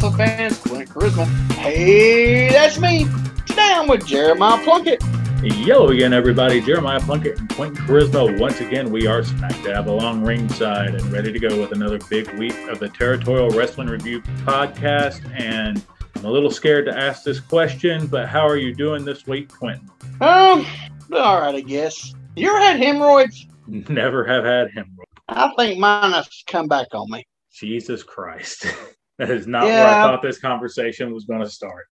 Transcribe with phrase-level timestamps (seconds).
[0.00, 0.58] Wrestling fans.
[0.60, 1.26] Clint Charisma.
[1.52, 3.04] Hey, that's me.
[3.44, 5.02] Today I'm with Jeremiah Plunkett.
[5.42, 6.62] Hello again, everybody.
[6.62, 8.40] Jeremiah Plunkett and Quentin Charisma.
[8.40, 12.30] Once again, we are smack dab along ringside and ready to go with another big
[12.38, 15.20] week of the Territorial Wrestling Review podcast.
[15.38, 15.84] And
[16.16, 19.52] I'm a little scared to ask this question, but how are you doing this week,
[19.52, 19.90] Quentin?
[20.22, 20.64] Um,
[21.12, 22.14] all right, I guess.
[22.36, 23.46] You ever had hemorrhoids?
[23.66, 25.10] Never have had hemorrhoids.
[25.28, 27.26] I think mine has come back on me.
[27.52, 28.64] Jesus Christ.
[29.20, 29.84] that is not Yeah.
[29.84, 31.86] where I thought this conversation was going to start.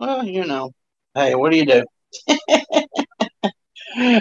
[0.00, 0.72] Well, you know.
[1.14, 1.84] Hey, what do you do?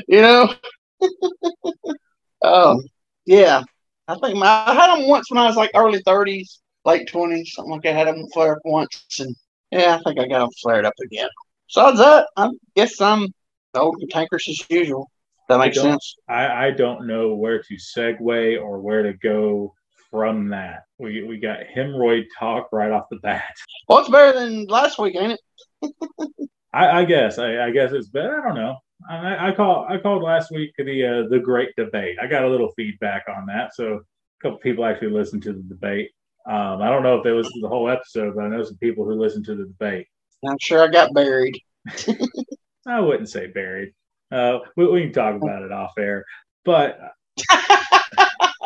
[0.08, 0.54] you know?
[2.44, 2.82] oh
[3.26, 3.64] yeah.
[4.08, 7.48] I think my, I had them once when I was like early 30s, late 20s,
[7.48, 7.96] something like that.
[7.96, 9.02] I had them flare up once.
[9.20, 9.34] And
[9.72, 11.30] yeah, I think I got them flared up again.
[11.68, 13.28] Besides that, I guess I'm
[13.74, 15.10] the old and tankers as usual.
[15.48, 16.16] That makes don't- sense.
[16.28, 19.74] I, I don't know where to segue or where to go
[20.14, 20.84] from that.
[21.00, 23.44] We, we got hemorrhoid talk right off the bat.
[23.90, 25.38] Well, it's better than last week, ain't
[25.82, 26.50] it?
[26.72, 27.38] I, I guess.
[27.38, 28.40] I, I guess it's better.
[28.40, 28.78] I don't know.
[29.10, 32.16] I, I call I called last week the uh, the great debate.
[32.22, 34.00] I got a little feedback on that, so a
[34.42, 36.12] couple people actually listened to the debate.
[36.46, 38.78] Um, I don't know if they listened to the whole episode, but I know some
[38.78, 40.08] people who listened to the debate.
[40.48, 41.60] I'm sure I got buried.
[42.88, 43.92] I wouldn't say buried.
[44.32, 46.24] Uh, we, we can talk about it off air.
[46.64, 47.00] But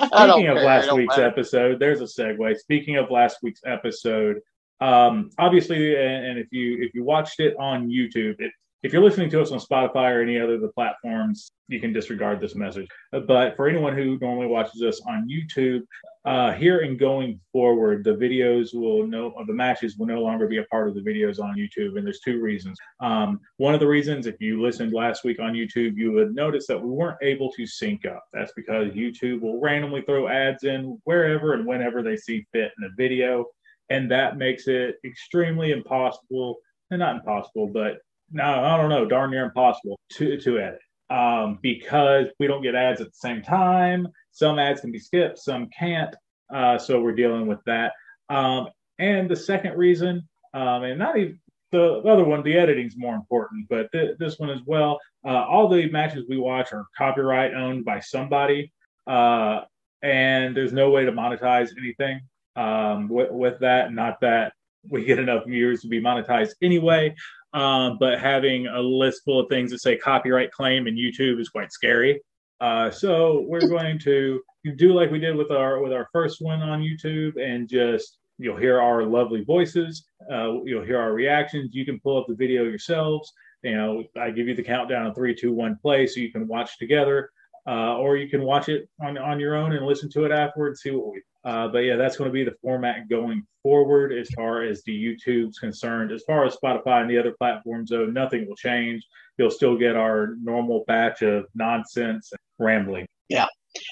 [0.06, 1.28] Speaking of care, last week's matter.
[1.28, 2.58] episode, there's a segue.
[2.58, 4.42] Speaking of last week's episode,
[4.80, 8.52] um, obviously, and, and if you if you watched it on YouTube, it,
[8.84, 11.92] if you're listening to us on Spotify or any other of the platforms, you can
[11.92, 12.88] disregard this message.
[13.12, 15.82] Uh, But for anyone who normally watches us on YouTube,
[16.26, 20.58] uh, here and going forward, the videos will no, the matches will no longer be
[20.58, 22.78] a part of the videos on YouTube, and there's two reasons.
[23.00, 26.68] Um, one of the reasons, if you listened last week on YouTube, you would notice
[26.68, 28.24] that we weren't able to sync up.
[28.34, 32.84] That's because YouTube will randomly throw ads in wherever and whenever they see fit in
[32.86, 33.46] a video.
[33.90, 36.58] And that makes it extremely impossible,
[36.92, 38.00] and not impossible, but
[38.32, 40.80] no, I don't know, darn near impossible to, to edit
[41.10, 44.08] um, because we don't get ads at the same time.
[44.32, 46.16] Some ads can be skipped, some can't.
[46.54, 47.94] Uh, so we're dealing with that.
[48.30, 48.68] Um,
[49.00, 51.40] and the second reason, um, and not even
[51.72, 55.00] the other one, the editing's more important, but th- this one as well.
[55.26, 58.72] Uh, all the matches we watch are copyright owned by somebody,
[59.06, 59.62] uh,
[60.02, 62.22] and there's no way to monetize anything
[62.56, 63.94] um, with, with that.
[63.94, 64.54] Not that
[64.90, 67.14] we get enough viewers to be monetized anyway,
[67.58, 71.50] um, but having a list full of things that say copyright claim in YouTube is
[71.50, 72.22] quite scary.
[72.62, 74.42] Uh, so we're going to
[74.76, 78.58] do like we did with our with our first one on YouTube, and just you'll
[78.58, 80.06] hear our lovely voices.
[80.32, 81.74] Uh, you'll hear our reactions.
[81.74, 83.34] You can pull up the video yourselves.
[83.64, 86.48] You know, I give you the countdown of three, two, one, play, so you can
[86.48, 87.32] watch together,
[87.68, 90.82] uh, or you can watch it on on your own and listen to it afterwards.
[90.82, 91.24] See what we.
[91.48, 94.92] Uh, but yeah, that's going to be the format going forward as far as the
[94.92, 96.12] YouTube's concerned.
[96.12, 99.02] As far as Spotify and the other platforms, though, nothing will change.
[99.38, 103.08] You'll still get our normal batch of nonsense and rambling.
[103.30, 103.46] Yeah.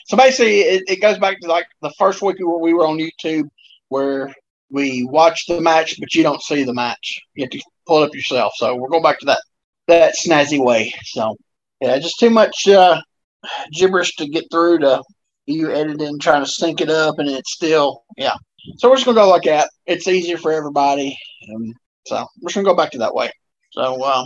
[0.08, 2.98] So basically, it, it goes back to like the first week where we were on
[2.98, 3.48] YouTube,
[3.88, 4.36] where
[4.70, 7.22] we watch the match, but you don't see the match.
[7.36, 8.52] You have to pull it up yourself.
[8.58, 9.42] So we're going back to that
[9.88, 10.92] that snazzy way.
[11.06, 11.38] So
[11.80, 13.02] yeah, just too much uh,
[13.72, 15.02] gibberish to get through to
[15.46, 18.36] you editing, trying to sync it up, and it's still yeah.
[18.78, 19.70] So we're just gonna go like that.
[19.86, 21.18] It's easier for everybody,
[21.48, 21.74] and
[22.08, 23.32] so we're just gonna go back to that way.
[23.72, 24.26] So uh,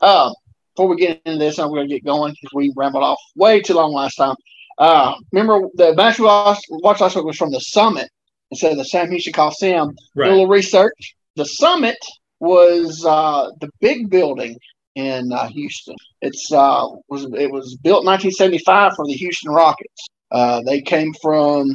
[0.00, 0.32] uh,
[0.74, 3.74] before we get into this, I'm gonna get going because we rambled off way too
[3.74, 4.36] long last time.
[4.78, 8.08] Uh, remember the match we watched, watched last week was from the Summit
[8.50, 9.94] instead of the Sam Houston Coliseum.
[10.26, 11.14] Did a little research.
[11.36, 11.98] The Summit
[12.40, 14.56] was uh, the big building
[14.94, 15.96] in uh, Houston.
[16.22, 20.08] It's uh, was it was built in 1975 for the Houston Rockets.
[20.30, 21.70] Uh, they came from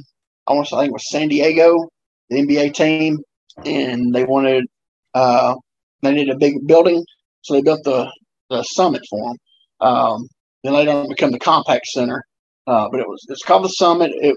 [0.47, 1.89] I want to say I think it was San Diego,
[2.29, 3.19] the NBA team,
[3.65, 4.65] and they wanted
[5.13, 5.55] uh,
[6.01, 7.03] they needed a big building,
[7.41, 8.11] so they built the
[8.49, 9.87] the Summit for them.
[9.87, 10.27] Um,
[10.63, 12.23] then later on, it became the Compaq Center.
[12.67, 14.11] Uh, but it was it's called the Summit.
[14.15, 14.35] It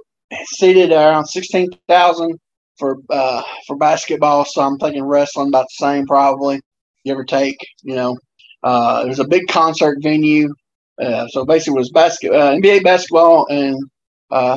[0.56, 2.38] seated around sixteen thousand
[2.78, 4.44] for uh, for basketball.
[4.44, 6.60] So I'm thinking wrestling about the same probably,
[7.04, 7.58] give or take.
[7.82, 8.18] You know,
[8.62, 10.54] uh, it was a big concert venue.
[11.00, 13.78] Uh, so basically, it was basket uh, NBA basketball and
[14.30, 14.56] uh,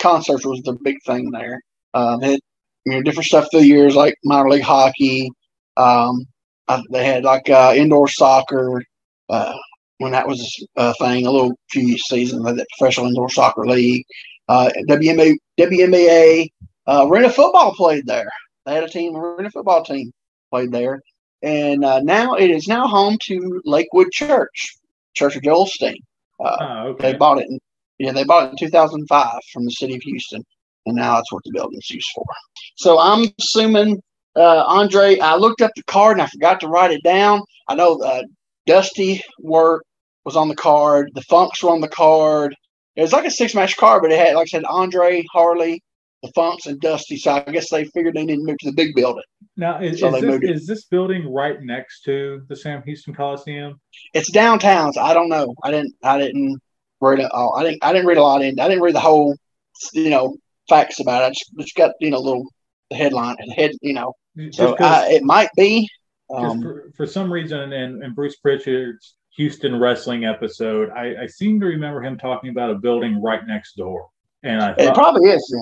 [0.00, 1.60] concerts was the big thing there.
[1.94, 2.40] Um, they had
[2.84, 5.30] you know different stuff through the years like minor league hockey.
[5.76, 6.24] Um,
[6.68, 8.82] uh, they had like uh, indoor soccer.
[9.28, 9.54] Uh,
[9.98, 14.04] when that was a thing, a little few seasons of the professional indoor soccer league.
[14.48, 16.48] Uh, WMA, WMAA,
[16.88, 18.28] uh, Arena football played there.
[18.66, 20.10] They had a team, Arena football team
[20.50, 21.00] played there,
[21.42, 24.76] and uh, now it is now home to Lakewood Church,
[25.14, 25.94] Church of Joel Osteen.
[26.44, 27.48] Uh, Oh, they bought it.
[27.48, 27.60] In,
[28.02, 30.44] yeah, they bought it in 2005 from the city of Houston,
[30.86, 32.24] and now that's what the building's used for.
[32.76, 34.02] So I'm assuming
[34.34, 37.42] uh, Andre, I looked up the card and I forgot to write it down.
[37.68, 38.22] I know uh,
[38.66, 39.84] Dusty Work
[40.24, 41.10] was on the card.
[41.14, 42.56] The Funks were on the card.
[42.96, 45.80] It was like a six match card, but it had, like I said, Andre, Harley,
[46.24, 47.16] the Funks, and Dusty.
[47.16, 49.22] So I guess they figured they needed to move to the big building.
[49.56, 53.80] Now, is, So is, this, is this building right next to the Sam Houston Coliseum?
[54.12, 55.54] It's downtown, so I don't know.
[55.62, 55.94] I didn't.
[56.02, 56.60] I didn't
[57.02, 57.54] read it all.
[57.56, 57.84] I didn't.
[57.84, 58.58] I didn't read a lot in.
[58.58, 59.36] I didn't read the whole,
[59.92, 60.36] you know,
[60.68, 61.26] facts about it.
[61.26, 62.46] I just, just got you know little
[62.92, 63.72] headline and head.
[63.82, 64.14] You know,
[64.52, 65.88] so I, it might be
[66.32, 71.60] Um, for, for some reason, in, in Bruce Pritchard's Houston wrestling episode, I, I seem
[71.60, 74.08] to remember him talking about a building right next door.
[74.42, 75.54] And I it probably is.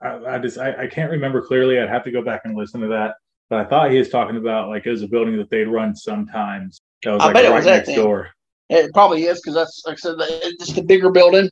[0.00, 0.10] Then.
[0.10, 1.78] I, I just I, I can't remember clearly.
[1.78, 3.16] I'd have to go back and listen to that.
[3.50, 5.94] But I thought he was talking about like it was a building that they'd run
[5.94, 6.80] sometimes.
[7.02, 8.30] That was I like right was next door.
[8.72, 11.50] It probably is because that's like I said, it's the bigger building,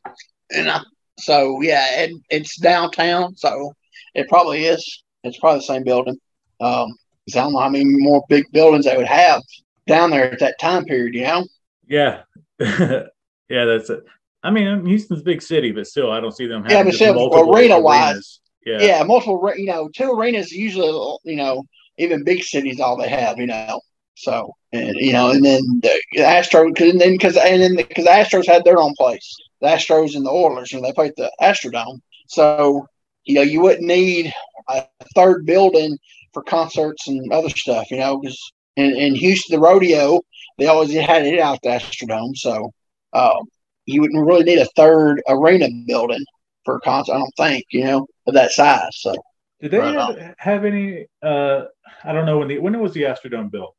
[0.50, 0.80] and I,
[1.18, 3.74] so yeah, it, it's downtown, so
[4.14, 5.02] it probably is.
[5.22, 6.18] It's probably the same building.
[6.60, 6.88] Um,
[7.28, 9.42] I don't know how many more big buildings they would have
[9.86, 11.14] down there at that time period.
[11.14, 11.46] You know,
[11.86, 12.22] Yeah,
[12.60, 13.04] yeah,
[13.48, 14.00] that's it.
[14.42, 16.90] I mean, Houston's a big city, but still, I don't see them Yeah, having but
[16.92, 18.40] just still, multiple arena-wise, arenas.
[18.64, 18.78] Yeah.
[18.80, 19.52] yeah, multiple.
[19.56, 20.88] You know, two arenas usually.
[21.24, 21.64] You know,
[21.98, 23.38] even big cities, all they have.
[23.38, 23.80] You know,
[24.16, 28.04] so and you know, and then the Astros, cause, and then because and then because
[28.04, 31.30] the Astros had their own place, the Astros and the Oilers, and they played the
[31.40, 32.00] Astrodome.
[32.28, 32.86] So
[33.24, 34.32] you know, you wouldn't need
[34.68, 34.84] a
[35.14, 35.98] third building
[36.32, 37.90] for concerts and other stuff.
[37.90, 40.20] You know, because in, in Houston, the rodeo,
[40.58, 42.72] they always had it out the Astrodome, so
[43.12, 43.48] um,
[43.86, 46.24] you wouldn't really need a third arena building
[46.64, 47.14] for a concert.
[47.14, 49.00] I don't think you know of that size.
[49.00, 49.14] So
[49.60, 51.06] Did they Right have, have any?
[51.22, 51.64] Uh,
[52.04, 53.74] I don't know when the when was the Astrodome built?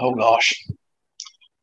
[0.00, 0.54] Oh gosh.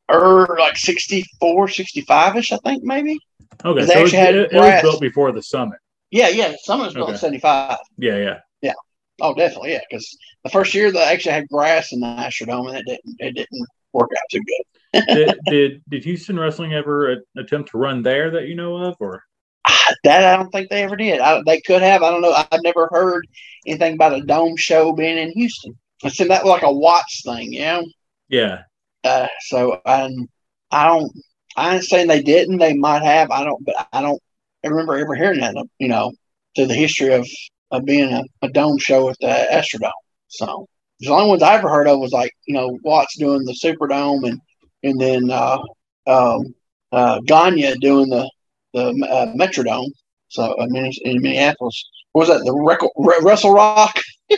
[0.09, 3.17] Or like 64, 65 ish, I think maybe.
[3.63, 5.79] Okay, so it, was- had it, it was built before the summit.
[6.11, 6.47] Yeah, yeah.
[6.67, 7.77] Of it's built in 75.
[7.97, 8.39] Yeah, yeah.
[8.61, 8.73] Yeah.
[9.21, 9.81] Oh, definitely, yeah.
[9.89, 13.35] Because the first year they actually had grass in the Astrodome, and it didn't it
[13.35, 15.05] didn't work out too good.
[15.07, 18.95] did, did did Houston Wrestling ever uh, attempt to run there that you know of,
[18.99, 19.23] or
[19.65, 21.19] Ah, That I don't think they ever did.
[21.19, 22.03] I, they could have.
[22.03, 22.33] I don't know.
[22.51, 23.25] I've never heard
[23.65, 25.77] anything about a dome show being in Houston.
[26.03, 27.85] I said that was like a Watts thing, you know.
[28.29, 28.63] Yeah?
[29.03, 30.29] Uh, so um,
[30.71, 31.11] I don't.
[31.55, 32.57] I ain't saying they didn't.
[32.57, 33.29] They might have.
[33.31, 33.63] I don't.
[33.63, 34.21] But I don't
[34.63, 35.55] remember ever hearing that.
[35.79, 36.11] You know,
[36.55, 37.27] through the history of
[37.71, 39.91] of being a, a dome show at the Astrodome.
[40.27, 40.67] So
[40.99, 44.27] the only ones I ever heard of was like you know Watts doing the Superdome
[44.27, 44.39] and
[44.83, 45.59] and then uh,
[46.07, 46.53] um,
[46.91, 48.29] uh, Gagne doing the
[48.73, 49.91] the uh, Metrodome.
[50.29, 51.83] So I mean, in Minneapolis,
[52.13, 53.99] what was that the Wrestle Rock?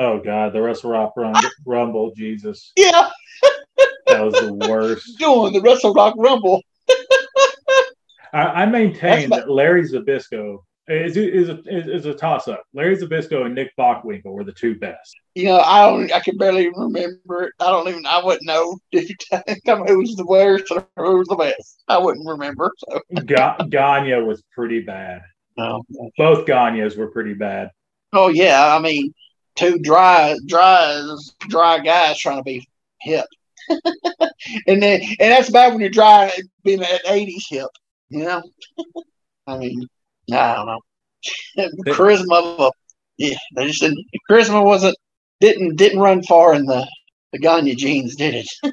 [0.00, 1.34] Oh God, the Wrestle Rock Rum-
[1.66, 3.10] Rumble, Jesus, Yeah,
[4.06, 5.06] that was the worst.
[5.18, 6.62] doing the Wrestle Rock Rumble.
[8.32, 10.58] I, I maintain That's that Larry Zbyszko
[10.88, 12.62] is is a, is, is a toss up.
[12.72, 15.14] Larry Zbyszko and Nick Bockwinkel were the two best.
[15.34, 16.12] You know, I don't.
[16.12, 17.52] I can barely remember it.
[17.60, 18.06] I don't even.
[18.06, 19.16] I wouldn't know if you
[19.66, 21.82] tell me who was the worst or who was the best.
[21.88, 22.72] I wouldn't remember.
[22.78, 25.20] So Ga- Gagne was pretty bad.
[25.58, 25.82] no.
[26.16, 27.70] Both Gagnes were pretty bad.
[28.12, 29.12] Oh yeah, I mean,
[29.60, 31.16] two dry, dry,
[31.48, 32.66] dry guys trying to be
[33.00, 33.26] hip,
[34.66, 36.32] and then and that's bad when you're dry
[36.64, 37.68] being at '80s hip.
[38.08, 38.42] You know,
[39.46, 39.86] I mean,
[40.32, 40.80] I don't know.
[41.92, 42.70] charisma of a
[43.18, 44.04] yeah, they just didn't.
[44.30, 44.96] Charisma wasn't
[45.40, 46.86] didn't didn't run far in the
[47.32, 48.48] the Gagne jeans, did it?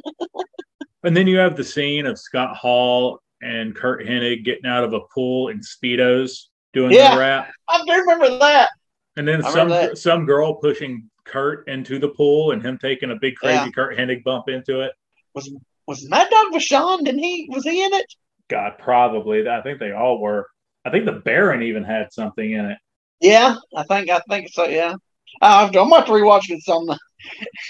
[1.04, 4.94] And then you have the scene of Scott Hall and Curt Hennig getting out of
[4.94, 7.14] a pool in speedos doing Yeah.
[7.14, 8.70] the rap, I do remember that.
[9.18, 13.16] And then I some some girl pushing Curt into the pool and him taking a
[13.16, 13.70] big crazy Yeah.
[13.72, 14.94] Curt Hennig bump into it.
[15.34, 15.52] Was
[15.88, 17.04] was Mad Dog Vachon?
[17.04, 17.50] Didn't he?
[17.52, 18.06] Was he in it?
[18.48, 19.48] God, probably.
[19.48, 20.48] I think they all were.
[20.86, 22.78] I think the Baron even had something in it.
[23.20, 24.66] Yeah, I think I think so.
[24.66, 24.94] Yeah,
[25.42, 26.98] to, I'm about to rewatch it the.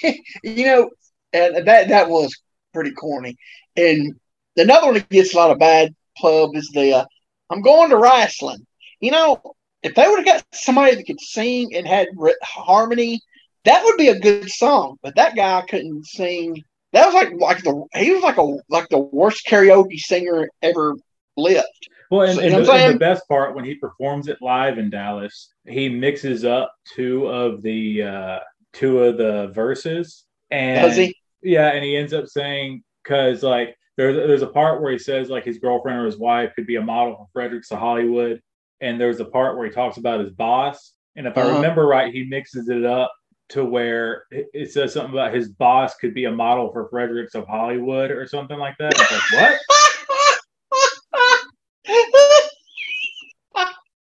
[0.44, 0.90] you know,
[1.34, 2.36] and that that was
[2.74, 3.38] pretty corny.
[3.76, 4.14] And
[4.56, 7.06] another one that gets a lot of bad pub is the uh,
[7.50, 8.66] "I'm going to wrestling."
[9.00, 13.22] You know, if they would have got somebody that could sing and had re- harmony,
[13.66, 14.98] that would be a good song.
[15.02, 16.64] But that guy couldn't sing.
[16.94, 20.96] That was like like the he was like a like the worst karaoke singer ever
[21.36, 21.90] lived.
[22.10, 24.90] Well, and, So, and the, and the best part when he performs it live in
[24.90, 28.40] Dallas, he mixes up two of the uh,
[28.74, 31.16] two of the verses, and Does he?
[31.42, 35.30] yeah, and he ends up saying because like there's there's a part where he says
[35.30, 38.42] like his girlfriend or his wife could be a model for Fredericks of Hollywood,
[38.82, 41.56] and there's a part where he talks about his boss, and if I Uh-huh.
[41.56, 43.12] remember right, he mixes it up
[43.50, 47.34] to where it, it says something about his boss could be a model for Fredericks
[47.36, 48.94] of Hollywood or something like that.
[48.98, 49.60] It's like what?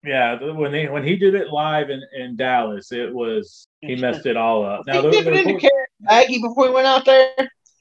[0.05, 4.27] Yeah, when he when he did it live in, in Dallas, it was he messed
[4.27, 4.87] it all up.
[4.87, 7.31] Now, he dipped it into carrot Aggie before he went out there.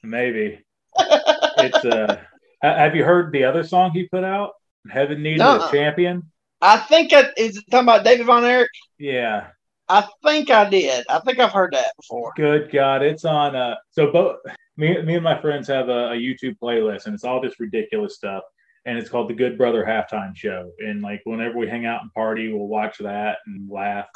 [0.02, 0.60] Maybe
[0.98, 2.20] it's uh.
[2.60, 4.50] Have you heard the other song he put out?
[4.90, 6.24] Heaven needed a champion.
[6.60, 8.70] I think I, it is talking about David Von Erich.
[8.98, 9.48] Yeah,
[9.88, 11.04] I think I did.
[11.08, 12.32] I think I've heard that before.
[12.36, 13.56] Good God, it's on.
[13.56, 14.36] Uh, so both
[14.76, 18.16] me, me and my friends have a, a YouTube playlist, and it's all just ridiculous
[18.16, 18.42] stuff.
[18.86, 20.70] And it's called the Good Brother Halftime Show.
[20.78, 24.06] And like whenever we hang out and party, we'll watch that and laugh.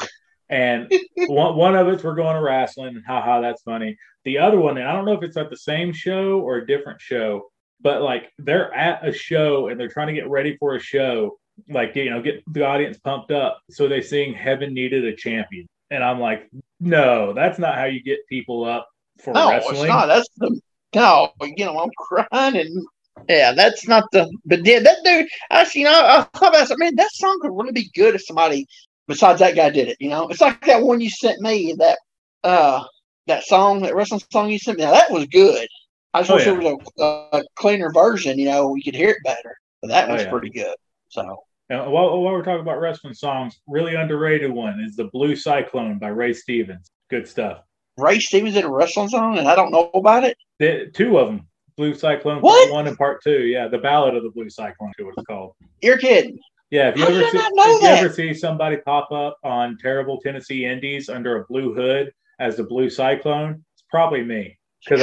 [0.49, 0.91] And
[1.27, 3.97] one, one of it's we're going to wrestling, and haha, that's funny.
[4.25, 6.67] The other one, and I don't know if it's at the same show or a
[6.67, 10.77] different show, but like they're at a show and they're trying to get ready for
[10.77, 15.05] a show like you know get the audience pumped up so they sing heaven needed
[15.05, 15.67] a champion.
[15.91, 16.49] And i'm like
[16.81, 18.89] no that's not how you get people up
[19.23, 19.77] for no, wrestling.
[19.77, 20.07] it's not.
[20.07, 20.61] That's the
[20.95, 22.57] no you know i'm crying.
[22.57, 22.87] And
[23.29, 26.97] yeah that's not the but yeah that dude i you know i thought about man
[26.97, 28.67] that song could really be good if somebody
[29.07, 30.29] besides that guy did it you know?
[30.29, 31.99] It's like that one you sent me that
[32.43, 32.83] uh
[33.27, 34.85] that song that wrestling song you sent me.
[34.85, 35.69] Now that was good.
[36.15, 36.55] I just oh, wish yeah.
[36.55, 39.57] there was a, a, cleaner version you know you could hear it better.
[39.83, 40.31] But that was oh, yeah.
[40.31, 40.75] pretty good
[41.13, 41.37] so
[41.69, 46.09] while, while we're talking about wrestling songs, really underrated one is the Blue Cyclone by
[46.09, 46.91] Ray Stevens.
[47.11, 47.63] Good stuff.
[47.99, 50.37] Ray Stevens did a wrestling song, and I don't know about it.
[50.59, 52.69] The, two of them, Blue Cyclone what?
[52.69, 53.45] Part One and Part Two.
[53.45, 55.55] Yeah, the Ballad of the Blue Cyclone, what it's called.
[55.83, 56.39] You're kidding.
[56.71, 60.65] Yeah, if you ever see, if you ever see somebody pop up on terrible Tennessee
[60.65, 65.03] Indies under a blue hood as the Blue Cyclone, it's probably me because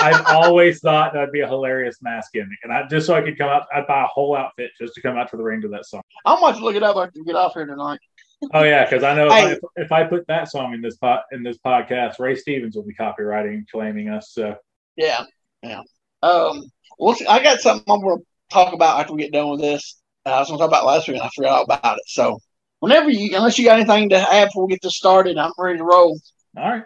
[0.00, 3.38] I've always thought that'd be a hilarious mask gimmick, and I just so I could
[3.38, 5.68] come out, I'd buy a whole outfit just to come out to the ring to
[5.68, 6.02] that song.
[6.24, 8.00] I'm going to look it up after we get off here tonight.
[8.54, 9.52] oh yeah, because I know hey.
[9.52, 12.76] if, I, if, I, put that song in this pot in this podcast, Ray Stevens
[12.76, 14.30] will be copywriting claiming us.
[14.32, 14.56] So
[14.96, 15.24] yeah,
[15.62, 15.82] yeah.
[16.22, 16.62] Um,
[16.98, 20.00] well, I got something I'm going to talk about after we get done with this.
[20.24, 22.04] Uh, I was going to talk about last week, and I forgot about it.
[22.06, 22.38] So
[22.80, 25.78] whenever you, unless you got anything to add before we get this started, I'm ready
[25.78, 26.18] to roll.
[26.56, 26.84] All right.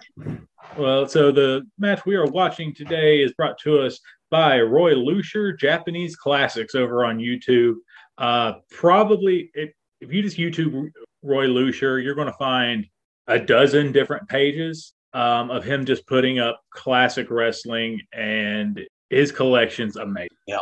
[0.78, 4.00] Well, so the match we are watching today is brought to us
[4.30, 7.74] by Roy Lucier Japanese Classics over on YouTube.
[8.16, 10.88] Uh, probably, if, if you just YouTube
[11.22, 12.86] Roy Lucier, you're going to find
[13.26, 19.96] a dozen different pages um, of him just putting up classic wrestling, and his collection's
[19.96, 20.28] amazing.
[20.46, 20.58] Yeah.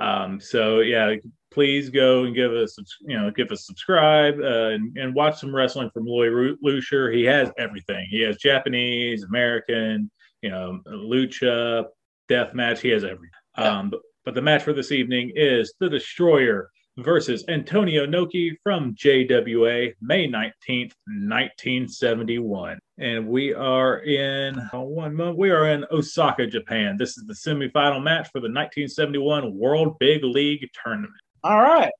[0.00, 1.14] Um, so yeah,
[1.52, 5.54] please go and give us, you know, give us subscribe uh, and, and, watch some
[5.54, 7.10] wrestling from Roy Lucier.
[7.10, 8.06] He has everything.
[8.10, 11.86] He has Japanese, American, you know, lucha,
[12.28, 12.80] death match.
[12.80, 13.30] He has everything.
[13.56, 18.94] Um, but, but the match for this evening is the Destroyer versus Antonio Inoki from
[18.94, 22.78] JWA, May 19th, 1971.
[22.98, 26.96] And we are in oh, one month, we are in Osaka, Japan.
[26.98, 31.12] This is the semifinal match for the 1971 World Big League Tournament.
[31.44, 31.92] All right.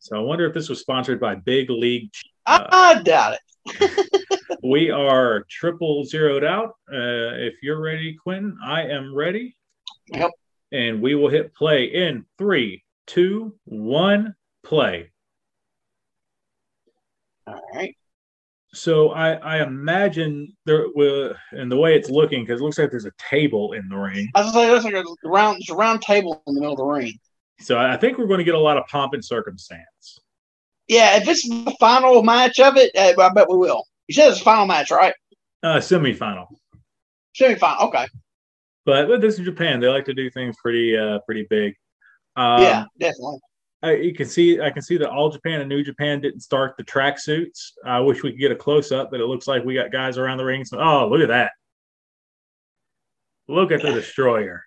[0.00, 2.10] So I wonder if this was sponsored by Big League.
[2.46, 4.18] Uh, I doubt it.
[4.62, 6.70] we are triple zeroed out.
[6.92, 9.56] Uh, if you're ready, Quentin, I am ready.
[10.08, 10.30] Yep.
[10.72, 15.10] And we will hit play in three, two, one, play.
[17.46, 17.96] All right.
[18.74, 22.90] So I, I imagine there will, and the way it's looking, because it looks like
[22.90, 24.28] there's a table in the ring.
[24.34, 26.78] I was like, there's like a round, there's a round table in the middle of
[26.78, 27.18] the ring.
[27.60, 30.20] So I think we're going to get a lot of pomp and circumstance.
[30.88, 33.84] Yeah, if it's the final match of it, uh, I bet we will.
[34.08, 35.14] You said it's the final match, right?
[35.62, 36.46] Uh, semifinal.
[37.40, 38.06] Semifinal, okay.
[38.84, 39.80] But, but this is Japan.
[39.80, 41.74] They like to do things pretty, uh, pretty big.
[42.36, 43.38] Um, yeah, definitely.
[43.82, 46.76] I, you can see, I can see that All Japan and New Japan didn't start
[46.76, 47.72] the track suits.
[47.84, 50.18] I wish we could get a close up, but it looks like we got guys
[50.18, 50.64] around the ring.
[50.64, 51.52] So, oh, look at that!
[53.48, 54.64] Look at the destroyer.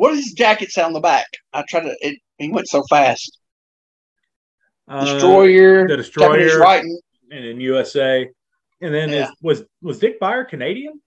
[0.00, 1.26] What does his jacket say on the back?
[1.52, 1.94] I tried to.
[2.00, 3.38] It, he went so fast.
[4.88, 5.86] Uh, destroyer.
[5.86, 6.58] The destroyer.
[6.58, 6.98] Writing.
[7.30, 8.26] And in USA,
[8.80, 9.24] and then yeah.
[9.24, 11.02] is, was was Dick Beyer Canadian?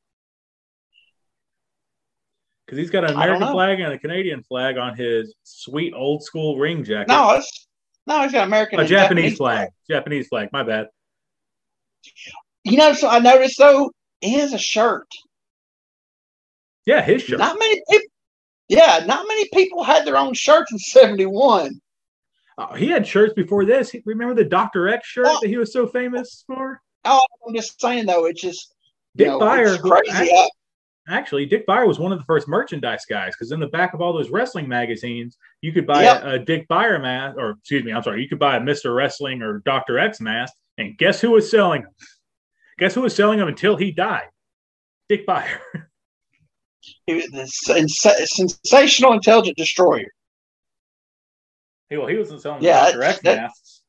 [2.68, 6.60] Because he's got an American flag and a Canadian flag on his sweet old school
[6.60, 7.08] ring jacket.
[7.08, 7.68] No, it's
[8.06, 8.80] no, he's got American.
[8.80, 9.58] A Japanese, Japanese flag.
[9.58, 9.70] flag.
[9.90, 10.50] Japanese flag.
[10.54, 10.86] My bad.
[12.64, 15.08] You know, so I noticed though he has a shirt.
[16.86, 17.40] Yeah, his shirt.
[17.40, 18.13] Not many people.
[18.70, 21.80] Yeah, not many people had their own shirts in '71.
[22.58, 23.96] Uh, he had shirts before this.
[24.06, 26.82] Remember the Doctor X shirt oh, that he was so famous for?
[27.06, 28.74] Oh, I'm just saying though, it's just
[29.16, 29.78] Dick know, Beyer.
[29.78, 30.12] Crazy.
[30.12, 30.50] Actually,
[31.08, 34.02] actually, Dick Beyer was one of the first merchandise guys because in the back of
[34.02, 36.24] all those wrestling magazines, you could buy yep.
[36.24, 38.94] a, a, Dick Beyer mask, or excuse me, I'm sorry, you could buy a Mister
[38.94, 41.92] Wrestling or Doctor X mask, and guess who was selling them?
[42.80, 44.30] Guess who was selling them until he died?
[45.10, 45.60] Dick Beyer.
[47.06, 47.48] He was the
[48.28, 50.08] sensational intelligent destroyer.
[51.90, 53.04] He, well, he wasn't selling yeah, Dr.
[53.04, 53.82] X masks.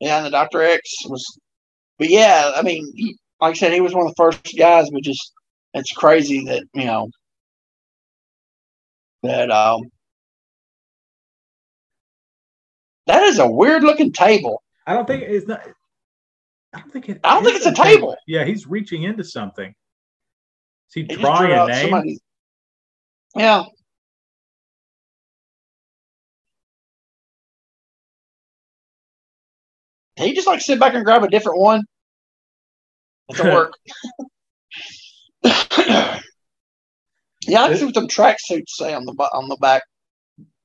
[0.00, 1.24] Yeah, and the Doctor X was,
[1.98, 4.90] but yeah, I mean, he, like I said, he was one of the first guys.
[4.90, 5.32] But just
[5.74, 7.08] it's crazy that you know
[9.22, 9.82] that um
[13.06, 14.62] that is a weird looking table.
[14.86, 15.66] I don't think it's not.
[16.74, 17.20] I don't think it.
[17.22, 18.16] I don't think it's a table.
[18.26, 19.74] Yeah, he's reaching into something.
[20.94, 21.90] Is he He drawing a name?
[21.90, 22.18] somebody-
[23.34, 23.64] Yeah.
[30.16, 31.82] Can you just like sit back and grab a different one?
[33.28, 33.72] It's a work.
[35.44, 36.20] yeah,
[37.62, 39.82] I can see what them tracksuits say on the on the back.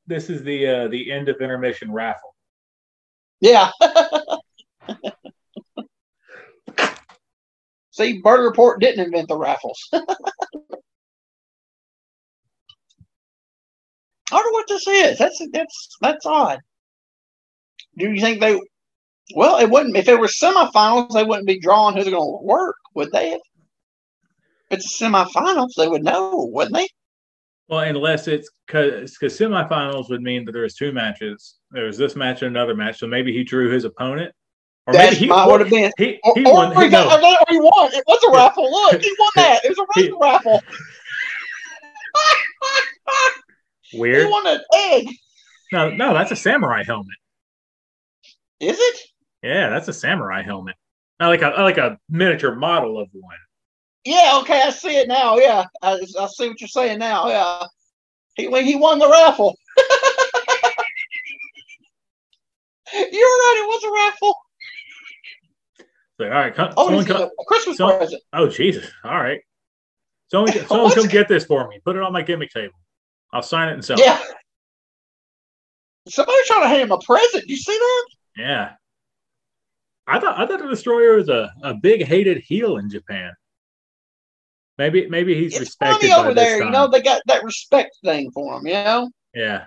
[0.05, 2.36] This is the uh, the end of intermission raffle.
[3.39, 3.72] Yeah.
[7.98, 9.89] See, Bird Report didn't invent the raffles.
[9.94, 10.00] I
[14.32, 15.18] wonder what this is.
[15.18, 16.60] That's that's that's odd.
[17.98, 18.62] Do you think they?
[19.36, 19.98] Well, it wouldn't.
[19.98, 23.34] If it were semifinals, they wouldn't be drawing who they're going to work, would they?
[23.34, 23.42] If
[24.70, 26.88] it's semifinals, they would know, wouldn't they?
[27.68, 31.56] Well, unless it's because because semifinals would mean that there's two matches.
[31.72, 33.00] There's this match and another match.
[33.00, 34.36] So maybe he drew his opponent,
[34.88, 35.91] or That maybe he might have been.
[35.98, 36.75] he, Or, he or, won.
[36.75, 37.94] he he- got, no, or he won.
[37.94, 38.72] It was a raffle.
[38.72, 39.65] Look, he won that.
[39.65, 40.62] It was a He- raffle raffle.
[43.94, 44.25] weird.
[44.25, 45.08] He won an egg.
[45.72, 47.15] No, no, that's a samurai helmet.
[48.60, 49.00] Is it?
[49.44, 50.75] Yeah, that's a samurai helmet.
[51.20, 53.36] Not like a like a miniature model of one.
[54.06, 55.38] Yeah, okay, I see it now.
[55.38, 57.27] Yeah, I, I see what you're saying now.
[57.27, 57.63] Yeah,
[58.36, 59.58] he he won the raffle.
[62.94, 63.62] You're right.
[63.63, 64.36] It was a raffle.
[66.19, 68.21] So, all right, come, Oh, come, a Christmas present.
[68.33, 68.89] oh Jesus!
[69.03, 69.39] All right,
[70.31, 71.79] someone, someone come get this for me.
[71.86, 72.74] Put it on my gimmick table.
[73.33, 74.06] I'll sign it and sell it.
[74.06, 74.19] Yeah.
[76.08, 77.43] Somebody's trying to hand him a present.
[77.47, 78.06] You see that?
[78.38, 78.71] Yeah.
[80.08, 83.34] I thought I thought the Destroyer was a, a big hated heel in Japan.
[84.77, 86.60] Maybe maybe he's It's respected over there.
[86.60, 86.67] time.
[86.67, 88.65] You know, they got that respect thing for him.
[88.67, 89.65] You know, yeah.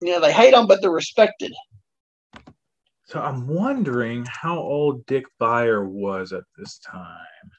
[0.00, 1.52] you know, they hate him, but they're respected.
[3.06, 7.50] So I'm wondering how old Dick Beyer was at this time.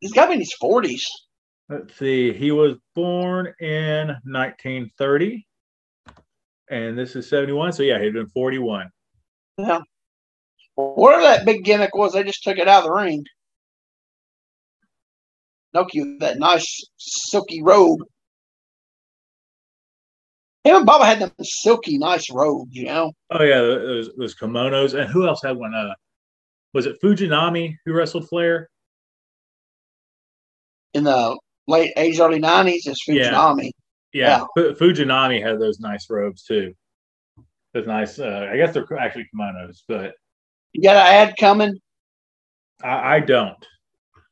[0.00, 1.04] He's got to be in his forties.
[1.68, 2.32] Let's see.
[2.32, 5.46] He was born in 1930,
[6.70, 7.72] and this is 71.
[7.72, 8.88] So yeah, he'd been 41.
[9.58, 9.80] Yeah.
[10.76, 13.24] Whatever that big gimmick was, they just took it out of the ring.
[15.74, 18.00] Nokia, that nice silky robe.
[20.64, 23.12] Him and Baba had them silky, nice robes, you know.
[23.30, 24.98] Oh yeah, those, those kimonos.
[24.98, 25.74] And who else had one?
[25.74, 25.92] Uh,
[26.72, 28.68] was it Fujinami who wrestled Flair?
[30.94, 33.30] In the late eighties, early nineties, it's Yeah.
[33.30, 33.70] Fujinami.
[34.12, 36.72] Yeah, Fu- Fujinami had those nice robes too.
[37.74, 38.18] Those nice.
[38.18, 40.14] Uh, I guess they're actually kimonos, but
[40.72, 41.78] You got an ad coming?
[42.82, 43.56] I, I don't.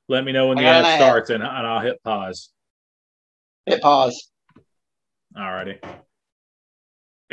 [0.08, 1.00] Let me know when the ad ad.
[1.00, 2.50] starts, and, and I'll hit pause.
[3.66, 4.30] Hit pause.
[5.36, 5.78] Alrighty.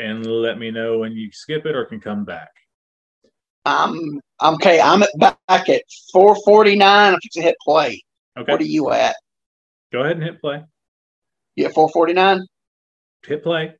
[0.00, 2.48] And let me know when you skip it or can come back.
[3.66, 4.80] I'm I'm okay.
[4.80, 5.82] I'm at back at
[6.12, 7.12] four forty nine.
[7.12, 8.02] I'm fixing to hit play.
[8.38, 8.50] Okay.
[8.50, 9.16] What are you at?
[9.92, 10.64] Go ahead and hit play.
[11.56, 12.46] You at four forty nine?
[13.26, 13.74] Hit play.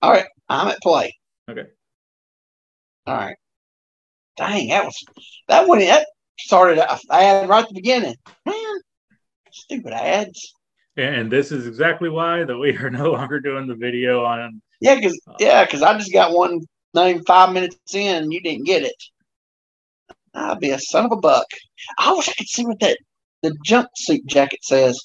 [0.00, 1.16] All right, I'm at play.
[1.50, 1.64] Okay.
[3.06, 3.36] All right.
[4.36, 5.04] Dang, that was
[5.48, 5.80] that one.
[5.80, 6.06] That
[6.38, 8.14] started uh, a ad right at the beginning.
[8.46, 8.76] Man,
[9.50, 10.54] stupid ads.
[10.96, 14.62] And this is exactly why that we are no longer doing the video on.
[14.80, 16.60] Yeah, because uh, yeah, because I just got one
[16.94, 18.94] named five minutes in, and you didn't get it.
[20.34, 21.46] I'd be a son of a buck.
[21.98, 22.98] I wish I could see what that
[23.42, 24.98] the jumpsuit jacket says.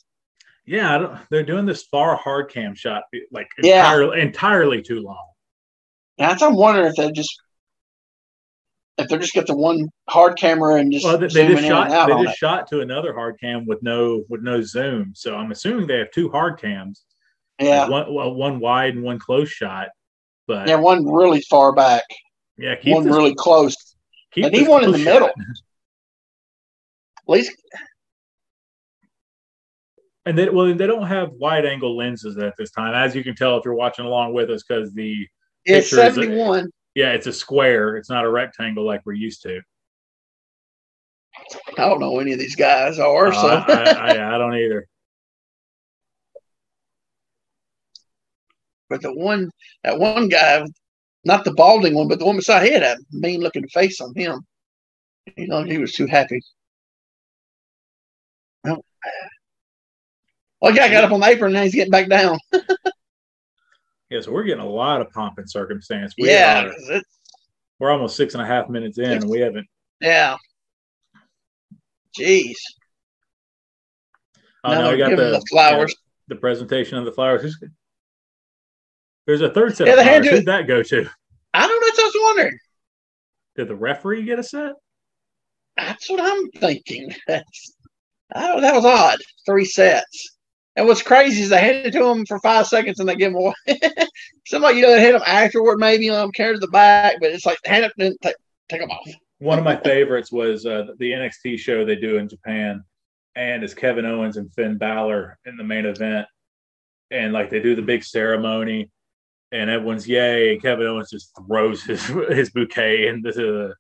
[0.66, 3.88] Yeah, I don't, they're doing this far hard cam shot like Yeah.
[3.88, 5.28] entirely, entirely too long.
[6.18, 7.36] That's I'm wondering if they just
[8.98, 12.08] if they're just got the one hard camera and just Well, they, they just shot.
[12.08, 15.14] They just shot to another hard cam with no with no zoom.
[15.16, 17.04] So I'm assuming they have two hard cams.
[17.60, 19.90] Yeah, One well, one wide and one close shot.
[20.48, 22.04] But yeah, one really far back,
[22.58, 23.76] yeah, keep one this, really close,
[24.34, 25.28] keep and he one in the close middle.
[25.28, 25.36] shot.
[25.38, 27.52] At least
[30.26, 33.36] And they well, they don't have wide angle lenses at this time, as you can
[33.36, 35.28] tell if you're watching along with us, because the
[35.66, 36.70] it's seventy one.
[36.96, 37.98] yeah, it's a square.
[37.98, 39.62] It's not a rectangle like we're used to.
[41.78, 43.28] I don't know any of these guys are.
[43.28, 44.88] Uh, so I, I, I don't either.
[48.94, 49.50] But the one
[49.84, 50.64] that one guy,
[51.26, 54.14] not the balding one, but the one beside he had a mean looking face on
[54.16, 54.46] him.
[55.36, 56.40] You know, he was too happy.
[58.64, 58.84] Well,
[60.62, 62.38] the guy got up on the apron and now he's getting back down.
[64.10, 66.14] Yeah, so we're getting a lot of pomp and circumstance.
[66.20, 67.02] We yeah, are-
[67.80, 69.66] We're almost six and a half minutes in, and we haven't.
[70.02, 70.38] Yeah.
[72.20, 72.54] Jeez.
[74.64, 75.96] Oh, Now no, we got the, flowers.
[76.28, 77.42] the presentation of the flowers.
[77.42, 77.58] Who's-
[79.26, 81.10] There's a third set Yeah, had to- Who'd that go to?
[81.54, 81.88] I don't know.
[81.88, 82.58] That's what I was wondering.
[83.56, 84.74] Did the referee get a set?
[85.78, 87.14] That's what I'm thinking.
[87.28, 87.76] That's,
[88.34, 89.20] I don't, that was odd.
[89.46, 90.36] Three sets.
[90.76, 93.32] And what's crazy is they hand it to them for five seconds and they give
[93.34, 93.54] them away.
[94.48, 97.46] Somebody, you know, they hit them afterward, maybe, know, carry to the back, but it's
[97.46, 98.36] like hand it and take,
[98.70, 99.08] take them off.
[99.38, 102.84] One of my favorites was uh, the NXT show they do in Japan,
[103.36, 106.26] and it's Kevin Owens and Finn Balor in the main event,
[107.12, 108.90] and like they do the big ceremony,
[109.54, 113.74] and everyone's yay, and Kevin Owens just throws his his bouquet into the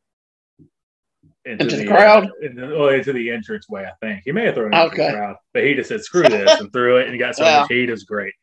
[1.45, 2.25] Into the crowd?
[2.27, 3.83] uh, into, well, into the entrance way.
[3.85, 5.07] I think he may have thrown it into Okay.
[5.07, 7.43] the crowd, but he just said screw this and threw it, and he got so
[7.43, 7.59] Yeah.
[7.61, 7.89] much heat.
[7.89, 8.33] Was great.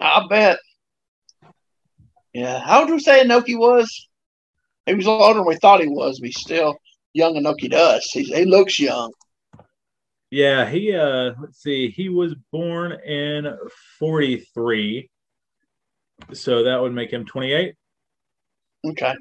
[0.00, 0.58] I bet.
[2.32, 2.60] Yeah.
[2.60, 4.08] How old would we say Inoki was?
[4.86, 6.76] He was older than we thought he was, but he's still
[7.12, 8.04] young Inoki does.
[8.12, 9.12] He's, he looks young.
[10.30, 13.56] Yeah, he uh let's see, he was born in
[13.98, 15.10] 43.
[16.32, 17.74] So that would make him 28.
[18.86, 19.14] Okay.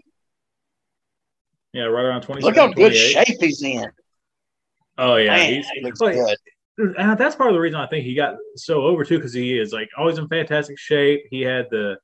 [1.73, 2.41] Yeah, right around 20.
[2.41, 3.85] Look how good shape he's in.
[4.97, 6.37] Oh yeah, Man, he's he looks like- good.
[7.17, 9.73] that's part of the reason I think he got so over too, because he is
[9.73, 11.25] like always in fantastic shape.
[11.29, 11.97] He had the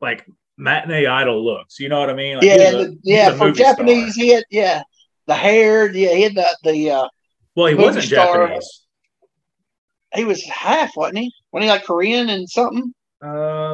[0.00, 0.24] like
[0.56, 1.80] matinee idol looks.
[1.80, 2.36] You know what I mean?
[2.36, 3.28] Like, Yeah, he's a- the, he's yeah.
[3.30, 3.72] a For movie star.
[3.72, 4.82] Japanese, he had yeah
[5.26, 5.90] the hair.
[5.90, 6.90] Yeah, he had the the.
[6.90, 7.08] uh
[7.56, 8.46] Well, he movie wasn't star.
[8.46, 8.86] Japanese.
[10.14, 11.32] He was half, wasn't he?
[11.52, 12.92] Wasn't he like Korean and something,
[13.24, 13.26] Uh,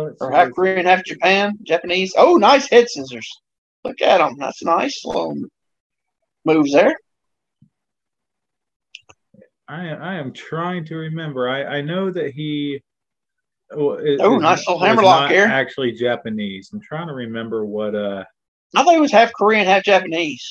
[0.05, 2.15] let's or half Korean, half Japan, Japanese?
[2.17, 3.29] Oh, nice head scissors.
[3.85, 4.37] Look at him.
[4.39, 5.37] That's nice little
[6.45, 6.95] moves there.
[9.69, 11.49] I I am trying to remember.
[11.49, 12.83] I I know that he.
[13.71, 15.45] Oh, it- Oh, it nice little hammerlock here.
[15.45, 16.71] Actually, Japanese.
[16.73, 17.95] I'm trying to remember what.
[17.95, 18.25] Uh,
[18.75, 20.49] I thought he was half Korean, half Japanese.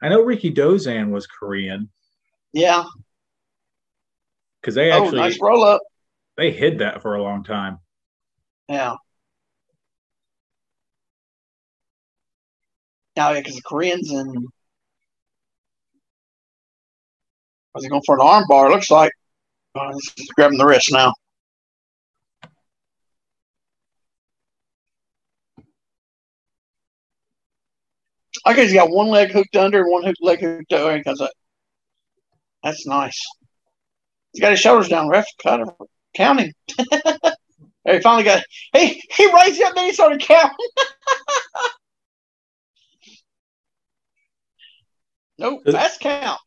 [0.00, 1.88] I know Rikidozan was Korean
[2.52, 2.84] Yeah.
[4.60, 5.20] because they actually.
[5.20, 5.80] Oh, actually nice roll up.
[6.36, 7.78] They hid that for a long time.
[8.68, 8.94] Yeah.
[13.16, 14.48] Now, because the Koreans and
[17.74, 18.70] was he going for an arm bar?
[18.70, 19.12] Looks like.
[19.74, 21.12] Uh, oh, he's grabbing the wrist now.
[28.44, 31.22] Guess he's got one leg hooked under and one hook, leg hooked over because.
[32.62, 33.20] That's nice.
[34.32, 35.08] He's got his shoulders down.
[35.08, 35.74] Ref kind of
[36.14, 36.52] counting.
[37.84, 38.44] he finally got.
[38.72, 40.56] He he raised it up, then he started counting.
[45.38, 46.40] nope, Is- that's count.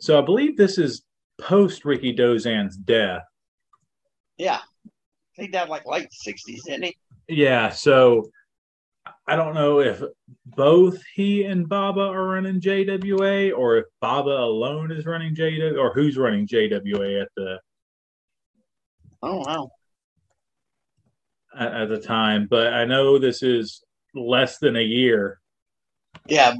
[0.00, 1.02] So I believe this is
[1.40, 3.22] post Rikidozan's death.
[4.36, 4.60] Yeah,
[5.34, 6.96] he died like late sixties, didn't he?
[7.28, 8.30] Yeah, so
[9.26, 10.02] I don't know if
[10.44, 15.92] both he and Baba are running JWA or if Baba alone is running JWA or
[15.94, 17.58] who's running JWA at the
[19.26, 19.70] Oh wow.
[21.58, 22.46] at, at the time.
[22.48, 23.82] But I know this is
[24.14, 25.40] less than a year.
[26.26, 26.54] Yeah,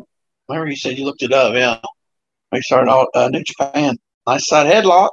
[0.48, 1.54] remember you said you looked it up.
[1.54, 1.80] Yeah,
[2.50, 3.96] we started out uh, New Japan.
[4.26, 5.10] Nice side headlock.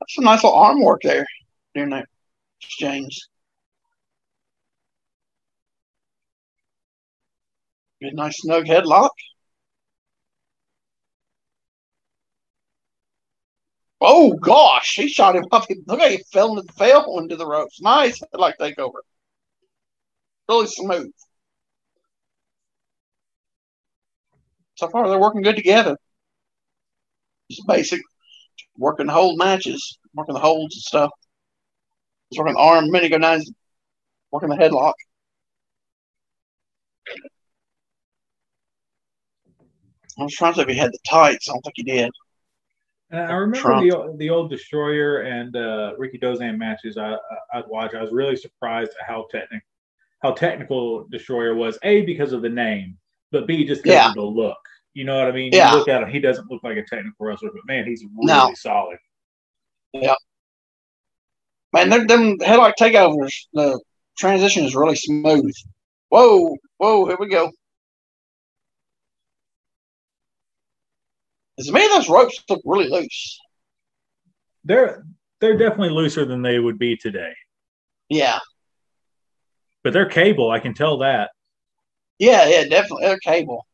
[0.00, 1.24] That's some nice little arm work there
[1.74, 2.06] during that
[2.60, 3.16] exchange.
[8.02, 9.10] Good, nice snug headlock.
[14.04, 15.66] Oh gosh, he shot him up.
[15.86, 17.80] Look how he fell into, fell into the ropes.
[17.80, 19.00] Nice headlock takeover.
[20.48, 21.12] Really smooth.
[24.74, 25.96] So far, they're working good together.
[27.48, 28.00] Just basic
[28.76, 31.10] working hold matches, working the holds and stuff.
[32.36, 33.50] Working the arm, go nines,
[34.32, 34.94] working the headlock.
[40.18, 41.48] I was trying to see if he had the tights.
[41.48, 42.10] I don't think he did.
[43.12, 43.82] And I remember Trump.
[43.90, 47.18] the the old Destroyer and uh, Rikidozan matches I, I
[47.54, 47.94] I'd watch.
[47.94, 49.60] I was really surprised at how technical
[50.22, 51.78] how technical Destroyer was.
[51.82, 52.96] A because of the name,
[53.30, 54.08] but B just because Yeah.
[54.08, 54.56] of the look.
[54.94, 55.52] You know what I mean?
[55.52, 55.72] Yeah.
[55.72, 58.32] You look at him, he doesn't look like a technical wrestler, but man, he's really
[58.32, 58.52] No.
[58.54, 58.98] solid.
[59.92, 60.14] Yeah.
[61.72, 63.80] Man, them, them headlock takeovers, the
[64.18, 65.54] transition is really smooth.
[66.10, 67.50] Whoa, whoa, here we go.
[71.58, 73.38] As many of those ropes look really loose.
[74.64, 75.04] They're
[75.40, 77.32] they're definitely looser than they would be today,
[78.08, 78.38] Yeah,
[79.82, 80.50] but they're cable.
[80.50, 81.30] I can tell that.
[82.18, 83.06] yeah, yeah, definitely.
[83.06, 83.66] They're cable.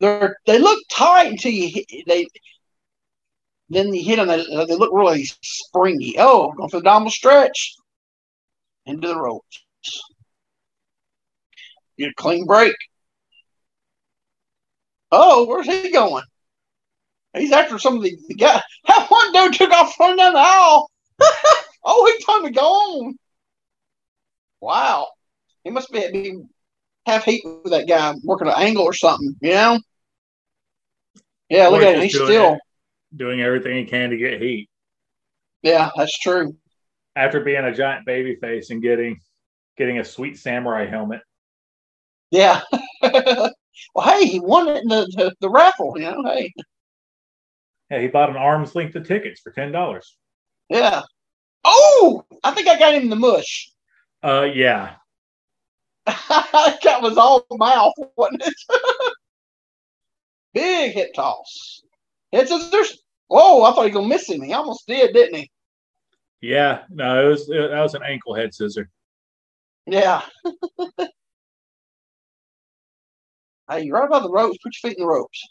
[0.00, 2.26] They're they look tight until you hit they.
[3.70, 4.26] Then you hit them.
[4.28, 6.16] They, they look really springy.
[6.18, 7.76] Oh, going for the abdominal stretch
[8.86, 9.64] into the ropes.
[11.96, 12.74] Get a clean break.
[15.16, 16.24] Oh, where's he going?
[17.36, 18.60] He's after some of the, the guy.
[18.86, 20.90] That one dude took off running down the aisle.
[21.84, 23.16] oh, he told me go on.
[24.60, 25.08] Wow.
[25.64, 26.42] He must be, be
[27.06, 29.80] half heat with that guy working an angle or something, you know?
[31.48, 32.02] Yeah, look Or at him.
[32.02, 32.52] He's doing still.
[32.54, 32.60] it-
[33.16, 34.68] doing everything he can to get heat
[35.62, 36.56] Yeah, that's true.
[37.14, 39.20] after being a giant baby face and getting
[39.78, 41.20] getting a sweet samurai helmet.
[42.32, 42.62] Yeah.
[43.94, 46.22] well, hey, he won it in the, the, the raffle, you know?
[46.24, 46.52] Hey,
[47.90, 50.16] Yeah, he bought an arm's length of tickets for ten dollars.
[50.68, 51.02] yeah.
[51.64, 53.70] Oh, I think I got him in the mush.
[54.22, 54.96] Uh, yeah,
[56.06, 58.54] that was all mouth, wasn't it?
[60.54, 61.82] Big hip toss.
[62.32, 63.02] Head scissors.
[63.28, 64.42] Whoa, I thought he was gonna miss him.
[64.42, 65.50] He almost did, didn't he?
[66.42, 66.82] yeah.
[66.90, 68.90] No, it was it, that was an ankle head scissor.
[69.86, 70.22] Yeah.
[73.70, 74.58] hey, you're right about the ropes.
[74.62, 75.42] Put your feet in the ropes.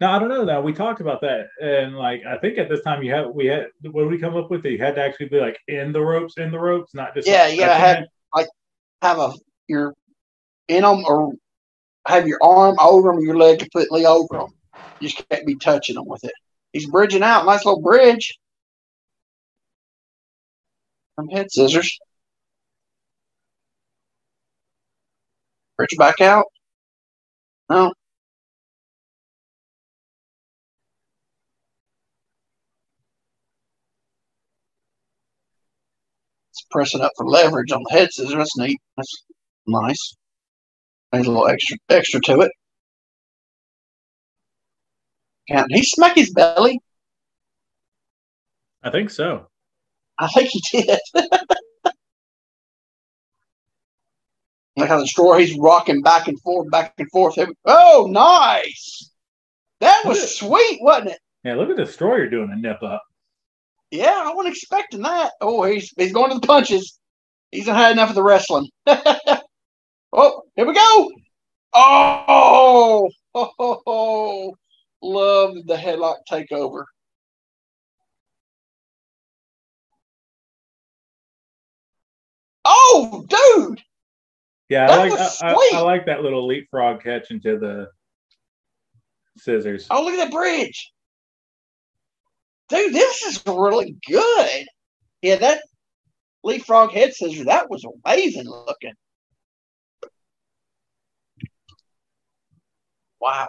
[0.00, 0.44] No, I don't know.
[0.44, 3.46] Now we talked about that, and like I think at this time you had we
[3.46, 4.64] had what did we come up with?
[4.64, 7.44] You had to actually be like in the ropes, in the ropes, not just Yeah,
[7.44, 8.04] like, gotta have
[8.36, 8.48] it.
[9.02, 9.32] have a
[9.68, 9.94] your
[10.68, 11.32] in them or
[12.06, 14.46] have your arm over them, your leg completely over them.
[15.00, 16.32] You just can't be touching them with it.
[16.72, 17.44] He's bridging out.
[17.44, 18.38] Nice little bridge.
[21.16, 21.98] Some head scissors.
[25.76, 26.46] Bridge back out.
[27.68, 27.92] No.
[36.50, 38.34] It's pressing up for leverage on the head scissors.
[38.34, 38.80] That's neat.
[38.96, 39.24] That's
[39.66, 40.14] nice.
[41.12, 42.52] There's a little extra extra to it.
[45.48, 46.80] Can he smack his belly?
[48.82, 49.46] I think so.
[50.18, 50.98] I think he did.
[54.76, 57.38] like how the he's rocking back and forth, back and forth.
[57.64, 59.10] Oh, nice!
[59.80, 61.18] That was sweet, wasn't it?
[61.44, 63.02] Yeah, look at the Destroyer doing a nip up.
[63.90, 65.32] Yeah, I wasn't expecting that.
[65.40, 66.98] Oh, he's he's going to the punches.
[67.50, 68.68] He's had enough of the wrestling.
[68.86, 71.10] oh, here we go.
[71.74, 74.56] Oh, oh, oh, oh.
[75.02, 76.84] love the headlock takeover.
[82.64, 83.82] Oh, dude.
[84.68, 85.70] Yeah, That I like I, I.
[85.74, 87.88] I like that little leapfrog catch into the
[89.36, 89.86] scissors.
[89.90, 90.92] Oh, look at that bridge.
[92.68, 94.66] Dude, this is really good.
[95.20, 95.62] Yeah, that
[96.42, 98.94] leapfrog head scissors, that was amazing looking.
[103.20, 103.48] Wow.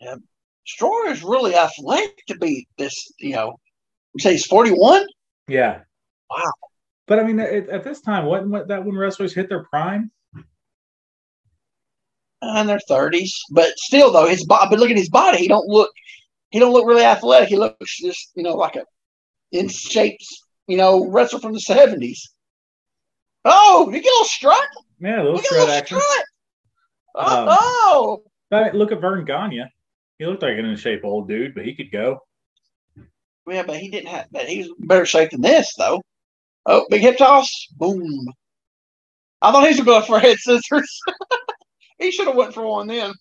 [0.00, 0.16] Yeah.
[0.66, 3.58] Stroyer is really athletic to be this, you know.
[4.18, 5.06] Say he's 41?
[5.48, 5.80] Yeah.
[6.30, 6.52] Wow.
[7.06, 10.10] But I mean, at, at this time, wasn't what, that when wrestlers hit their prime?
[12.58, 14.66] in their thirties, but still though his body.
[14.70, 15.90] But look at his body; he don't look
[16.50, 17.48] he don't look really athletic.
[17.48, 18.84] He looks just you know like a
[19.52, 20.18] in shape
[20.66, 22.32] you know wrestler from the seventies.
[23.44, 24.68] Oh, you get a little strut.
[25.00, 25.98] Yeah, a little You get a strut action.
[26.00, 26.24] strut.
[27.14, 29.64] Um, Oh, But look at Verne Gagne.
[30.18, 32.20] He looked like an in shape old dude, but he could go.
[33.48, 34.26] yeah, but he didn't have.
[34.32, 36.00] But he was better shape than this though.
[36.66, 38.26] Oh, big hip toss, boom.
[39.40, 41.00] I thought he was going for head scissors.
[41.98, 43.12] he should have went for one then.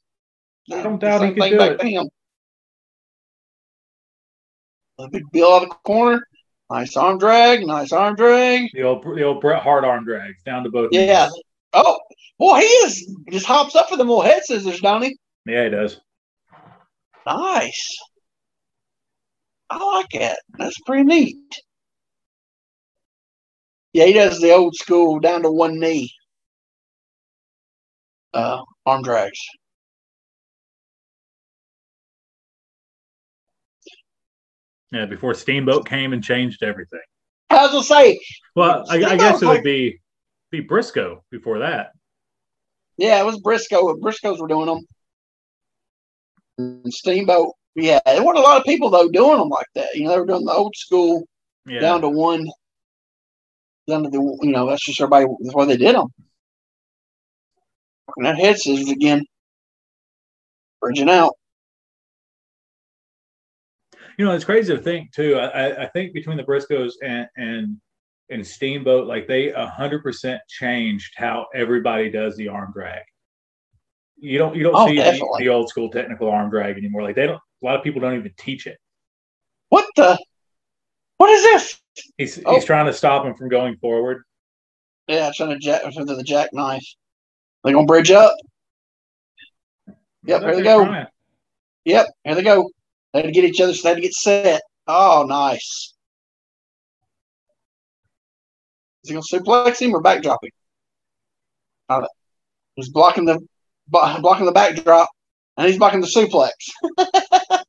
[0.71, 1.79] I don't The doubt he same could do back it.
[1.79, 2.09] to him.
[4.99, 6.21] A big Bill out of the corner.
[6.69, 7.65] Nice arm drag.
[7.65, 8.69] Nice arm drag.
[8.73, 10.89] The old the old Bret Hart arm drags down to both.
[10.91, 11.25] Yeah.
[11.25, 11.41] knees.
[11.73, 11.97] Oh,
[12.37, 15.17] boy, he is just hops up for them little head scissors, don't he?
[15.47, 15.99] Yeah, he does.
[17.25, 17.97] Nice.
[19.69, 20.39] I like that.
[20.57, 21.37] That's pretty neat.
[23.93, 26.11] Yeah, he does the old school down to one knee.
[28.33, 29.39] Uh, arm drags.
[34.91, 36.99] Yeah, before Steamboat came and changed everything.
[37.49, 38.19] I was gonna say,
[38.55, 39.99] Well, I, I guess it would be
[40.51, 41.91] be Briscoe before that.
[42.97, 43.95] yeah, it was Briscoe.
[43.95, 44.85] Briscoes were doing them.
[46.57, 47.53] And Steamboat.
[47.75, 49.95] Yeah, there weren't a lot of people though doing them like that.
[49.95, 51.23] You know, they were doing the old school
[51.65, 51.79] Yeah.
[51.79, 52.45] down to one.
[53.89, 56.07] To the you know that's just everybody that's why they did them.
[58.17, 59.25] And that head scissors again,
[60.81, 61.33] bridging out.
[64.17, 65.35] You know, it's crazy to think too.
[65.35, 67.77] I, I- I think between the Briscoes and and
[68.29, 73.01] and Steamboat, like they hundred percent changed how everybody does the arm drag.
[74.17, 77.01] You don't you don't Oh, see the, the old school technical arm drag anymore.
[77.03, 77.41] Like they don't.
[77.63, 78.77] A lot of people don't even teach it.
[79.69, 80.17] What the?
[81.21, 81.79] What is this?
[82.17, 82.55] He's Oh.
[82.55, 84.23] he's trying to stop him from going forward.
[85.07, 86.83] Yeah, trying to jack into the jackknife.
[87.63, 88.33] They gonna bridge up.
[90.25, 90.83] Yep, here they go.
[90.83, 91.05] trying.
[91.85, 92.67] Yep, here they go.
[93.13, 94.63] They had to get each other, so they had to get set.
[94.87, 95.93] Oh, nice.
[99.03, 100.49] Is he gonna suplex him or backdrop him?
[101.87, 102.07] Uh,
[102.73, 103.37] he's blocking the
[103.89, 105.07] blocking the backdrop,
[105.55, 106.49] and he's blocking the suplex.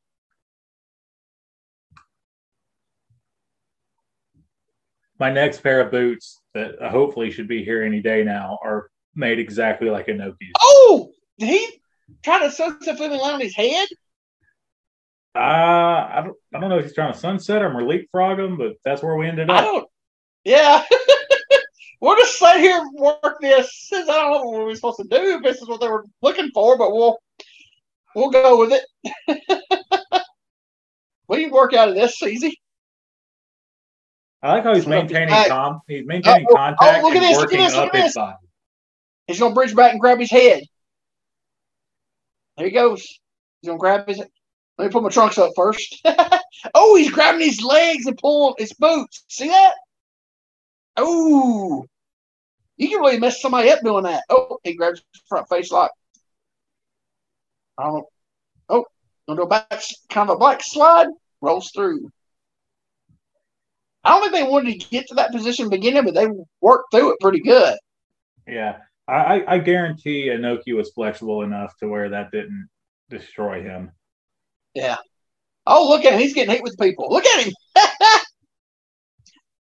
[5.23, 9.39] My next pair of boots that hopefully should be here any day now are made
[9.39, 10.53] exactly like a Inoki's.
[10.61, 11.81] Oh, did he
[12.25, 13.87] try to sunset flip and land on his head?
[15.33, 18.59] Uh, I don't, I don't know if he's trying to sunset him or leapfrog him,
[18.59, 19.65] but that's where we ended I up.
[19.65, 19.89] don't.
[20.43, 20.85] Yeah.
[22.01, 23.91] we'll just sit here and work this.
[23.93, 25.37] I don't know what we're supposed to do.
[25.37, 27.17] If this is what they were looking for, but we'll
[28.17, 29.41] we'll go with it.
[31.29, 32.59] we can work out of this easy.
[34.43, 35.49] I like how he's maintaining back.
[35.49, 38.17] com- he's maintaining Oh, oh, contact look at this, look at this, look at this.
[39.27, 40.65] He's gonna bridge back and grab his head.
[42.57, 43.03] There he goes.
[43.61, 44.19] He's gonna grab his.
[44.19, 46.01] Let me put my trunks up first.
[46.75, 49.25] oh, he's grabbing his legs and pulling his boots.
[49.29, 49.75] See that?
[50.97, 51.87] Oh,
[52.77, 54.25] you can really mess somebody up doing that.
[54.29, 55.93] Oh, he grabs his front face lock.
[57.79, 58.07] I don't.
[58.69, 58.85] Oh,
[59.29, 59.71] gonna go back,
[60.11, 61.09] kind of a black slide,
[61.41, 62.11] rolls through.
[64.05, 66.27] I don't think they wanted to get to that position beginning, but they
[66.61, 67.79] worked through it pretty good.
[68.47, 72.69] Yeah, I, I, guarantee Inoki was flexible enough to where that didn't
[73.11, 73.93] destroy him.
[74.75, 74.97] Yeah.
[75.67, 76.21] Oh, look at him.
[76.21, 77.09] He's getting hit with people.
[77.11, 77.53] Look at him.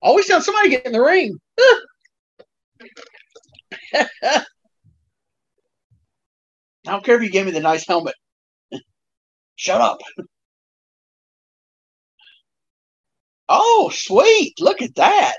[0.05, 1.38] Oh, Always done somebody get in the ring.
[3.95, 4.45] I
[6.83, 8.16] don't care if you gave me the nice helmet.
[9.57, 9.99] Shut up.
[13.48, 14.55] Oh, sweet.
[14.61, 15.37] Look at that.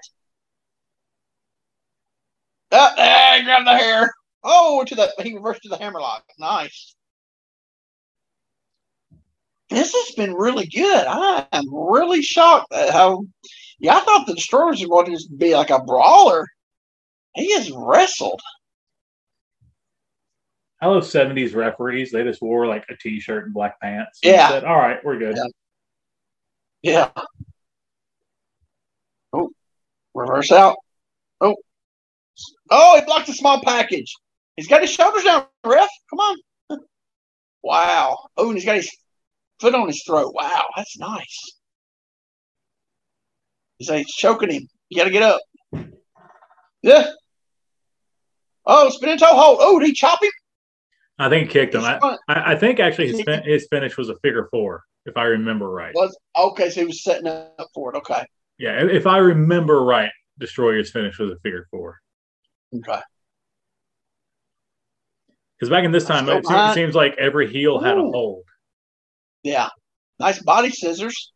[2.71, 4.11] Uh, ah, grab the hair.
[4.43, 6.23] Oh, to the he reversed to the hammerlock.
[6.37, 6.95] Nice.
[9.69, 11.05] This has been really good.
[11.07, 13.25] I am really shocked at how.
[13.79, 16.47] Yeah, I thought the Destroyers were going to just be like a brawler.
[17.35, 18.41] He has wrestled.
[20.79, 22.11] I love 70s referees.
[22.11, 24.19] They just wore like a t shirt and black pants.
[24.21, 24.49] Yeah.
[24.49, 25.37] Said, All right, we're good.
[26.81, 27.09] Yeah.
[29.33, 29.49] Oh,
[30.13, 30.77] reverse out.
[31.41, 31.55] Oh,
[32.69, 34.13] oh, he blocked a small package.
[34.55, 35.89] He's got his shoulders down, ref.
[36.09, 36.37] Come on.
[37.63, 38.17] Wow.
[38.37, 38.95] Oh, and he's got his
[39.59, 40.33] foot on his throat.
[40.33, 41.53] Wow, that's nice.
[43.77, 44.67] He's uh, like choking him.
[44.89, 45.41] You got to get up.
[46.81, 47.07] Yeah.
[48.65, 49.57] Oh, spinning toe hold.
[49.61, 50.31] Oh, did he chop him?
[51.17, 51.83] I think he kicked him.
[51.83, 51.99] I.
[52.27, 55.69] I I think actually his, fin- his finish was a figure four, if I remember
[55.69, 55.93] right.
[55.95, 57.97] Was okay, so he was setting up for it.
[57.97, 58.25] Okay.
[58.63, 61.99] Yeah, if I remember right, Destroyer's finish was a figure four.
[62.73, 63.01] Okay.
[65.59, 66.73] Because back in this time, it, behind.
[66.73, 68.45] seems like every heel had a hold.
[69.43, 69.67] Yeah.
[70.17, 71.33] Nice body scissors.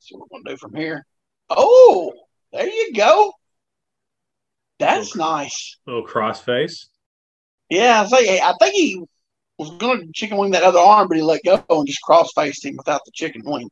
[0.00, 1.06] See what we're gonna do from here.
[1.48, 2.12] Oh,
[2.52, 3.32] there you go.
[4.78, 5.20] That's Okay.
[5.20, 5.78] nice.
[5.86, 6.88] Little crossface.
[7.70, 9.02] Yeah, I say I think he
[9.56, 12.62] was gonna chicken wing that other arm, but he let go and just cross faced
[12.62, 13.70] him without the chicken wing.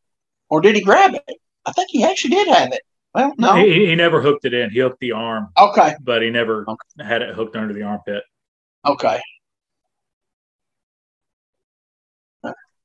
[0.54, 1.36] Or did he grab it?
[1.66, 2.80] I think he actually did have it.
[3.12, 3.56] Well, no.
[3.56, 4.70] He, he never hooked it in.
[4.70, 5.96] He hooked the arm, Okay.
[6.00, 7.04] but he never Okay.
[7.08, 8.22] had it hooked under the armpit.
[8.86, 9.20] Okay.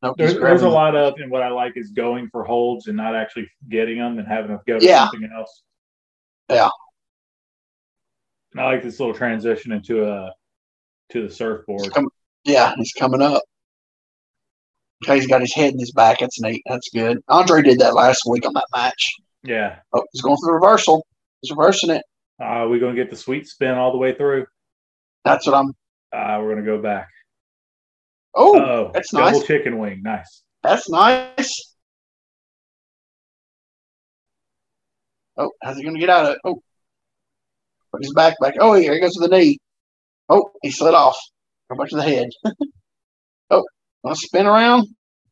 [0.01, 2.97] No, There's, there's a lot of, and what I like is going for holds and
[2.97, 5.09] not actually getting them and having them go to Yeah.
[5.11, 5.61] something else.
[6.49, 6.69] Yeah.
[8.53, 10.33] And I like this little transition into a
[11.11, 11.93] to the surfboard.
[12.45, 13.43] Yeah, he's coming up.
[15.03, 16.19] Okay, he's got his head in his back.
[16.19, 16.61] That's neat.
[16.65, 17.19] That's good.
[17.29, 19.13] Andre did that last week on that match.
[19.43, 19.79] Yeah.
[19.93, 21.05] Oh, he's going for the reversal.
[21.41, 22.03] He's reversing it.
[22.41, 24.45] Uh, we're going to get the sweet spin all the way through.
[25.23, 25.67] That's what I'm.
[26.11, 27.07] Uh, we're going to go back.
[28.35, 29.47] Oh, Oh, that's double nice.
[29.47, 30.01] chicken wing.
[30.03, 30.43] Nice.
[30.63, 31.75] that's nice.
[35.37, 36.39] Oh, how's he going to get out of it?
[36.43, 36.61] Oh,
[37.91, 38.55] put his back back.
[38.59, 39.57] Oh, here he goes to the knee.
[40.27, 41.17] Oh, he slid off.
[41.69, 42.29] Go back to the head.
[43.49, 43.63] oh,
[44.03, 44.87] gonna spin around.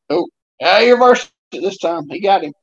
[0.10, 0.28] Oh,
[0.60, 2.08] yeah, he reversed it this time.
[2.10, 2.54] He got him.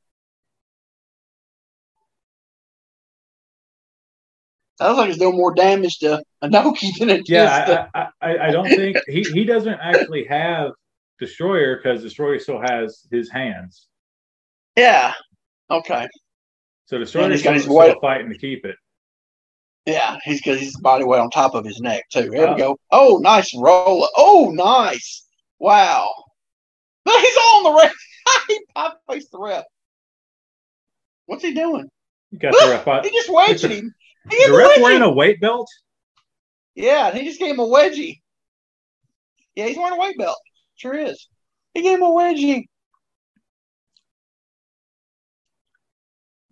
[4.79, 7.29] Sounds like he's doing more damage to Inoki than it.
[7.29, 10.73] Yeah, I, I, I, I don't think he, he doesn't actually have
[11.21, 13.87] Destroyer because Destroyer still has his hands.
[14.77, 15.13] yeah.
[15.71, 16.07] Okay.
[16.87, 18.77] So Destroyer's got still, his weight- fighting to keep it.
[19.87, 22.31] Yeah, he's got his body weight on top of his neck too.
[22.31, 22.53] There Oh.
[22.53, 22.77] we go.
[22.91, 24.09] Oh, nice roll.
[24.17, 25.27] Oh, nice.
[25.59, 26.11] Wow.
[27.09, 27.91] He's on the ring.
[28.49, 29.65] he pop faced the ref.
[31.27, 31.89] What's he doing?
[32.31, 33.05] You got the ref.
[33.05, 33.95] He just wedged him.
[34.31, 35.69] He The ref wearing a weight belt?
[36.75, 38.21] Yeah, and he just gave him a wedgie.
[39.55, 40.39] Yeah, he's wearing a weight belt.
[40.77, 41.29] Sure is.
[41.75, 42.65] He gave him a wedgie.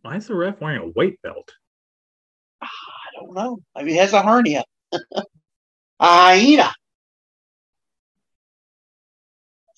[0.03, 1.51] Why is the ref wearing a weight belt?
[2.63, 3.59] Ah, I don't know.
[3.75, 4.65] Maybe he has a hernia.
[5.99, 6.73] Ah, a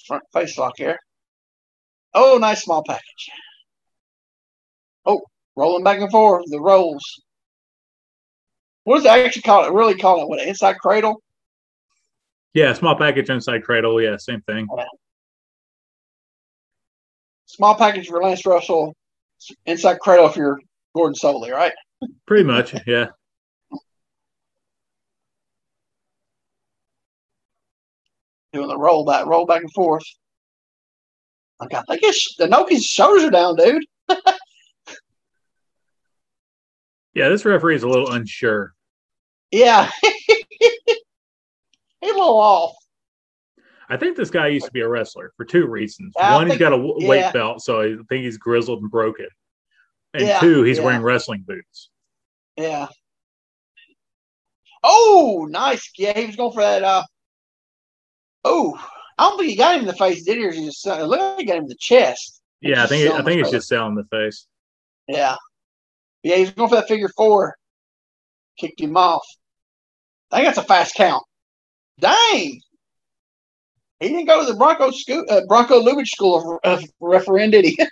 [0.06, 0.98] Front face lock here.
[2.14, 3.30] Oh, nice small package.
[5.06, 5.22] Oh,
[5.56, 6.44] rolling back and forth.
[6.46, 7.02] The rolls.
[8.84, 9.72] What does they actually call it?
[9.72, 10.40] Really call it what?
[10.40, 11.22] An inside cradle?
[12.52, 14.00] Yeah, small package inside cradle.
[14.00, 14.68] Yeah, same thing.
[17.46, 18.94] Small package for Lance Russell.
[19.66, 20.60] Inside cradle if you're
[20.94, 21.72] Gordon Solie, right?
[22.26, 22.74] Pretty much.
[22.86, 23.08] Yeah.
[28.54, 30.04] Doing the roll back, roll back and forth.
[31.60, 33.84] Like I think it's the Noki's shoulders are down, dude.
[37.14, 38.74] Yeah, this referee is a little unsure.
[39.52, 39.88] Yeah.
[40.02, 40.42] He's
[42.02, 42.74] a little off.
[43.88, 46.12] I think this guy used to be a wrestler for two reasons.
[46.18, 47.30] I One, he's got a w- weight yeah.
[47.30, 49.28] belt, so I think he's grizzled and broken.
[50.12, 50.84] And Yeah, two, he's yeah.
[50.84, 51.90] wearing wrestling boots.
[52.56, 52.88] Yeah.
[54.82, 55.88] Oh, nice.
[55.96, 56.82] Yeah, he was going for that.
[56.82, 57.04] Uh,
[58.44, 58.78] oh,
[59.18, 60.46] I don't think he got him in the face, did he?
[60.46, 62.42] Or he just uh, look like he got him in the chest.
[62.60, 64.46] Yeah, I think I think it's just selling the face.
[65.06, 65.36] Yeah.
[66.22, 67.56] Yeah, he's going for that figure four.
[68.58, 69.26] Kicked him off.
[70.30, 71.22] I think that's a fast count.
[72.00, 72.60] Dang.
[74.00, 77.78] He didn't go to the Bronko school, uh, Bronko Lubich School of, of did he?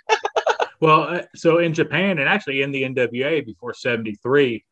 [0.83, 4.65] Well, uh, so in Japan and actually in the NWA before '73,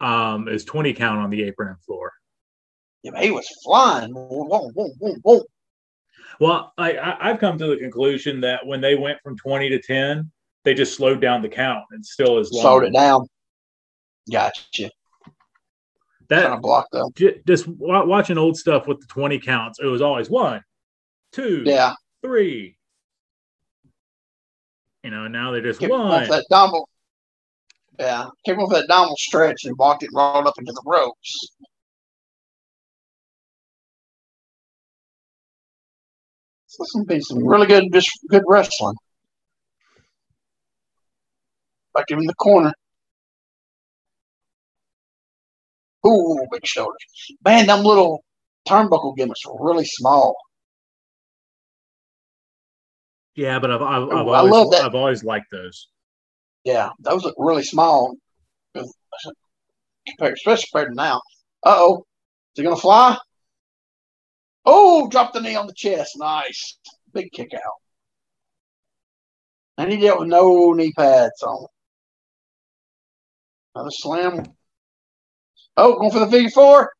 [0.00, 2.12] um, is 20 count on the apron and floor.
[3.02, 4.12] Yeah, he was flying.
[4.14, 5.42] Whoa, whoa, whoa, whoa.
[6.40, 9.80] Well, I, I I've come to the conclusion that when they went from 20 to
[9.80, 10.30] 10,
[10.64, 12.62] they just slowed down the count and still is long.
[12.62, 13.26] Slowed it down.
[14.30, 14.62] Gotcha.
[14.74, 14.90] Trying
[16.42, 17.10] to That block them.
[17.46, 20.62] just watching old stuff with the 20 counts, it was always one,
[21.32, 21.94] two, Yeah.
[22.22, 22.76] three.
[25.02, 26.28] You know, now they're just going one.
[26.28, 26.44] that.
[27.98, 28.26] Yeah.
[28.46, 31.48] came for that dumbbell stretch and walked it rolled up into the ropes.
[36.72, 38.94] So this will be some really good, just good wrestling.
[41.94, 42.72] Back in the corner.
[46.06, 46.96] Ooh, big shoulders.
[47.44, 48.24] Man, them little
[48.66, 50.34] turnbuckle gimmicks were really small.
[53.34, 54.82] Yeah, but I've I've, I've Ooh, I always love that.
[54.82, 55.88] I've always liked those.
[56.64, 58.16] Yeah, those look really small.
[58.74, 61.16] Compared, especially compared to now.
[61.66, 61.96] Uh oh.
[61.98, 63.18] Is he gonna fly?
[64.64, 66.12] Oh, drop the knee on the chest.
[66.16, 66.78] Nice.
[67.12, 67.60] Big kick out.
[69.78, 71.66] And he it with no knee pads on.
[73.74, 74.44] Another slam.
[75.76, 76.92] Oh, going for the figure four.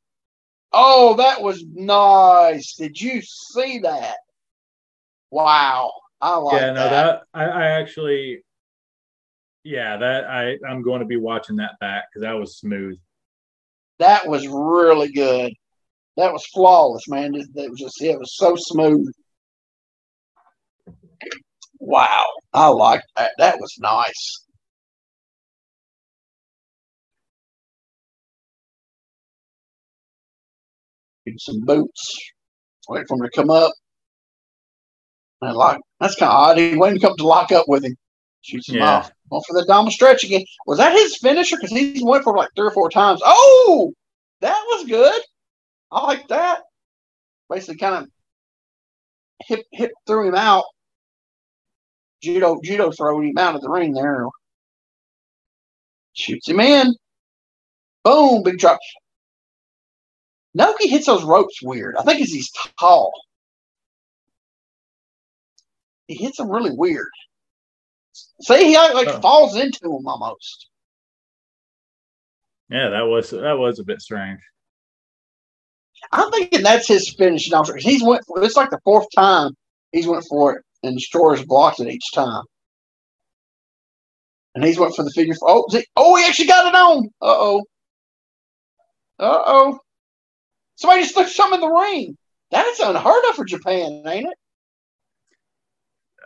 [0.72, 2.74] Oh, that was nice.
[2.76, 4.16] Did you see that?
[5.30, 5.92] Wow.
[6.20, 6.90] I like yeah, no, that.
[6.90, 8.42] that I, I actually,
[9.64, 12.98] yeah, that I I'm going to be watching that back because that was smooth.
[13.98, 15.52] That was really good.
[16.16, 17.34] That was flawless, man.
[17.34, 19.06] It, it was just it was so smooth.
[21.78, 23.32] Wow, I like that.
[23.38, 24.44] That was nice.
[31.26, 32.16] Get some boots.
[32.88, 33.72] Wait for him to come up.
[35.40, 36.58] And like that's kind of odd.
[36.58, 37.96] He waited to come to lock up with him.
[38.42, 38.90] Shoots him Yeah.
[38.98, 39.10] off.
[39.30, 40.44] Going for the Dama stretch again.
[40.66, 41.56] Was that his finisher?
[41.56, 43.20] Because he went for like three or four times.
[43.24, 43.92] Oh,
[44.40, 45.22] that was good.
[45.92, 46.62] I like that.
[47.50, 48.10] Basically, kind of
[49.46, 50.64] hip hip threw him out.
[52.22, 54.26] Judo judo throwed him out of the ring there.
[56.14, 56.94] Shoots him in.
[58.04, 58.78] Boom, big drop.
[60.58, 61.96] Noki hits those ropes weird.
[61.96, 63.12] I think it's he's tall.
[66.06, 67.08] He hits them really weird.
[68.42, 69.20] See, he like Oh.
[69.20, 70.68] falls into them almost.
[72.68, 74.40] Yeah, that was that was a bit strange.
[76.10, 77.50] I'm thinking that's his finish.
[77.50, 79.52] Now, he's went for it's like the fourth time
[79.92, 82.42] he's went for it, and Destroyer's blocked it each time.
[84.54, 85.34] And he's went for the figure.
[85.34, 85.48] Four.
[85.50, 87.06] Oh, see, oh, he actually got it on.
[87.22, 87.64] Uh oh.
[89.18, 89.78] Uh oh.
[90.76, 92.16] Somebody just threw something in the ring.
[92.50, 94.38] That's unheard of for Japan, ain't it?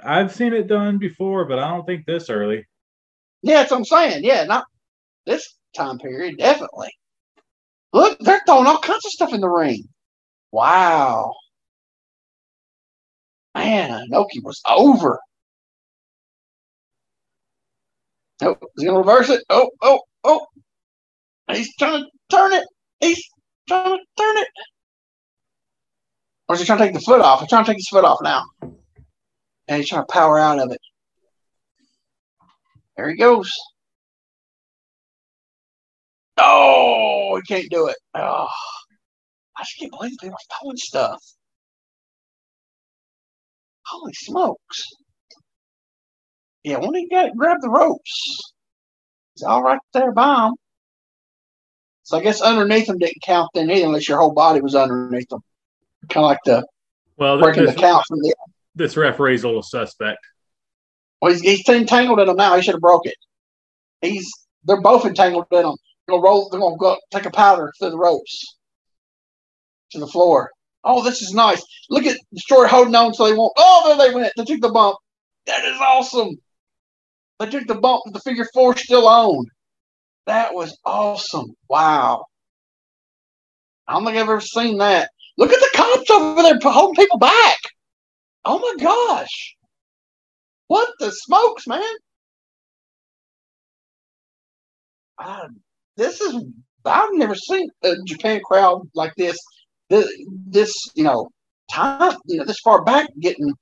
[0.02, 2.64] I've seen it done before, but I don't think this early.
[3.42, 4.24] Yeah, that's what I'm saying.
[4.24, 4.64] Yeah, not
[5.24, 6.90] this time period, definitely.
[7.96, 9.88] Look, they're throwing all kinds of stuff in the ring.
[10.52, 11.32] Wow.
[13.54, 15.18] Man, Noki was over.
[18.42, 19.44] Oh, he's gonna reverse it.
[19.48, 20.46] Oh, oh, oh.
[21.50, 22.66] He's trying to turn it.
[23.00, 23.22] He's
[23.66, 24.48] trying to turn it.
[26.50, 27.40] Or is he trying to take the foot off?
[27.40, 28.42] He's trying to take his foot off now.
[29.68, 30.80] And he's trying to power out of it.
[32.98, 33.50] There he goes.
[36.38, 37.96] Oh, he can't do it.
[38.14, 38.48] Oh,
[39.56, 41.22] I just can't believe people are throwing stuff.
[43.86, 44.82] Holy smokes.
[46.64, 48.52] Yeah, when he got grab the ropes,
[49.34, 50.54] he's all right there by him.
[52.02, 55.30] So I guess underneath him didn't count then either, unless your whole body was underneath
[55.30, 55.40] him.
[56.08, 56.66] Kind of like the
[57.16, 58.34] Well, breaking this, the count from the.
[58.74, 60.18] this referee's a little suspect.
[61.20, 62.54] Well, he's, he's entangled in him now.
[62.56, 63.16] He should have broke it.
[64.02, 64.30] He's
[64.64, 65.76] they're both entangled in him.
[66.08, 66.48] Gonna roll.
[66.48, 68.56] They're gonna go take a powder through the ropes
[69.90, 70.50] to the floor.
[70.84, 71.62] Oh, this is nice.
[71.90, 73.52] Look at the Destroyer holding on so they won't.
[73.56, 74.32] Oh, there they went.
[74.36, 74.96] They took the bump.
[75.46, 76.36] That is awesome.
[77.40, 79.46] They took the bump with the figure four still on.
[80.26, 81.54] That was awesome.
[81.68, 82.24] Wow.
[83.86, 85.10] I don't think I've ever seen that.
[85.38, 87.58] Look at the cops over there holding people back.
[88.44, 89.56] Oh my gosh.
[90.68, 91.82] What the smokes, man?
[95.18, 95.48] Uh,
[95.96, 96.44] this is
[96.84, 99.38] I've never seen a Japan crowd like this.
[99.90, 100.08] This,
[100.46, 101.30] this you know,
[101.70, 103.52] time you know this far back getting.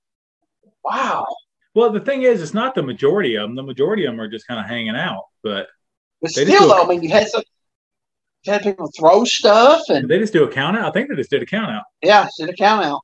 [0.85, 1.27] Wow.
[1.75, 3.57] Well, the thing is, it's not the majority of them.
[3.57, 5.67] The majority of them are just kind of hanging out, but
[6.23, 7.43] But They still, though, I mean, you had some,
[8.45, 10.85] you had people throw stuff, and they just do a count out.
[10.85, 11.83] I think they just did a count out.
[12.03, 13.01] yeah, did a count out.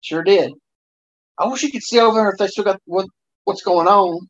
[0.00, 0.52] Sure did.
[1.38, 3.06] I wish you could see over there if they still got what
[3.44, 4.28] what's going on.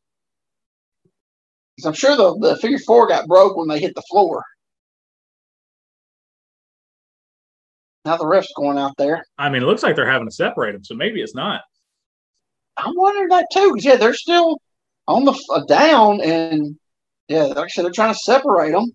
[1.81, 4.43] Because I'm sure the the figure four got broke when they hit the floor.
[8.05, 9.23] Now the ref's going out there.
[9.37, 11.61] I mean, it looks like they're having to separate them, so maybe it's not.
[12.77, 14.59] I'm wondering that too, because yeah, they're still
[15.07, 16.77] on the uh, down, and
[17.27, 18.91] yeah, like I said, they're trying to separate them.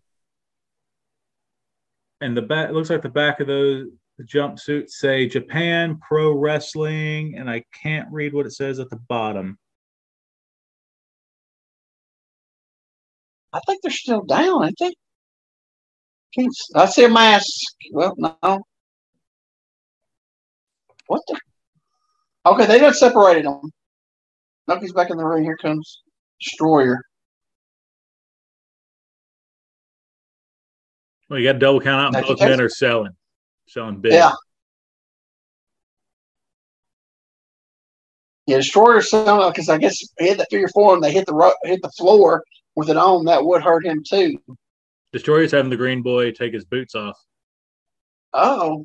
[2.20, 3.88] And the back it looks like the back of those
[4.22, 9.58] jumpsuits say Japan Pro Wrestling, and I can't read what it says at the bottom.
[13.52, 14.64] I think they're still down.
[14.64, 14.94] I think.
[16.74, 17.46] I see a mask.
[17.92, 18.62] Well, no.
[21.06, 21.38] What the?
[22.44, 23.60] Okay, they just separated them.
[24.68, 25.44] Nucky's back in the ring.
[25.44, 26.02] Here comes
[26.40, 27.00] Destroyer.
[31.28, 33.12] Well, you got double count out, and That's both men are selling,
[33.66, 34.12] selling big.
[34.12, 34.32] Yeah.
[38.46, 41.54] Yeah, Destroyer somehow because I guess he had that figure four and they hit the
[41.64, 42.44] hit the floor
[42.76, 43.24] with it on.
[43.24, 44.38] That would hurt him too.
[45.12, 47.18] Destroyer's having the green boy take his boots off.
[48.32, 48.84] Oh,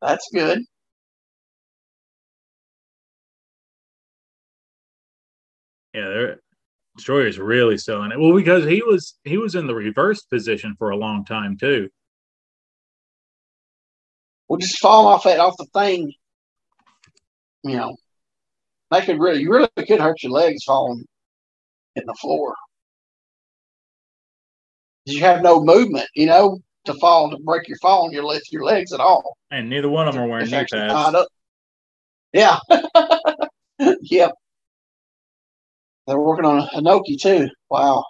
[0.00, 0.60] that's good.
[5.92, 6.40] Yeah, they're
[6.96, 8.18] Destroyer's really selling it.
[8.18, 11.88] Well, because he was he was in the reverse position for a long time too.
[14.48, 16.12] Well, just fall off that off the thing.
[17.62, 17.96] You know,
[18.90, 21.04] that could really, you really could hurt your legs falling
[21.96, 22.54] in the floor.
[25.06, 28.52] You have no movement, you know, to fall to break your fall and your lift
[28.52, 29.36] your legs at all.
[29.50, 31.14] And neither one of them are wearing It's knee pads.
[31.14, 31.26] up.
[32.32, 32.58] Yeah.
[34.02, 34.32] yep.
[36.06, 37.48] They're working on Inoki too.
[37.68, 38.04] Wow.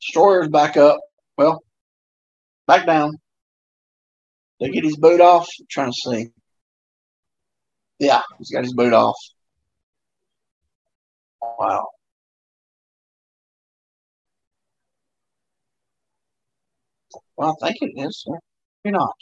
[0.00, 0.98] Destroyer's back up.
[1.36, 1.62] Well,
[2.66, 3.18] back down.
[4.60, 5.48] They get his boot off.
[5.58, 6.28] I'm trying to see.
[7.98, 9.16] Yeah, he's got his boot off.
[11.42, 11.88] Wow.
[17.36, 18.24] Well, I think it is.
[18.84, 19.14] Maybe not.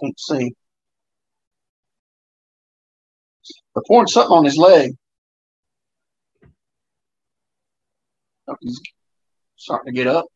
[0.00, 0.52] Can't see.
[3.74, 4.92] They're pouring something on his leg.
[8.48, 8.80] Oh, he's
[9.56, 10.26] starting to get up.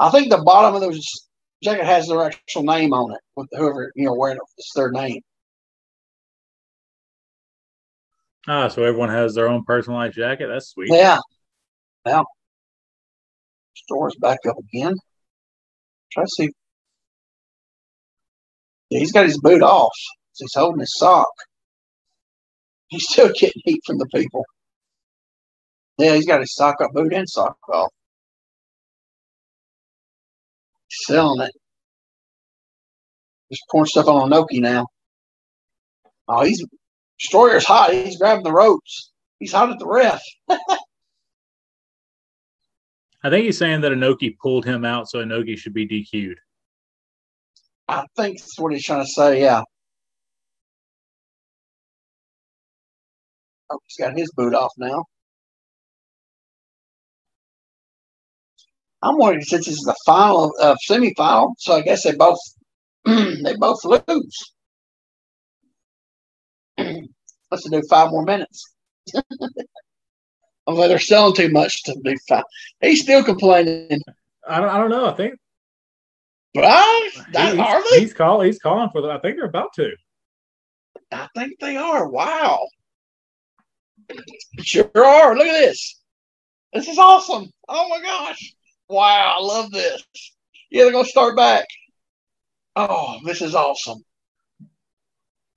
[0.00, 1.28] I think the bottom of those
[1.62, 4.90] jacket has their actual name on it, with whoever you know wearing it, it's their
[4.90, 5.20] name.
[8.48, 10.48] Ah, so everyone has their own personalized jacket.
[10.48, 10.90] That's sweet.
[10.90, 11.18] Yeah.
[12.04, 12.26] Now,
[13.76, 14.94] store's back up again.
[16.12, 16.50] Try to see.
[18.90, 19.92] Yeah, he's got his boot off.
[20.32, 21.28] So he's holding his sock.
[22.88, 24.44] He's still getting heat from the people.
[25.98, 27.92] Yeah, he's got his sock up, boot and sock off
[31.06, 31.52] selling it.
[33.50, 34.86] Just pouring stuff on Inoki now.
[36.28, 36.64] Oh, he's
[37.22, 37.92] Destroyer's hot.
[37.92, 39.12] He's grabbing the ropes.
[39.38, 40.20] He's hot at the ref.
[43.24, 46.38] I think he's saying that Inoki pulled him out, so Inoki should be DQ'd.
[47.86, 49.40] I think that's what he's trying to say.
[49.42, 49.62] Yeah.
[53.70, 55.04] Oh, he's got his boot off now.
[59.02, 62.38] I'm wondering since it's the final uh, semifinal, so I guess they both
[63.04, 64.52] they both lose.
[67.50, 68.72] Let's do five more minutes.
[69.14, 69.22] I
[70.66, 72.44] Although they're selling too much to do five.
[72.80, 74.00] He's still complaining.
[74.48, 75.06] I don't, I don't know.
[75.06, 75.34] I think
[76.54, 78.00] But I, that, he's, are they?
[78.00, 78.46] he's calling.
[78.46, 79.10] He's calling for the.
[79.10, 79.90] I think they're about to.
[81.10, 82.08] I think they are.
[82.08, 82.66] Wow.
[84.60, 85.36] Sure are.
[85.36, 86.00] Look at this.
[86.72, 87.50] This is awesome.
[87.68, 88.54] Oh my gosh.
[88.88, 89.36] Wow.
[89.38, 90.04] I love this.
[90.70, 91.66] Yeah, they're going to start back.
[92.76, 94.02] Oh, this is awesome.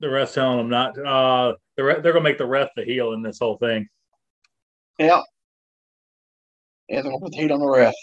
[0.01, 0.97] The rest telling them not.
[0.97, 3.87] Uh, the re- they're gonna make the ref the heel in this whole thing.
[4.99, 5.21] Yeah.
[6.89, 7.93] Yeah, they're going to put the heat on the ref.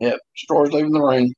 [0.00, 0.18] Yep.
[0.36, 1.32] Store's leaving the ring.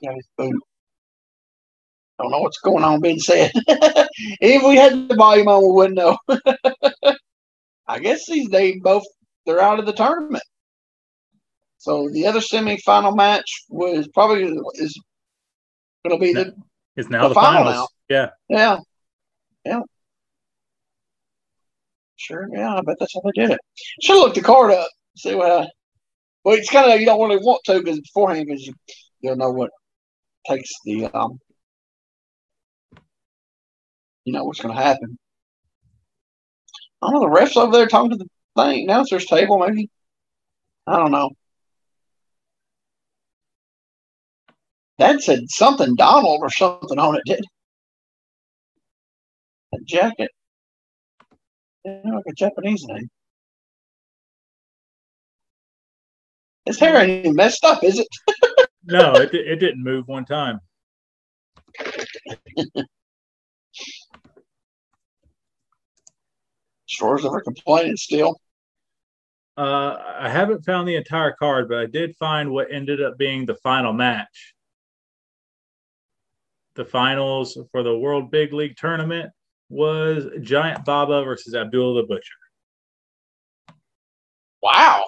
[0.00, 0.62] His boot.
[2.20, 3.50] Don't know what's going on being said.
[3.66, 6.18] if we had the volume on, we wouldn't know.
[7.88, 9.04] I guess these they both
[9.46, 10.44] they're out of the tournament.
[11.78, 14.44] So the other semifinal match was probably
[14.74, 15.00] is
[16.04, 16.54] going to be the
[16.96, 17.88] It's now The the, final finals.
[18.10, 18.14] now.
[18.14, 18.30] Yeah.
[18.48, 18.78] yeah
[19.64, 19.80] yeah
[22.16, 23.60] sure yeah I bet that's how they did it.
[24.02, 25.50] Should look the card up see what.
[25.50, 25.68] I,
[26.44, 28.74] well, it's kind of you don't really want to because beforehand because you
[29.20, 29.70] you'll know what
[30.46, 31.38] takes the um
[34.24, 35.18] you know what's going to happen.
[37.02, 39.88] I don't know the refs over there talking to the thing announcers table maybe.
[40.86, 41.30] I don't know.
[44.98, 47.44] That said something Donald or something on it, did
[49.74, 50.30] A jacket?
[51.84, 53.08] Yeah, like a Japanese name.
[56.66, 58.08] His hair ain't even messed up, is it?
[58.90, 60.60] No, it, it didn't move one time.
[66.86, 68.40] Store's never complaining still.
[69.56, 73.46] Uh, I haven't found the entire card, but I did find what ended up being
[73.46, 74.54] the final match.
[76.74, 79.30] The finals for the World Big League Tournament
[79.68, 82.34] was Giant Baba versus Abdul the Butcher.
[84.62, 85.04] Wow.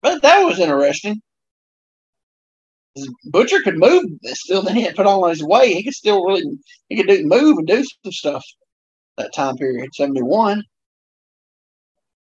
[0.00, 1.22] But that was interesting.
[3.24, 5.76] Butcher could move still then he had to put on his weight.
[5.76, 6.44] He could still really
[6.88, 8.44] he could do move and do some stuff
[9.16, 10.62] that time period, seventy one.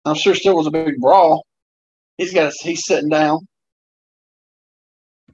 [0.04, 1.44] I'm sure still was a big brawl.
[2.18, 3.40] He's got he's sitting down.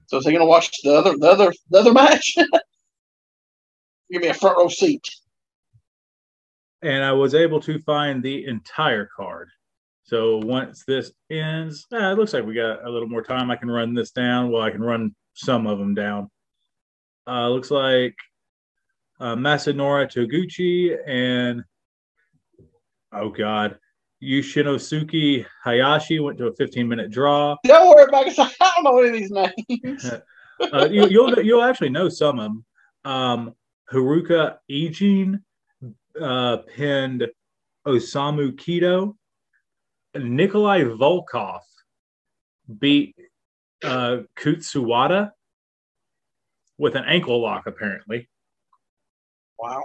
[0.07, 2.35] So is he gonna watch the other the other the other match?
[4.11, 5.05] Give me a front row seat.
[6.83, 9.51] and I was able to find the entire card.
[10.11, 13.49] So once this ends, ah, it looks like we got a little more time.
[13.49, 14.51] I can run this down.
[14.51, 16.29] Well, I can run some of them down.
[17.29, 18.17] Uh, looks like
[19.21, 21.63] uh, Masanori Toguchi and
[23.13, 23.79] oh god,
[24.21, 27.55] Yushinosuke Hayashi went to a 15 minute draw.
[27.63, 28.37] Don't worry about it.
[28.61, 30.11] I don't know any of these names.
[30.75, 32.65] Uh, you, you'll you'll actually know some of them.
[33.07, 33.55] Um,
[33.91, 35.41] Haruka Eigen
[36.21, 37.27] uh, pinned
[37.87, 39.15] Osamu Kido.
[40.17, 41.61] Nikolai Volkov
[42.79, 43.15] beat
[43.85, 45.31] uh, Kutsuwada
[46.79, 48.29] with an ankle lock, apparently.
[49.59, 49.83] Wow.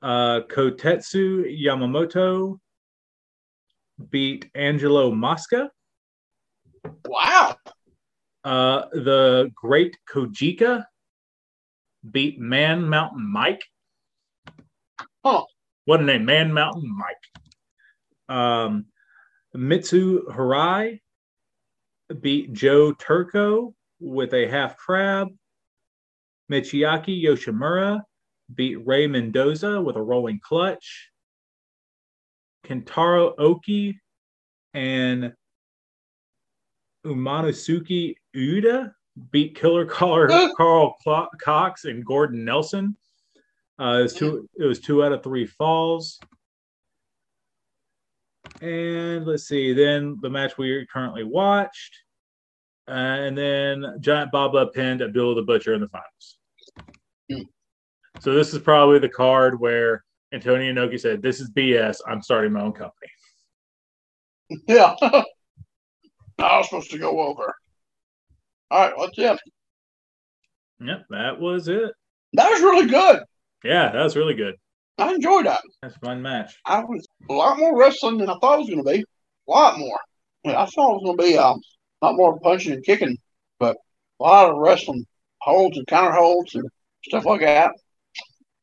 [0.00, 2.58] Uh, Kotetsu Yamamoto
[4.10, 5.70] beat Angelo Mosca.
[7.04, 7.56] Wow.
[8.44, 10.84] Uh, the Great Kojika
[12.08, 13.62] beat Man Mountain Mike.
[15.24, 15.42] Huh.
[15.84, 18.36] What a name, Man Mountain Mike.
[18.36, 18.86] Um,
[19.58, 21.00] Mitsu Hirai
[22.20, 25.28] beat Joe Turco with a half crab.
[26.50, 28.00] Michiaki Yoshimura
[28.54, 31.10] beat Ray Mendoza with a rolling clutch.
[32.64, 34.00] Kintaro Oki
[34.74, 35.32] and
[37.04, 38.92] Umanosuke Ueda
[39.32, 40.96] beat Killer Caller Carl
[41.40, 42.96] Cox and Gordon Nelson.
[43.80, 46.20] Uh, it, was two, it was two out of three falls.
[48.60, 51.96] And let's see, then the match we currently watched.
[52.88, 56.38] Uh, and then Giant Baba pinned Abdullah the Butcher in the finals.
[58.20, 61.98] So this is probably the card where Antonio Inoki said, This is BS.
[62.06, 62.92] I'm starting my own company.
[64.66, 64.94] Yeah.
[65.02, 65.22] I
[66.56, 67.54] was supposed to go over.
[68.70, 69.38] All right, what's up?
[70.80, 71.92] Yep, that was it.
[72.32, 73.24] That was really good.
[73.62, 74.54] Yeah, that was really good.
[74.98, 75.60] I enjoyed that.
[75.82, 76.56] That's a fun match.
[76.64, 79.04] I was a lot more wrestling than I thought it was going to be.
[79.48, 79.98] A lot more.
[80.44, 81.60] I thought it was going to be um,
[82.02, 83.16] a lot more punching and kicking,
[83.58, 83.76] but
[84.20, 85.04] a lot of wrestling
[85.40, 86.68] holds and counter holds and
[87.04, 87.72] stuff like that.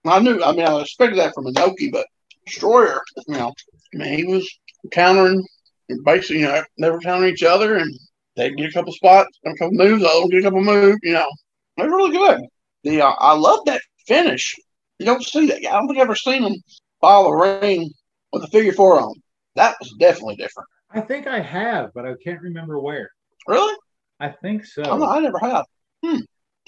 [0.06, 2.06] I knew, I mean, I expected that from Inoki, but
[2.46, 3.54] Destroyer, you know,
[3.94, 4.48] I mean, he was
[4.92, 5.44] countering
[5.90, 7.94] and basically, you know, never countering each other, and
[8.36, 11.30] they'd get a couple spots, a couple moves, one get a couple moves, you know.
[11.78, 12.42] They're really good.
[12.84, 14.56] The uh, I love that finish.
[15.00, 15.58] You don't see that.
[15.58, 16.56] I don't think I've ever seen them
[17.02, 17.92] file a ring
[18.32, 19.14] with a figure four on.
[19.56, 20.68] That was definitely different.
[20.92, 23.10] I think I have, but I can't remember where.
[23.48, 23.76] Really?
[24.20, 24.82] I think so.
[24.82, 25.66] Not, I never have.
[26.04, 26.20] Hmm.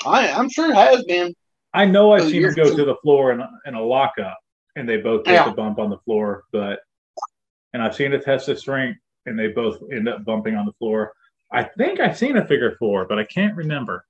[0.05, 1.33] I, I'm sure it has been.
[1.73, 4.37] I know I've seen them go to the floor in, in a lockup,
[4.75, 6.43] and they both take the bump on the floor.
[6.51, 6.79] But
[7.73, 10.73] and I've seen it test the strength, and they both end up bumping on the
[10.73, 11.13] floor.
[11.51, 14.05] I think I've seen a figure four, but I can't remember.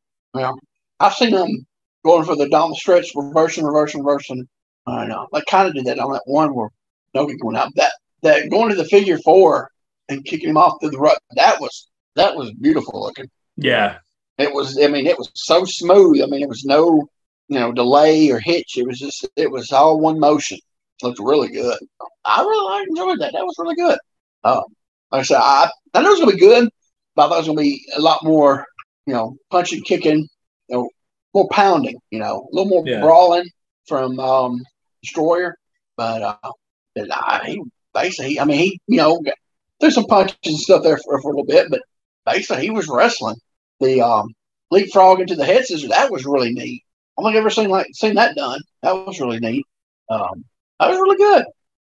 [0.99, 1.65] I've seen them
[2.07, 4.47] going for the down the stretch, reversing, reversing, reversing.
[4.87, 5.27] I know.
[5.33, 6.69] I kind of did that on that one where
[7.13, 7.73] Nogi going out.
[7.75, 7.91] That
[8.23, 9.69] that going to the figure four
[10.09, 11.19] and kicking him off to the rut.
[11.35, 13.29] That was that was beautiful looking.
[13.57, 13.97] Yeah,
[14.37, 14.79] It was.
[14.81, 16.21] I mean, it was so smooth.
[16.21, 17.07] I mean, it was no
[17.49, 18.77] you know delay or hitch.
[18.77, 20.59] It was just it was all one motion.
[21.03, 21.77] looked really good.
[22.25, 23.33] I really I enjoyed that.
[23.33, 23.99] That was really good.
[24.43, 24.63] Um,
[25.11, 26.69] like I said, I I knew it was gonna be good,
[27.15, 28.65] but I thought it was gonna be a lot more,
[29.05, 30.27] you know, punching, kicking,
[30.69, 30.89] you know,
[31.33, 33.01] more pounding, you know, a little more Yeah.
[33.01, 33.49] brawling
[33.87, 34.63] from um,
[35.03, 35.55] Destroyer.
[35.95, 36.51] But uh,
[36.95, 37.61] but, uh, he
[37.93, 39.21] basically, I mean, he you know,
[39.79, 41.81] there's some punches and stuff there for, for a little bit, but
[42.25, 43.35] basically he was wrestling.
[43.79, 44.33] The um,
[44.71, 46.83] leapfrog into the head scissors that was really neat.
[47.17, 48.61] I don't think I've ever seen like seen that done.
[48.83, 49.65] That was really neat.
[50.09, 50.45] Um,
[50.79, 51.45] that was really good.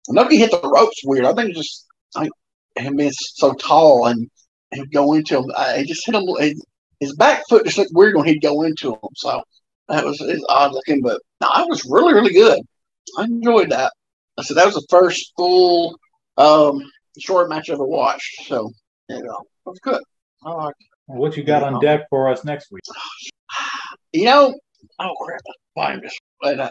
[0.09, 1.25] I know he hit the ropes weird.
[1.25, 1.87] I think just
[2.17, 2.31] like
[2.77, 4.29] him being so tall and
[4.73, 5.51] and go into him.
[5.57, 6.25] I, he just hit him.
[7.01, 9.09] His back foot just looked weird when he'd go into him.
[9.17, 9.43] So
[9.89, 12.61] that was it's odd looking, but no, it was really really good.
[13.19, 13.93] I enjoyed that.
[14.39, 15.99] I said that was the first full
[16.37, 16.81] um,
[17.19, 18.47] short match I ever watched.
[18.47, 18.71] So
[19.09, 20.03] you know, it was good.
[20.45, 20.75] I like.
[21.07, 22.83] what you got on deck for us next week?
[24.13, 24.59] You know,
[24.99, 25.41] oh crap,
[25.77, 26.19] find this.
[26.41, 26.71] But uh,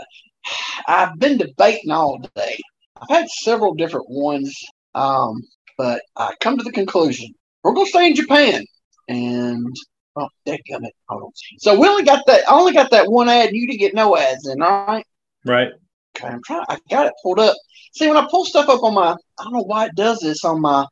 [0.90, 2.60] I've been debating all day.
[3.02, 4.54] I've had several different ones,
[4.94, 5.42] um,
[5.78, 8.66] but I come to the conclusion we're gonna stay in Japan.
[9.08, 9.76] And
[10.20, 11.32] oh, dadgummit, hold on.
[11.60, 12.48] So we only got that.
[12.50, 13.54] I only got that one ad.
[13.54, 15.06] You didn't get no ads in, all right?
[15.46, 15.72] Right.
[16.16, 16.66] Okay, I'm trying.
[16.70, 17.56] I got it pulled up.
[17.94, 20.44] See, when I pull stuff up on my, I don't know why it does this
[20.44, 20.86] on my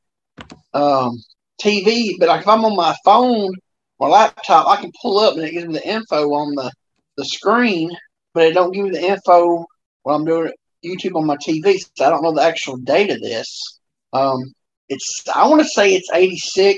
[0.74, 1.22] um,
[1.62, 3.52] TV, but like if I'm on my phone
[4.00, 6.72] or laptop, I can pull up and it gives me the info on the
[7.18, 7.90] the screen,
[8.34, 9.66] but it don't give me the info
[10.04, 10.52] when I'm doing
[10.86, 11.84] YouTube on my TV.
[11.96, 13.80] So I don't know the actual date of this.
[14.14, 14.54] Um,
[14.90, 16.78] it's I want to say it's 86.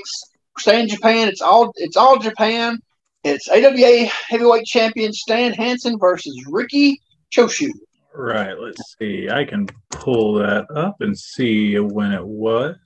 [0.58, 1.28] Stay in Japan.
[1.28, 2.78] It's all it's all Japan.
[3.24, 7.00] It's AWA heavyweight champion Stan Hansen versus Ricky
[7.34, 7.70] Choshu.
[8.14, 8.58] Right.
[8.58, 9.28] Let's see.
[9.30, 12.76] I can pull that up and see when it was.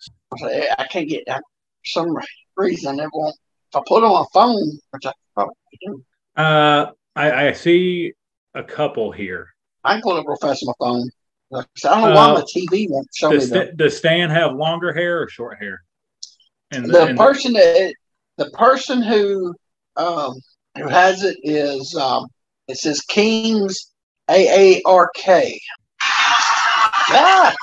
[0.43, 2.17] I can't get that for some
[2.57, 2.99] reason.
[3.01, 3.37] It won't.
[3.73, 5.55] If I put it on my phone, which I probably
[5.85, 6.05] do,
[6.37, 8.12] Uh, I, I see
[8.55, 9.49] a couple here.
[9.85, 11.11] I can pull it up real fast on my phone.
[11.53, 14.31] I don't know why Uh, my TV won't show me Does, the, Sta- does Stan
[14.31, 15.83] have longer hair or short hair?
[16.75, 17.95] And the person that
[18.37, 19.55] the person who
[19.97, 20.35] um,
[20.77, 22.27] who has it is um,
[22.68, 23.93] it says Kings
[24.29, 25.61] A A R K.
[27.11, 27.55] Ah,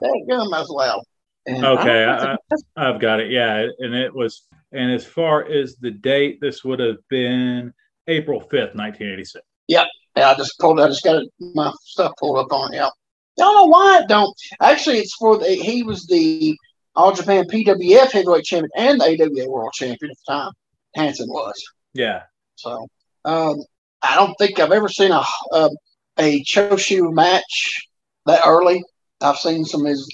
[0.00, 1.02] that gun as well.
[1.46, 2.36] And Okay, I, I,
[2.76, 3.30] I've got it.
[3.30, 4.42] Yeah, and it was.
[4.72, 7.72] And as far as the date, this would have been
[8.06, 9.44] April fifth, nineteen eighty six.
[9.68, 9.86] Yep.
[10.16, 10.80] Yeah, I just pulled.
[10.80, 12.76] I just got it, my stuff pulled up on it.
[12.76, 12.90] Yeah, I
[13.38, 14.34] don't know why it don't.
[14.60, 15.48] Actually, it's for the.
[15.48, 16.56] He was the
[16.98, 20.52] All Japan PWF heavyweight champion and the AWA World Champion at the time.
[20.96, 21.54] Hanson was.
[21.94, 22.22] Yeah,
[22.56, 22.88] So,
[23.24, 23.62] um,
[24.02, 25.22] I don't think I've ever seen a
[25.52, 25.70] a,
[26.18, 27.86] a Choshu match
[28.26, 28.82] that early.
[29.20, 30.08] I've seen some of his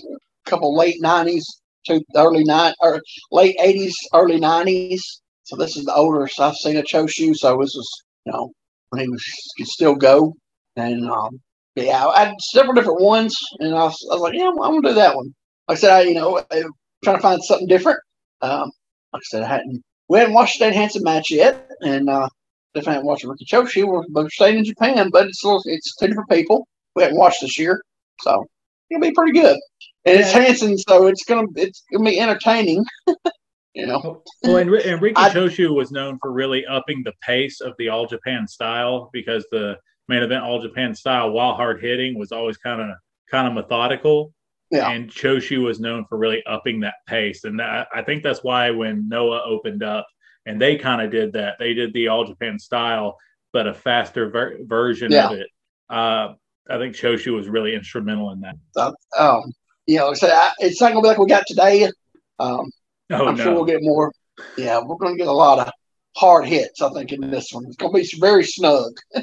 [0.45, 1.47] couple late nineties
[1.87, 3.01] to early nine or
[3.33, 5.23] late eighties, early nineties.
[5.45, 7.35] So this is the oldest I've seen a Choshu.
[7.35, 8.53] So this was you know
[8.91, 9.25] when he was
[9.57, 10.35] could still go.
[10.77, 11.41] And um,
[11.77, 14.75] yeah, I had several different ones, and I was, I was like, yeah, I'm, I'm
[14.75, 15.35] gonna do that one.
[15.69, 16.71] Like I said, I you know I'm
[17.03, 17.99] trying to find something different.
[18.43, 18.71] Um,
[19.13, 22.29] like I said, I hadn't we hadn't watched that Hansen match yet, and uh,
[22.75, 23.87] definitely haven't watched Ricky Choshu.
[23.87, 27.19] We're both staying in Japan, but it's a little, it's two different people we haven't
[27.19, 27.83] watched this year,
[28.21, 28.45] so
[28.91, 29.59] it'll be pretty good.
[30.05, 30.43] And it's Yeah.
[30.43, 32.85] Hansen, so it's gonna it's gonna be entertaining.
[33.75, 37.73] you know, Well, and, and I- Choshu was known for really upping the pace of
[37.79, 39.77] the All Japan style because the
[40.09, 42.89] main event All Japan style, while hard hitting, was always kind of
[43.31, 44.33] kind of methodical.
[44.75, 44.91] Yeah.
[44.91, 48.71] And Choshu was known for really upping that pace, and that, I think that's why
[48.71, 50.07] when Noah opened up,
[50.47, 53.17] and they kind of did that, they did the All Japan style,
[53.53, 55.31] but a faster ver- version Yeah.
[55.31, 55.49] of it.
[55.89, 56.35] Uh,
[56.69, 58.57] I think Choshu was really instrumental in that.
[58.77, 59.53] Uh, um,
[59.87, 61.91] you know, so I, it's not gonna be like we got today.
[62.39, 62.71] Um,
[63.11, 64.11] Oh I'm no, sure we'll get more.
[64.57, 65.71] Yeah, we're gonna get a lot of
[66.17, 66.81] hard hits.
[66.83, 68.93] I think in this one, it's gonna be very snug.
[69.15, 69.23] so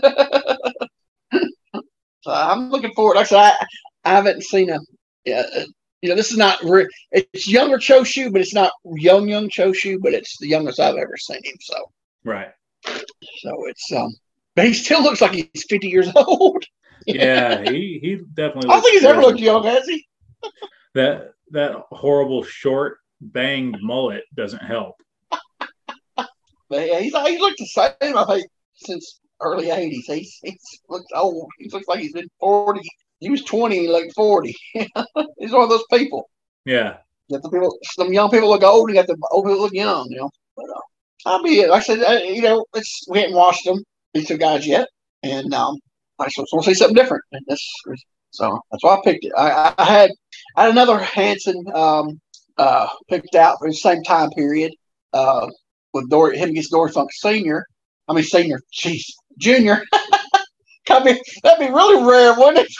[2.28, 3.16] I'm looking forward.
[3.16, 3.56] Like I said, I,
[4.06, 4.78] I haven't seen a.
[5.26, 5.66] Yeah, uh,
[6.02, 6.64] you know, this is not.
[6.64, 10.96] Re- it's younger Choshu, but it's not young young Choshu, but it's the youngest I've
[10.96, 11.56] ever seen him.
[11.62, 11.76] So,
[12.24, 12.52] right?
[12.86, 14.14] so it's um.
[14.56, 16.64] But he still looks like he's 50 years old.
[17.06, 18.70] Yeah, he he definitely.
[18.70, 20.06] I don't think he's looks ever looked young, has he?
[20.96, 24.96] that that horrible short banged mullet doesn't help.
[26.72, 28.18] But yeah, he's he looked the same.
[28.18, 30.04] I think since early '80s.
[30.06, 31.50] He's he's looked old.
[31.60, 32.82] He looks like he's been 40.
[33.22, 34.56] He was 20, like 40.
[34.74, 36.30] he's one of those people.
[36.66, 36.98] Yeah,
[37.30, 40.08] That the people, some young people look old, and got the old people look young.
[40.10, 40.82] You know, but uh,
[41.28, 41.66] I'll be.
[41.66, 44.88] Like I said, uh, you know, it's we hadn't watched them these two guys yet,
[45.24, 45.78] and um,
[46.20, 47.24] I just want to see something different.
[47.32, 47.66] And this,
[48.32, 49.32] so that's why I picked it.
[49.38, 50.12] I, I had
[50.56, 52.20] I had another Hansen um,
[52.58, 54.74] uh, picked out for the same time period
[55.14, 55.48] uh,
[55.94, 57.66] with Dory, him against Dory Funk Senior.
[58.08, 59.04] I mean Senior, jeez,
[59.38, 59.84] Junior.
[60.88, 62.74] That'd be, that'd be really rare, wouldn't it?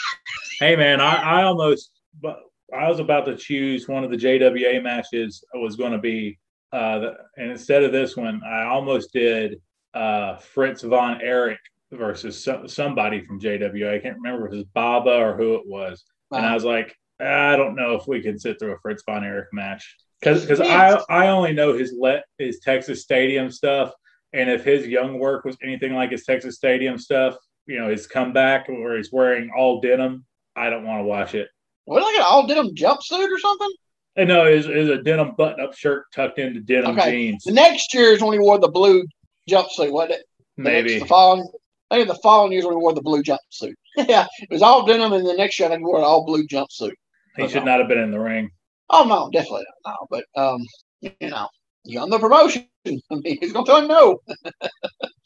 [0.60, 1.90] Hey man, I, I almost
[2.20, 2.38] but
[2.76, 6.38] I was about to choose one of the JWA matches was going to be
[6.72, 9.60] uh the, and instead of this one, I almost did
[9.94, 11.60] uh Fritz von Erich
[11.92, 13.94] versus so, somebody from JWA.
[13.94, 16.04] I can't remember if it was Baba or who it was.
[16.30, 19.22] And I was like, I don't know if we can sit through a Fritz von
[19.22, 23.92] Erich match because because I I only know his let his Texas Stadium stuff,
[24.32, 27.36] and if his young work was anything like his Texas Stadium stuff,
[27.66, 30.24] you know, his comeback where he's wearing all denim,
[30.56, 31.48] I don't want to watch it.
[31.84, 33.70] What like an all denim jumpsuit or something?
[34.16, 37.10] And no, is is a denim button up shirt tucked into denim Okay.
[37.12, 39.04] jeans, The next year is when he wore the blue
[39.48, 40.26] jumpsuit, wasn't it?
[40.58, 40.98] The next- maybe.
[40.98, 41.48] the following,
[41.90, 43.74] I think the following year is when he wore the blue jumpsuit.
[43.96, 46.24] yeah, it was all denim, and the next year I think he wore an all
[46.26, 46.92] blue jumpsuit.
[47.36, 48.50] He should not have been in the ring.
[48.90, 49.96] Oh no, definitely not.
[50.00, 50.60] No, but um,
[51.00, 51.48] you know,
[51.84, 52.68] you on the promotion.
[52.86, 54.20] I mean, he's gonna tell him no.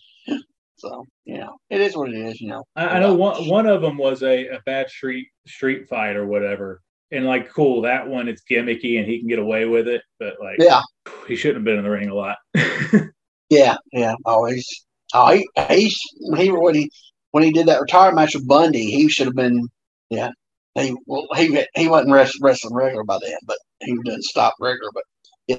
[0.79, 2.41] so you know, it is what it is.
[2.41, 2.65] You know.
[2.75, 6.17] I, I know uh, one one of them was a, a bad street street fight
[6.17, 6.81] or whatever.
[7.13, 10.35] And like, cool, that one it's gimmicky and he can get away with it, but
[10.41, 10.83] like, Yeah,
[11.29, 12.37] he shouldn't have been in the ring a lot.
[13.49, 14.15] yeah, yeah.
[14.25, 14.67] Always.
[15.15, 16.91] Oh, he he when he when he
[17.31, 19.69] when he did that retirement match with Bundy, he should have been.
[20.11, 20.31] Yeah,
[20.75, 24.91] he well he he wasn't rest, wrestling regular by then, but he didn't stop regular.
[24.93, 25.05] But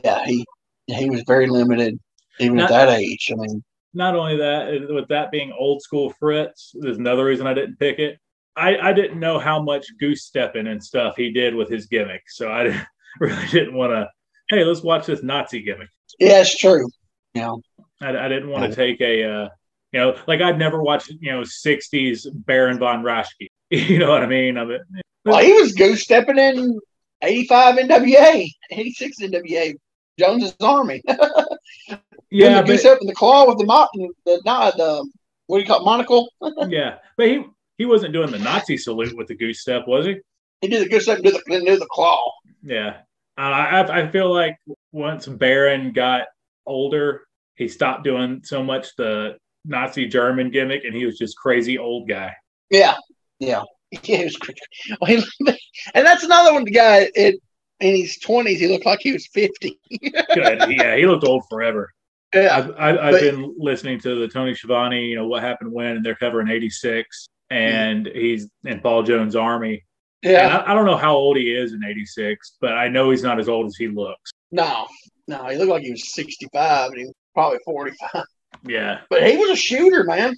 [0.04, 0.46] yeah, he
[0.88, 1.98] he was very limited
[2.40, 3.30] even Not- at that age.
[3.32, 3.64] I mean,
[3.94, 8.00] Not only that, with that being old school Fritz, there's another reason I didn't pick
[8.00, 8.20] it.
[8.56, 12.24] I, I didn't know how much goose stepping and stuff he did with his gimmick,
[12.28, 12.88] so I didn't,
[13.20, 14.10] really didn't want to.
[14.50, 15.90] Hey, let's watch this Nazi gimmick.
[16.20, 16.90] yeah, it's true.
[17.34, 17.54] Yeah,
[18.02, 19.50] I, I didn't want to take a, uh,
[19.92, 23.48] you know, like I'd never watched, you know, '60s Baron von Raschke.
[23.70, 24.58] You know what I mean?
[24.58, 24.80] I mean,
[25.26, 26.80] well, he was goose stepping in
[27.22, 29.76] '85 NWA, '86 NWA,
[30.18, 31.04] Jones's Army.
[32.30, 33.88] yeah, the goose but, up in the claw with the mo-
[34.26, 35.08] the not the
[35.48, 36.30] what do you call it, monocle?
[36.70, 37.44] yeah, but he
[37.78, 40.18] he wasn't doing the Nazi salute with the goose step, was he?
[40.62, 42.32] He did the goose step, and did the, then did the claw.
[42.64, 42.98] Yeah,
[43.38, 44.58] uh, I I feel like
[44.92, 46.24] once Baron got
[46.66, 51.78] older, he stopped doing so much the Nazi German gimmick, and he was just crazy
[51.78, 52.34] old guy.
[52.70, 52.96] Yeah,
[53.40, 53.62] yeah,
[53.92, 54.18] yeah.
[54.18, 55.26] He was crazy.
[55.94, 56.66] And that's another one.
[56.66, 57.36] The guy it,
[57.80, 59.80] in his twenties, he looked like he was fifty.
[60.02, 60.64] Good.
[60.70, 61.94] yeah, he looked old forever.
[62.34, 65.72] Yeah, I've, I've, I've But- been listening to the Tony Schiavone, you know, what happened
[65.72, 69.84] when, and they're covering 86, and he's in Paul Jones' army.
[70.24, 70.58] And yeah.
[70.58, 73.40] I, I don't know how old he is in 86, but I know he's not
[73.40, 74.32] as old as he looks.
[74.52, 74.88] No,
[75.28, 78.24] no, he looked like he was sixty-five, and he was probably forty-five.
[78.66, 79.02] Yeah.
[79.10, 80.36] But he was a shooter, man,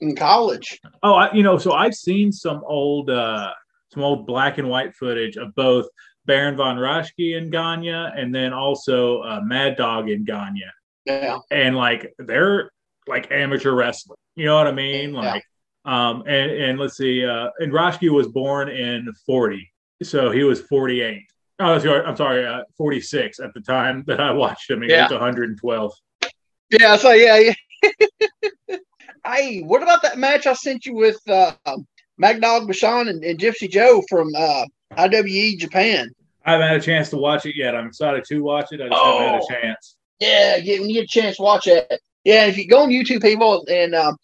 [0.00, 0.80] in college.
[1.02, 3.50] Oh, I, you know, so I've seen some old, uh,
[3.92, 5.86] some old black and white footage of both
[6.26, 10.64] Baron von Raschke and Gagne, and then also uh, Mad Dog and Gagne.
[11.06, 12.70] Yeah, and like they're
[13.06, 14.18] like amateur wrestling.
[14.36, 15.14] You know what I mean?
[15.14, 15.20] Yeah.
[15.20, 15.44] Like,
[15.84, 19.72] um, and and let's see, uh, and Raschke was born in forty,
[20.02, 21.26] so he was forty eight.
[21.58, 24.82] Oh, sorry, I'm sorry, uh, forty six at the time that I watched him.
[24.82, 25.04] He Yeah.
[25.04, 25.92] was one hundred and twelve.
[26.70, 26.96] yeah.
[26.96, 27.38] So yeah,
[27.82, 27.90] yeah.
[29.26, 31.52] hey, what about that match I sent you with uh,
[32.18, 34.64] Mad Dog Vachon and, and Gypsy Joe from uh,
[34.96, 36.10] IWE Japan?
[36.44, 37.74] I haven't had a chance to watch it yet.
[37.74, 38.80] I'm excited to watch it.
[38.80, 39.46] I just haven't had Oh.
[39.46, 39.96] a chance.
[40.20, 41.90] Yeah, get, when you get a chance, watch it.
[42.24, 44.16] Yeah, if you go on YouTube, people, and um,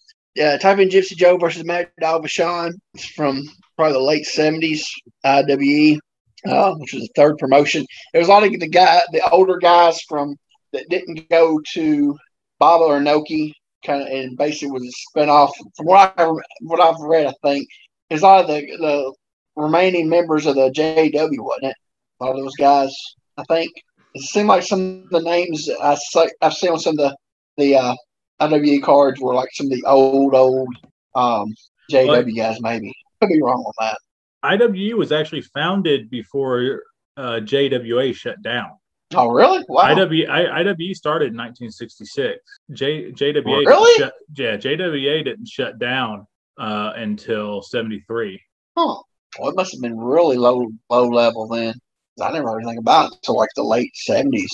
[0.43, 2.73] uh, type in Gypsy Joe versus Mad Dog Vachon,
[3.15, 3.43] from
[3.77, 4.87] probably the late seventies
[5.25, 5.99] IWE,
[6.47, 7.87] uh, which was the third promotion.
[8.13, 10.37] There was a lot of the guy, the older guys from
[10.73, 12.17] that didn't go to
[12.59, 13.53] Baba or Noki,
[13.85, 15.53] kind of, and basically was a spinoff.
[15.77, 16.27] From what I
[16.61, 17.67] what I've read, I think
[18.11, 19.15] it's a lot of the the
[19.57, 21.77] remaining members of the JW, wasn't it?
[22.21, 22.95] A lot of those guys,
[23.39, 23.73] I think.
[24.17, 27.17] It seemed like some of the names I saw, I've seen on some of the
[27.59, 27.95] the uh,
[28.41, 30.75] IWE cards were like some of the old old
[31.15, 31.55] um,
[31.91, 32.61] JW guys.
[32.61, 33.99] Maybe could be wrong on that.
[34.43, 36.83] IWE was actually founded before
[37.19, 38.71] uh, JWA shut down.
[39.15, 39.65] Oh, really?
[39.69, 39.95] Wow.
[39.95, 42.39] IW, I, IWE started in 1966.
[42.73, 43.99] J, JWA, really?
[43.99, 46.27] Shut, yeah, JWA didn't shut down
[46.59, 48.41] uh, until 73.
[48.77, 49.03] Huh.
[49.39, 51.75] Well, it must have been really low low level then.
[52.21, 54.47] I never heard anything about it until like the late 70s.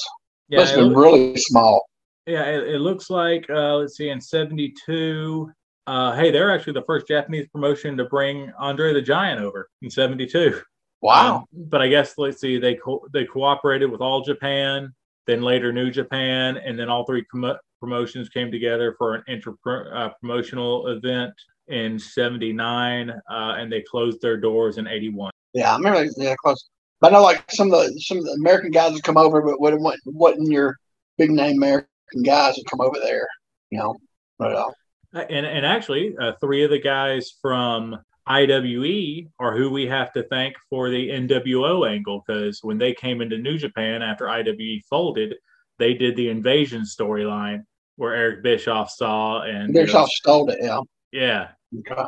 [0.49, 1.87] Yeah, have been really small.
[2.27, 5.51] Yeah, it, it looks like, uh, let's see, in 72,
[5.87, 9.91] uh, hey, they're actually the first Japanese promotion to bring Andre the Giant over in
[9.91, 10.61] 72.
[11.01, 11.37] Wow.
[11.37, 14.95] Um, but I guess let's see, they co- they cooperated with All Japan,
[15.27, 19.57] then later New Japan, and then all three com- promotions came together for an inter
[19.67, 21.35] uh, promotional event
[21.67, 25.33] in '79, uh, and they closed their doors in '81.
[25.55, 26.09] Yeah, I remember.
[26.17, 26.69] Yeah, close.
[27.03, 29.43] But I know like some of the some of the American guys would come over,
[29.43, 30.79] but what what wasn't your
[31.19, 31.89] big name American
[32.25, 33.27] guys would come over there,
[33.71, 33.97] you know.
[34.39, 34.71] But uh,
[35.13, 37.99] and and actually, uh, three of the guys from
[38.29, 43.21] IWE are who we have to thank for the NWO angle because when they came
[43.21, 45.35] into New Japan after IWE folded,
[45.81, 47.65] they did the invasion storyline
[47.97, 50.59] where Eric Bischoff saw and Bischoff stole it.
[50.63, 50.79] Yeah.
[51.11, 51.49] Yeah.
[51.81, 52.05] Okay.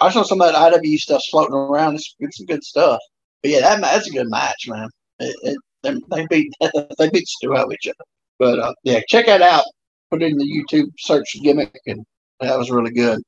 [0.00, 1.96] I saw some of that IWE stuff floating around.
[1.96, 3.00] It's, it's some good stuff.
[3.42, 4.88] But yeah, that, that's a good match, man.
[5.20, 6.52] It, it, they, they beat
[6.98, 8.04] they beat Stu out each other.
[8.38, 9.64] But uh, yeah, check that out.
[10.10, 12.04] Put it in the YouTube search gimmick, and
[12.40, 13.20] that was really good.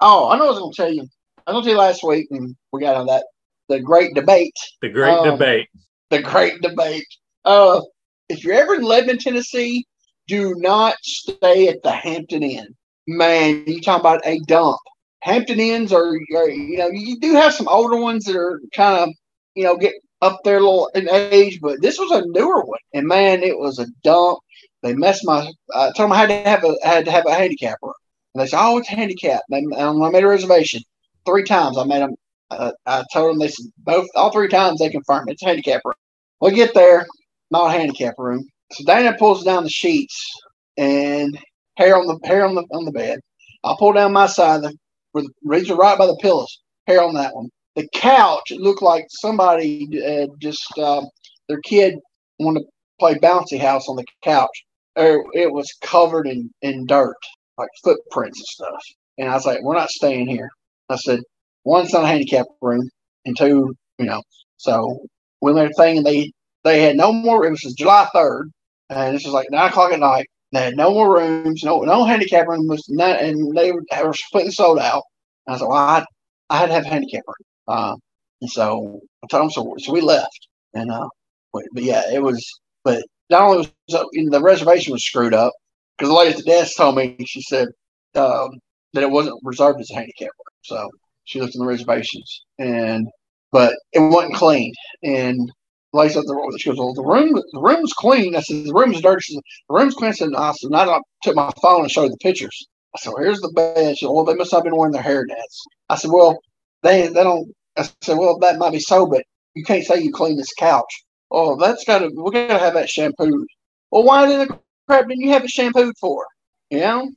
[0.00, 1.08] Oh, I know I was going to tell you.
[1.46, 3.24] I told you last week, and we got on that
[3.70, 4.56] the great debate.
[4.82, 5.68] The great um, debate.
[6.10, 7.06] The great debate.
[7.44, 7.80] Uh,
[8.28, 9.86] if you're ever in Lebanon, Tennessee,
[10.26, 12.66] do not stay at the Hampton Inn.
[13.06, 14.78] Man, you talking about a dump.
[15.22, 18.98] Hampton Inns are, are, you know, you do have some older ones that are kind
[18.98, 19.08] of,
[19.54, 22.78] you know, get up there a little in age, but this was a newer one,
[22.94, 24.38] and man, it was a dump.
[24.82, 25.50] They messed my.
[25.74, 27.94] I told them I had to have a I had to have a handicap room,
[28.34, 30.82] and they said, "Oh, it's handicap." And I made a reservation
[31.26, 31.78] three times.
[31.78, 32.14] I made them.
[32.50, 35.94] Uh, I told them they both all three times they confirmed it's a handicap room.
[36.40, 37.06] We get there,
[37.50, 38.48] not a handicap room.
[38.72, 40.32] So Dana pulls down the sheets
[40.76, 41.38] and
[41.76, 43.20] hair on the hair on the on the bed.
[43.64, 44.74] I pull down my side, the
[45.12, 46.60] where the are right by the pillows.
[46.86, 47.50] Hair on that one.
[47.76, 51.02] The couch looked like somebody uh, just uh,
[51.48, 51.98] their kid
[52.38, 52.66] wanted to
[52.98, 54.64] play bouncy house on the couch.
[54.96, 57.16] Or it was covered in in dirt,
[57.58, 58.82] like footprints and stuff.
[59.18, 60.50] And I was like, "We're not staying here."
[60.88, 61.20] I said,
[61.62, 62.88] one, it's not a handicap room,
[63.24, 64.22] and two, you know.
[64.56, 64.98] So
[65.40, 66.32] when they're thinking they
[66.64, 67.46] they had no more.
[67.46, 68.50] It was July third,
[68.90, 70.26] and this was like nine o'clock at night.
[70.52, 74.02] They had no more rooms, no no handicap room was not, and they were, they
[74.02, 75.04] were completely sold out.
[75.46, 76.04] And I said, well, I,
[76.50, 77.46] I had to have a handicap room.
[77.70, 77.96] Uh,
[78.40, 80.48] and so I told him, so, so we left.
[80.74, 81.08] And uh,
[81.52, 82.44] but, but yeah, it was.
[82.84, 85.52] But not only was the reservation was screwed up
[85.96, 87.68] because the lady at the desk told me she said
[88.14, 88.50] um,
[88.94, 90.56] that it wasn't reserved as a handicap room.
[90.62, 90.88] So
[91.24, 93.06] she looked in the reservations, and
[93.52, 94.72] but it wasn't clean.
[95.02, 95.50] And
[95.92, 99.00] like said, the, she goes, "Well, the room, the room's clean." I said, "The room's
[99.00, 101.90] dirty." She said, "The room's clean." I said, "I said, I took my phone and
[101.90, 104.64] showed the pictures." I said, well, "Here's the bed." She said, "Well, they must have
[104.64, 106.38] been wearing their hair nets." I said, "Well,
[106.82, 110.12] they they don't." I said, "Well, that might be so, but you can't say you
[110.12, 112.10] clean this couch." Oh, that's got to.
[112.12, 113.46] We're gonna have that shampooed.
[113.90, 114.58] Well, why didn't the
[114.88, 116.26] crap didn't you have it shampooed for?
[116.70, 117.10] You know,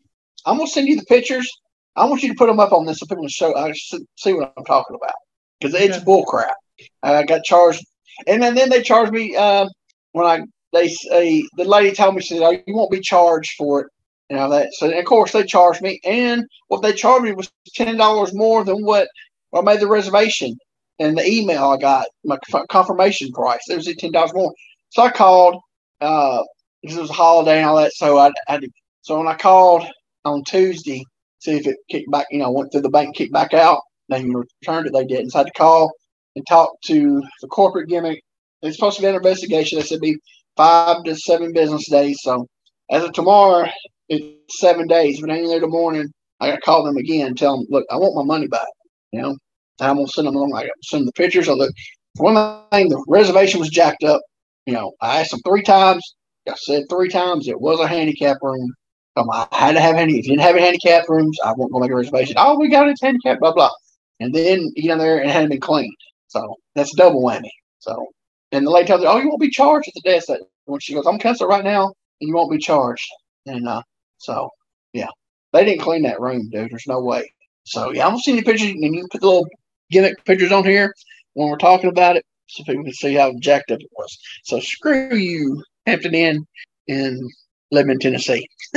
[0.46, 1.50] I'm gonna send you the pictures.
[1.96, 4.34] I want you to put them up on this so people can show I see
[4.34, 5.16] what I'm talking about
[5.60, 6.04] because it's yeah.
[6.04, 6.56] bull crap.
[7.02, 7.86] I got charged,
[8.28, 9.68] and then, then they charged me uh,
[10.12, 10.42] when I
[10.74, 13.88] they say the lady told me she said, "Oh, you won't be charged for it."
[14.30, 14.74] You know that.
[14.74, 18.64] So of course they charged me, and what they charged me was ten dollars more
[18.64, 19.08] than what
[19.56, 20.56] I made the reservation.
[21.00, 22.38] And the email I got my
[22.70, 23.62] confirmation price.
[23.68, 24.54] It was ten dollars more.
[24.90, 25.60] So I called
[26.02, 26.44] uh,
[26.82, 27.94] because it was a holiday and all that.
[27.94, 28.60] So I, I
[29.02, 29.86] so when I called
[30.24, 31.04] on Tuesday
[31.44, 33.82] see if it kicked back, you know, went through the bank, kicked back out.
[34.10, 34.94] They returned it.
[34.94, 35.32] They didn't.
[35.32, 35.92] So I had to call
[36.36, 38.22] and talk to the corporate gimmick.
[38.62, 39.78] It's supposed to be an investigation.
[39.78, 40.18] They said be
[40.56, 42.20] five to seven business days.
[42.22, 42.48] So
[42.90, 43.68] as of tomorrow,
[44.10, 45.20] it's seven days.
[45.20, 47.98] But ain't there the morning, I got to call them again tell them, look, I
[47.98, 48.68] want my money back.
[49.12, 49.38] You know,
[49.80, 50.56] I'm gonna send them along.
[50.56, 51.48] I send the pictures.
[51.48, 51.72] Look.
[52.18, 52.36] One
[52.72, 54.22] thing, the reservation was jacked up.
[54.68, 56.04] You know, I asked them three times.
[56.48, 58.72] I said three times it was a handicap room.
[59.16, 60.20] Um, I had to have any.
[60.20, 62.36] If you didn't have any handicap rooms, I won't go make a reservation.
[62.38, 63.72] Oh, we got it handicap, blah blah.
[64.20, 65.96] And then you in there and it hadn't been cleaned.
[66.28, 67.50] So that's double whammy.
[67.80, 68.08] So
[68.52, 70.30] and the lady tells her, "Oh, you won't be charged at the desk."
[70.66, 73.08] When she goes, "I'm canceling right now, and you won't be charged."
[73.48, 73.82] And uh,
[74.18, 74.50] so
[74.94, 75.10] yeah,
[75.52, 76.72] they didn't clean that room, dude.
[76.72, 77.32] There's no way.
[77.66, 79.48] So yeah, I'm gonna send you pictures, and you put the little
[79.94, 80.94] gimmick pictures on here
[81.34, 84.18] when we're talking about it, so people can see how jacked up it was.
[84.44, 86.46] So screw you, Hampton Inn
[86.88, 87.30] in
[87.72, 88.48] Lebanon, Tennessee.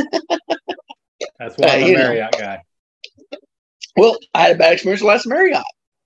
[1.38, 2.38] That's why I'm a Marriott know.
[2.38, 2.62] guy.
[3.96, 5.64] Well, I had a bad experience last Marriott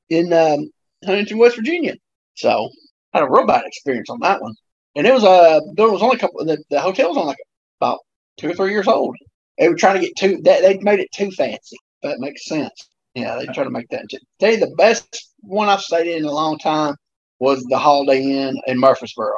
[0.08, 0.70] in um,
[1.04, 1.94] Huntington, West Virginia.
[2.34, 2.68] So
[3.12, 4.54] I had a real bad experience on that one.
[4.96, 6.44] And it was a uh, there was only a couple.
[6.44, 7.38] The, the hotel was only like
[7.80, 8.00] about
[8.38, 9.16] two or three years old.
[9.58, 10.40] They were trying to get too.
[10.42, 11.76] They, they made it too fancy.
[12.02, 12.88] That makes sense.
[13.14, 14.06] Yeah, they try to make that.
[14.38, 16.94] Tell you the best one I've stayed in, a long time
[17.40, 19.34] was the Holiday Inn in Murfreesboro.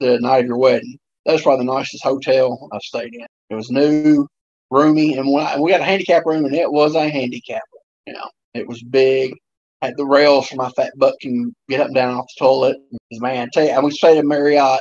[0.00, 0.98] The night of your wedding.
[1.24, 3.26] That was probably the nicest hotel I've stayed in.
[3.50, 4.26] It was new,
[4.70, 7.82] roomy, and I, we got a handicap room, and it was a handicap room.
[8.06, 9.34] You know, it was big.
[9.82, 12.76] Had the rails for my fat butt can get up and down off the toilet.
[13.12, 14.80] Man, tell you, and we stayed at Marriott.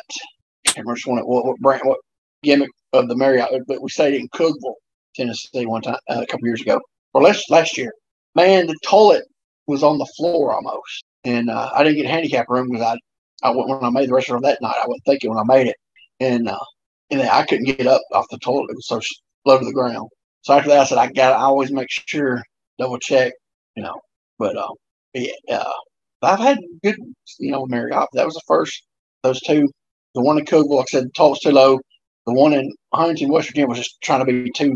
[0.67, 1.99] I can't remember what, what, what brand, what
[2.43, 4.75] gimmick of the Marriott, but we stayed in Cookeville,
[5.15, 6.79] Tennessee, one time uh, a couple years ago,
[7.13, 7.91] or last last year.
[8.35, 9.25] Man, the toilet
[9.67, 13.47] was on the floor almost, and uh, I didn't get a handicap room because I,
[13.47, 15.67] I went when I made the restaurant that night, I wasn't thinking when I made
[15.67, 15.75] it,
[16.19, 16.57] and uh,
[17.09, 19.01] and I couldn't get up off the toilet; it was so
[19.45, 20.09] low to the ground.
[20.41, 21.33] So after that, I said I got.
[21.33, 22.41] I always make sure
[22.79, 23.33] double check,
[23.75, 23.99] you know.
[24.39, 24.73] But um,
[25.13, 25.73] yeah, uh,
[26.23, 26.95] I've had good,
[27.39, 28.09] you know, Marriott.
[28.13, 28.83] That was the first.
[29.23, 29.69] Those two,
[30.15, 31.79] the one in Cookeville, like I said, the toll was too low.
[32.25, 34.73] The one in Huntington, West Virginia, was just trying to be too,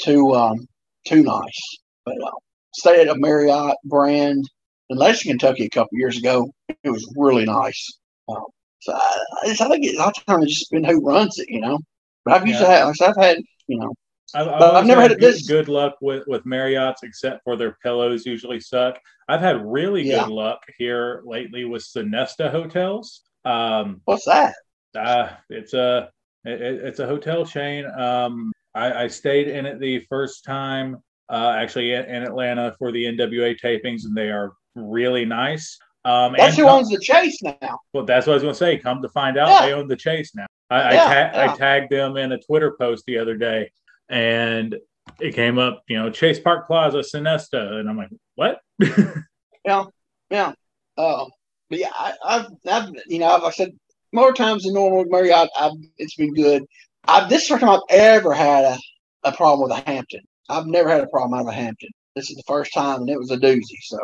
[0.00, 0.66] too, um,
[1.06, 1.76] too nice.
[2.04, 2.30] But uh,
[2.76, 4.48] stayed at a Marriott brand
[4.90, 6.50] in Lexington, Kentucky, a couple years ago.
[6.68, 7.98] It was really nice.
[8.28, 8.44] Um,
[8.80, 11.78] so I, I, think it's all time it's just been who runs it, you know.
[12.24, 12.66] But I've used yeah.
[12.66, 13.92] to have, I've had, you know,
[14.34, 17.76] I've, I've, I've never had, had good, good, luck with, with Marriott's, except for their
[17.82, 18.98] pillows usually suck.
[19.28, 20.24] I've had really yeah.
[20.24, 23.22] good luck here lately with Sonesta hotels.
[23.44, 24.54] Um, What's that?
[24.96, 26.10] Uh, it's a
[26.44, 27.86] it, it's a hotel chain.
[27.86, 32.92] Um, I, I, stayed in it the first time, uh, actually in, in, Atlanta for
[32.92, 35.78] the NWA tapings, and they are really nice.
[36.04, 37.80] Um, that's who come, owns the Chase now.
[37.92, 38.78] Well, that's what I was going to say.
[38.78, 39.66] Come to find out, yeah.
[39.66, 40.46] they own the Chase now.
[40.70, 41.52] I, yeah, I, ta- yeah.
[41.52, 43.70] I tagged them in a Twitter post the other day
[44.08, 44.76] and
[45.20, 48.60] it came up, you know, Chase Park Plaza, Sonesta, and I'm like, what?
[49.64, 49.84] yeah,
[50.30, 50.52] yeah.
[50.96, 51.24] Uh,
[51.68, 53.72] but yeah, I, have I've, you know, I've said
[54.12, 55.50] more times than normal with Marriott.
[55.58, 56.64] I've, it's been good.
[57.06, 58.78] I, this is the first time I've ever had a,
[59.24, 60.22] a problem with a Hampton.
[60.48, 61.90] I've never had a problem out of Hampton.
[62.14, 63.78] This is the first time, and it was a doozy.
[63.82, 63.98] So,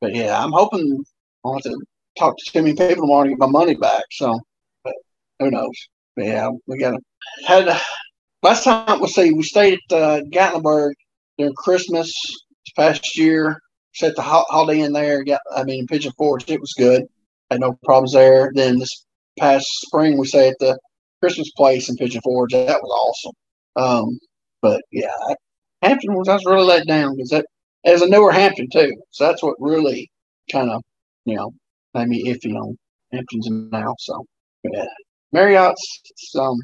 [0.00, 1.04] but yeah, I'm hoping
[1.44, 1.78] I want to
[2.18, 4.04] talk to too many people tomorrow to get my money back.
[4.10, 4.38] So,
[4.82, 4.94] but
[5.38, 5.88] who knows?
[6.16, 6.98] But yeah, we got to
[7.46, 7.80] had
[8.42, 10.92] last time we see we stayed at uh, Gatlinburg
[11.38, 13.58] during Christmas this past year.
[13.94, 15.24] Set the holiday in there.
[15.24, 16.50] Got I mean in Pigeon Forge.
[16.50, 17.04] It was good.
[17.50, 18.50] Had no problems there.
[18.54, 19.04] Then this
[19.38, 20.78] past spring we stayed at the
[21.20, 22.52] Christmas place in Pigeon Forge.
[22.52, 23.32] That was awesome.
[23.76, 24.18] Um,
[24.60, 25.10] but yeah,
[25.84, 27.46] Hampton was I was really let down because that
[27.84, 28.92] as a newer Hampton too.
[29.10, 30.10] So that's what really
[30.50, 30.82] kind of
[31.24, 31.52] you know
[31.94, 32.76] made me iffy on
[33.12, 33.94] Hamptons now.
[33.98, 34.24] So
[34.64, 34.86] yeah,
[35.32, 36.02] Marriott's
[36.38, 36.58] um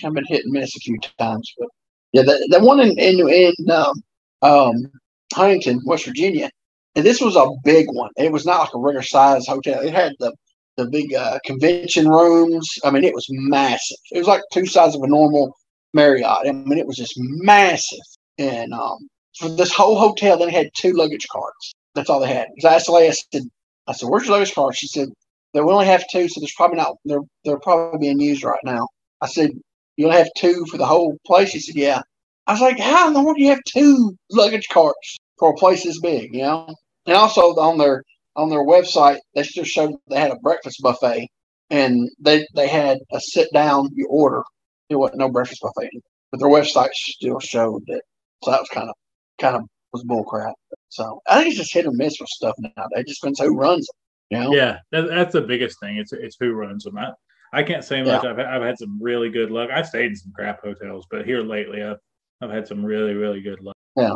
[0.00, 1.52] kind of been hit and miss a few times.
[1.58, 1.68] But
[2.12, 4.02] yeah, the, the one in in, in um,
[4.42, 4.90] um,
[5.32, 6.50] Huntington, West Virginia,
[6.94, 8.10] and this was a big one.
[8.16, 9.80] It was not like a regular size hotel.
[9.80, 10.32] It had the
[10.76, 12.68] the big uh, convention rooms.
[12.84, 13.98] I mean, it was massive.
[14.10, 15.54] It was like two sides of a normal
[15.92, 16.46] Marriott.
[16.46, 17.98] I mean, it was just massive.
[18.38, 19.08] And um,
[19.38, 21.72] for this whole hotel, then had two luggage carts.
[21.94, 22.48] That's all they had.
[22.54, 23.42] Because I asked the lady, I said,
[23.86, 25.08] I said, "Where's your luggage cart?" She said,
[25.52, 26.96] "They only have two, so there's probably not.
[27.04, 28.88] They're they're probably being used right now."
[29.20, 29.52] I said,
[29.96, 31.50] You'll have two for the whole place.
[31.50, 32.02] She said, Yeah.
[32.46, 35.54] I was like, How in the world do you have two luggage carts for a
[35.54, 36.34] place this big?
[36.34, 36.74] You know?
[37.06, 38.02] And also on their
[38.36, 41.28] on their website, they just showed they had a breakfast buffet
[41.70, 44.42] and they they had a sit down, you order.
[44.88, 45.90] There wasn't no breakfast buffet.
[46.30, 48.02] But their website still showed that.
[48.44, 48.94] So that was kind of
[49.40, 49.62] kind of
[49.92, 50.54] was bull crap.
[50.88, 52.70] So I think it's just hit or miss with stuff now.
[52.92, 54.34] It just depends who runs it.
[54.34, 54.54] You know?
[54.54, 55.96] Yeah, that, that's the biggest thing.
[55.96, 56.98] It's it's who runs them.
[56.98, 57.12] I,
[57.52, 58.22] I can't say much.
[58.24, 58.30] Yeah.
[58.30, 59.70] I've, I've had some really good luck.
[59.70, 61.98] I've stayed in some crap hotels, but here lately, I've,
[62.40, 63.76] I've had some really, really good luck.
[63.96, 64.14] Yeah.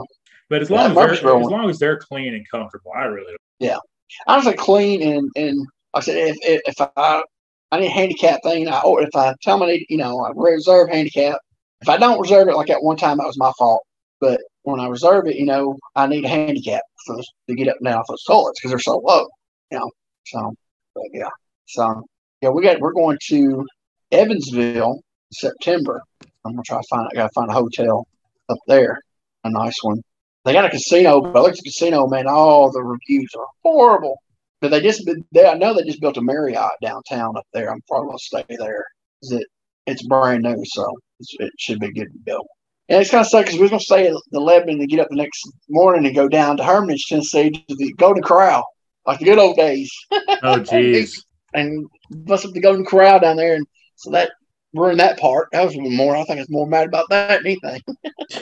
[0.51, 3.33] But as long yeah, as they're, as long as they're clean and comfortable, I really.
[3.33, 3.39] Don't.
[3.61, 3.79] Yeah,
[4.27, 5.59] honestly, clean and and
[5.95, 7.23] like I said, if if, if I
[7.71, 10.33] I need a handicap thing, I or if I tell them need, you know, I
[10.35, 11.39] reserve handicap.
[11.81, 13.83] If I don't reserve it, like at one time, that was my fault.
[14.21, 17.17] But when I reserve it, you know, I need a handicap for
[17.49, 19.27] to get up and down off those toilets because they're so low.
[19.71, 19.91] You know,
[20.27, 20.55] so
[20.95, 21.31] but yeah,
[21.67, 22.03] so
[22.41, 23.67] yeah, we got we're going to
[24.11, 26.03] Evansville in September.
[26.45, 28.07] I'm gonna try to find I gotta find a hotel
[28.49, 29.01] up there,
[29.45, 30.03] a nice one.
[30.45, 33.47] They got a casino, but I looked at the casino, man, all the reviews are
[33.63, 34.19] horrible.
[34.61, 37.71] But they just they I know they just built a Marriott downtown up there.
[37.71, 38.85] I'm probably gonna stay there.
[39.23, 39.47] It,
[39.87, 42.47] it's brand new, so it should be good to go.
[42.89, 44.89] And it's kind of sad because we are going to stay at the Lebanon and
[44.89, 48.65] get up the next morning and go down to Hermitage, Tennessee to the Golden Corral
[49.09, 49.93] like the good old days.
[50.41, 51.25] Oh, jeez.
[51.53, 53.67] and bust up the Golden Corral down there, and
[53.97, 54.31] so that
[54.73, 55.49] ruined that part.
[55.51, 56.15] That was a little more.
[56.15, 57.83] I think I was more mad about that than anything.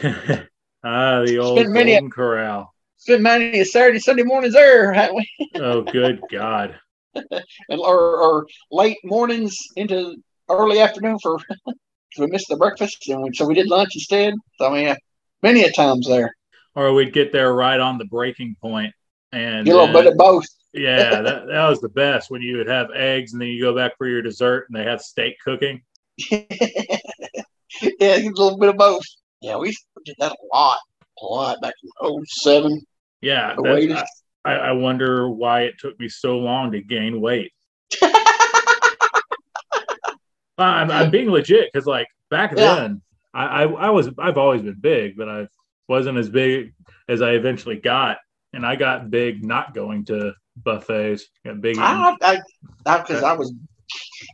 [0.85, 2.74] ah, the old been many- Golden Corral.
[2.98, 5.51] Spent many a Saturday, Sunday mornings there, haven't we?
[5.55, 6.78] Oh, good God.
[7.14, 10.16] And, or, or late mornings into
[10.51, 11.39] early afternoon for
[12.18, 14.34] we missed the breakfast, and we, so we did lunch instead.
[14.59, 14.97] So I mean,
[15.43, 16.34] many a times there.
[16.74, 18.93] Or we'd get there right on the breaking point
[19.32, 20.44] and a little bit of both.
[20.74, 23.74] Yeah, that, that was the best when you would have eggs and then you go
[23.74, 25.82] back for your dessert and they have steak cooking.
[26.30, 26.40] yeah,
[28.01, 29.05] a little bit of both.
[29.40, 29.74] Yeah, we
[30.05, 30.78] did that a lot,
[31.22, 32.80] a lot back in 07.
[33.20, 36.80] Yeah, The that's- weight is- I, I wonder why it took me so long to
[36.80, 37.52] gain weight.
[40.58, 42.74] I'm, I'm being legit because, like, back Yeah.
[42.74, 43.02] then,
[43.34, 45.48] I, I, I was I've always been big, but I
[45.88, 46.72] wasn't as big
[47.08, 48.18] as I eventually got,
[48.52, 51.26] and I got big not going to buffets.
[51.44, 51.78] Got big.
[51.78, 52.40] I, I,
[52.86, 53.52] I, because I was,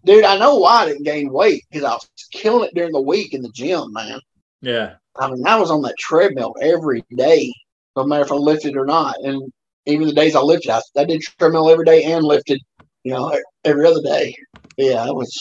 [0.05, 3.01] dude, I know why I didn't gain weight because I was killing it during the
[3.01, 4.21] week in the gym, man.
[4.61, 7.53] yeah, I mean, I was on that treadmill every day,
[7.97, 9.17] no matter if I lifted or not.
[9.23, 9.53] And
[9.87, 12.61] even the days I lifted, I, I did treadmill every day and lifted,
[13.03, 14.35] you know, every other day.
[14.77, 15.35] Yeah, I was,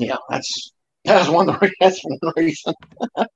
[0.00, 0.72] yeah, that's
[1.04, 2.74] that's one of the that's one reason.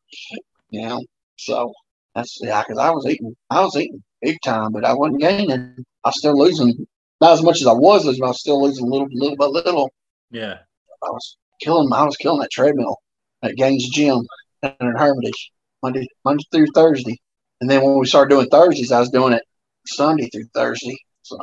[0.70, 0.98] yeah,
[1.36, 1.72] so
[2.14, 5.84] that's yeah, because I was eating, I was eating big time, but I wasn't gaining.
[6.04, 6.86] I was still losing,
[7.20, 9.46] not as much as I was losing, but I was still losing little, little by
[9.46, 9.92] little.
[10.30, 10.58] yeah.
[11.02, 12.96] I was killing, I was killing that treadmill
[13.42, 14.26] at Gaines Gym
[14.62, 17.18] in Hermitage, Monday, Monday through Thursday.
[17.60, 19.42] And then when we started doing Thursdays, I was doing it
[19.86, 21.36] Sunday through Thursday, so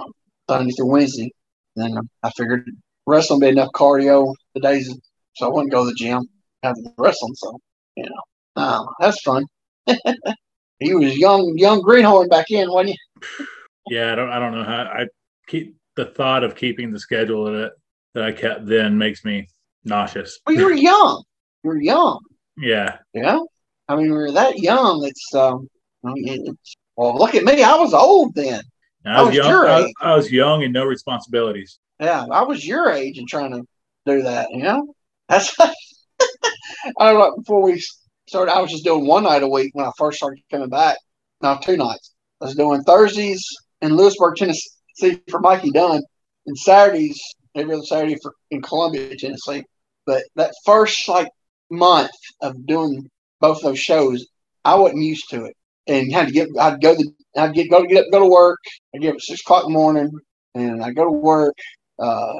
[0.49, 1.31] Sunday through Wednesday.
[1.75, 2.69] And then I figured
[3.05, 4.93] wrestling would be enough cardio the days,
[5.35, 6.27] so I wouldn't go to the gym
[6.63, 7.33] after the wrestling.
[7.35, 7.59] So
[7.95, 8.21] you know,
[8.55, 9.45] uh, that's fun.
[10.79, 13.45] he was young, young greenhorn back in, wasn't you?
[13.89, 15.07] Yeah, I don't I don't know how I
[15.47, 17.73] keep the thought of keeping the schedule that
[18.13, 19.47] that I kept then makes me
[19.83, 20.39] nauseous.
[20.45, 21.23] Well, you were young.
[21.63, 22.19] You were young.
[22.57, 22.97] Yeah.
[23.13, 23.39] Yeah.
[23.87, 25.67] I mean, when you're that young, it's um.
[26.03, 27.63] It's, well, look at me.
[27.63, 28.61] I was old then.
[29.05, 29.49] I was, was young.
[29.49, 29.93] your I, age.
[30.01, 31.79] I was young and no responsibilities.
[31.99, 33.63] Yeah, I was your age and trying to
[34.05, 34.49] do that.
[34.51, 34.95] You know,
[35.31, 35.55] that's.
[36.99, 37.35] I know.
[37.37, 37.81] Before we
[38.27, 40.97] started, I was just doing one night a week when I first started coming back.
[41.41, 42.13] No, two nights.
[42.41, 43.45] I was doing Thursdays
[43.81, 46.01] in Lewisburg, Tennessee for Mikey Dunn,
[46.45, 47.19] and Saturdays
[47.55, 49.63] every other Saturday for in Columbia, Tennessee.
[50.05, 51.29] But that first like
[51.69, 53.09] month of doing
[53.39, 54.25] both those shows,
[54.65, 55.55] I wasn't used to it,
[55.87, 56.49] and had to get.
[56.59, 57.11] I'd go to.
[57.37, 58.59] I'd get go to get up, go to work.
[58.93, 60.11] I'd get up at six o'clock in the morning,
[60.55, 61.55] and I'd go to work.
[61.97, 62.33] Uh,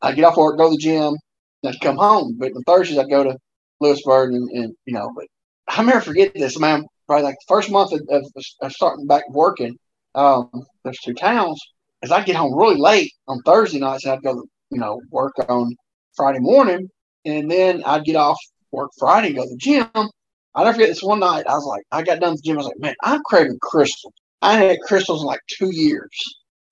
[0.00, 1.16] I'd get off work, go to the gym,
[1.64, 2.36] I'd come home.
[2.38, 3.36] But on Thursdays, I'd go to
[3.80, 5.12] Lewisburg, and, and you know.
[5.14, 5.26] But
[5.68, 6.86] I never forget this, man.
[7.06, 8.26] Probably like the first month of, of,
[8.60, 9.78] of starting back working,
[10.14, 10.50] um,
[10.84, 11.60] those two towns,
[12.02, 15.32] is I'd get home really late on Thursday nights, and I'd go, you know, work
[15.48, 15.74] on
[16.14, 16.88] Friday morning,
[17.24, 18.38] and then I'd get off
[18.72, 19.88] work Friday, and go to the gym.
[20.54, 21.46] I never forget this one night.
[21.46, 22.56] I was like, I got done with the gym.
[22.56, 24.12] I was like, man, I'm craving Krystals.
[24.42, 26.10] I had Krystals in like two years.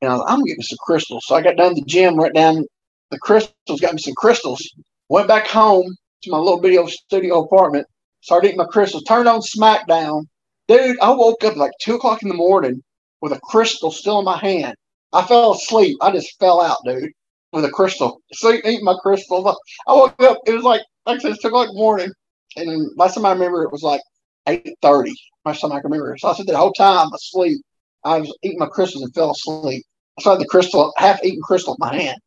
[0.00, 1.20] And I was like, I'm getting some Krystals.
[1.22, 2.64] So I got done with the gym, went down
[3.10, 4.60] the Krystals, got me some Krystals,
[5.08, 7.86] went back home to my little video studio apartment,
[8.20, 10.24] started eating my Krystals, turned on SmackDown.
[10.68, 12.82] Dude, I woke up like two o'clock in the morning
[13.20, 14.74] with a Krystal still in my hand.
[15.12, 15.96] I fell asleep.
[16.00, 17.10] I just fell out, dude,
[17.52, 18.16] with a Krystal.
[18.32, 19.54] Sleep, eating my Krystals.
[19.86, 20.38] I woke up.
[20.46, 22.10] It was like, like I said, morning.
[22.56, 24.00] And last time I remember, it was like
[24.48, 25.14] eight thirty.
[25.44, 26.16] Last time I can remember.
[26.18, 27.58] So I said the whole time asleep.
[28.04, 29.84] I was eating my Krystals and fell asleep.
[30.18, 32.18] I saw the Krystal, half eaten Krystal in my hand.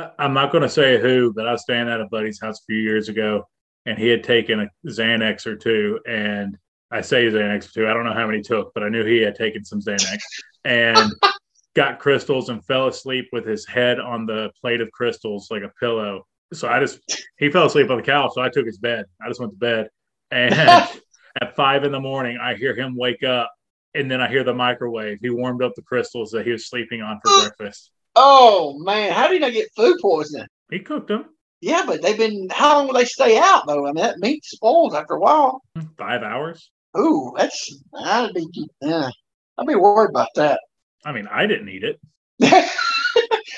[0.00, 2.60] I, I'm not going to say who, but I was staying at a buddy's house
[2.60, 3.44] a few years ago,
[3.86, 6.56] and he had taken a Xanax or two, and
[6.90, 7.88] I say Xanax or two.
[7.88, 10.18] I don't know how many he took, but I knew he had taken some Xanax
[10.64, 11.12] and
[11.74, 15.72] got Krystals and fell asleep with his head on the plate of Krystals like a
[15.78, 16.26] pillow.
[16.52, 16.98] So I just
[17.38, 19.04] he fell asleep on the couch, so I took his bed.
[19.24, 19.88] I just went to bed,
[20.32, 20.54] and
[21.40, 23.52] at five in the morning, I hear him wake up,
[23.94, 25.18] and then I hear the microwave.
[25.20, 27.92] He warmed up the Krystals that he was sleeping on for breakfast.
[28.16, 30.46] Oh man, how did I get food poisoning?
[30.70, 31.26] He cooked them
[31.60, 32.48] Yeah, but they've been.
[32.50, 33.86] How long will they stay out though?
[33.86, 35.62] I mean, that meat spoils after a while.
[35.98, 36.70] five hours.
[36.98, 38.46] Ooh, that's I'd be.
[38.80, 39.10] Yeah,
[39.58, 40.60] I'd be worried about that.
[41.04, 42.00] I mean, I didn't eat it.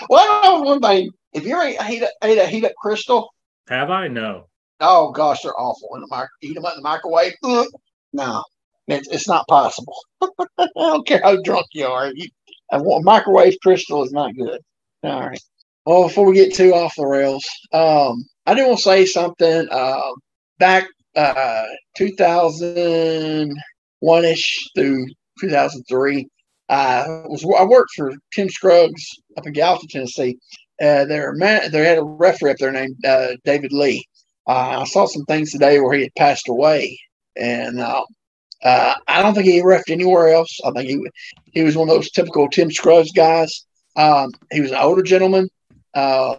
[0.09, 1.11] well, I know one thing.
[1.33, 3.29] If you ever ate, a, ate a heat up Krystal,
[3.69, 4.09] Have I?
[4.09, 4.49] No.
[4.81, 6.29] oh gosh, they're awful in the mic.
[6.43, 7.33] Eat them up in the microwave.
[7.45, 7.67] Ugh.
[8.13, 8.45] No,
[8.87, 9.97] it's, it's not possible.
[10.59, 12.13] I don't care how drunk you are.
[12.15, 12.29] You,
[12.73, 14.61] a wa- microwave Krystal is not good.
[15.05, 15.41] All right.
[15.87, 19.69] Well, before we get too off the rails, um, I do want to say something.
[19.71, 20.15] Um,
[20.59, 20.87] back
[21.17, 21.65] uh,
[21.97, 25.07] 2001 ish through
[25.41, 26.29] 2003,
[26.69, 29.05] I was I worked for Tim Scruggs
[29.37, 30.39] up in Gallatin, Tennessee.
[30.81, 34.05] Uh, they had a referee up there named uh, David Lee.
[34.49, 36.99] Uh, I saw some things today where he had passed away,
[37.37, 37.81] and
[38.63, 40.59] uh, uh, I don't think he refed anywhere else.
[40.65, 41.11] I think he
[41.53, 43.65] he was one of those typical Tim Scruggs guys.
[43.97, 45.49] Um, he was an older gentleman.
[45.95, 46.37] Uh,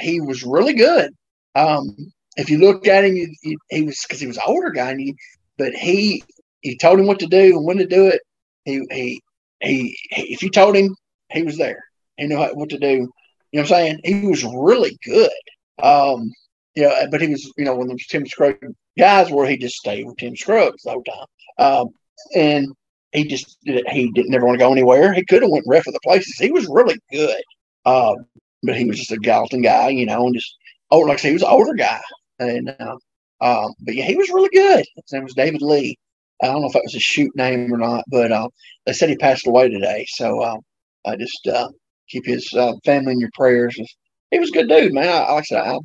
[0.00, 1.12] he was really good.
[1.54, 4.70] Um, if you look at him, he, he, he was because he was an older
[4.70, 5.14] guy, he,
[5.56, 6.22] but he
[6.60, 8.22] he told him what to do and when to do it.
[8.64, 9.22] He he
[9.60, 9.96] he.
[10.10, 10.94] If you told him,
[11.30, 11.84] he was there.
[12.16, 12.88] He knew what to do.
[12.88, 13.08] You know
[13.50, 14.00] what I'm saying?
[14.04, 15.30] He was really good.
[15.82, 16.32] Um,
[16.74, 18.58] you but he was, you know, when those Tim Scruggs
[18.98, 21.26] guys where he just stayed with Tim Scruggs the whole time.
[21.58, 21.88] Um,
[22.34, 22.68] and
[23.12, 25.12] he just he didn't never want to go anywhere.
[25.12, 26.36] He could have went ref other places.
[26.36, 27.42] He was really good.
[27.86, 28.26] Um,
[28.62, 30.54] but he was just a Gallatin guy, you know, and just
[30.90, 32.00] oh, like I said, he was an older guy.
[32.38, 32.96] And uh,
[33.40, 34.84] um, but yeah, he was really good.
[34.96, 35.98] His name was David Lee.
[36.42, 38.48] I don't know if that was a shoot name or not, but uh,
[38.86, 40.06] they said he passed away today.
[40.08, 40.56] So uh,
[41.06, 41.68] I just uh,
[42.08, 43.78] keep his uh, family in your prayers.
[44.30, 45.08] He was a good dude, man.
[45.08, 45.78] I, like I said, I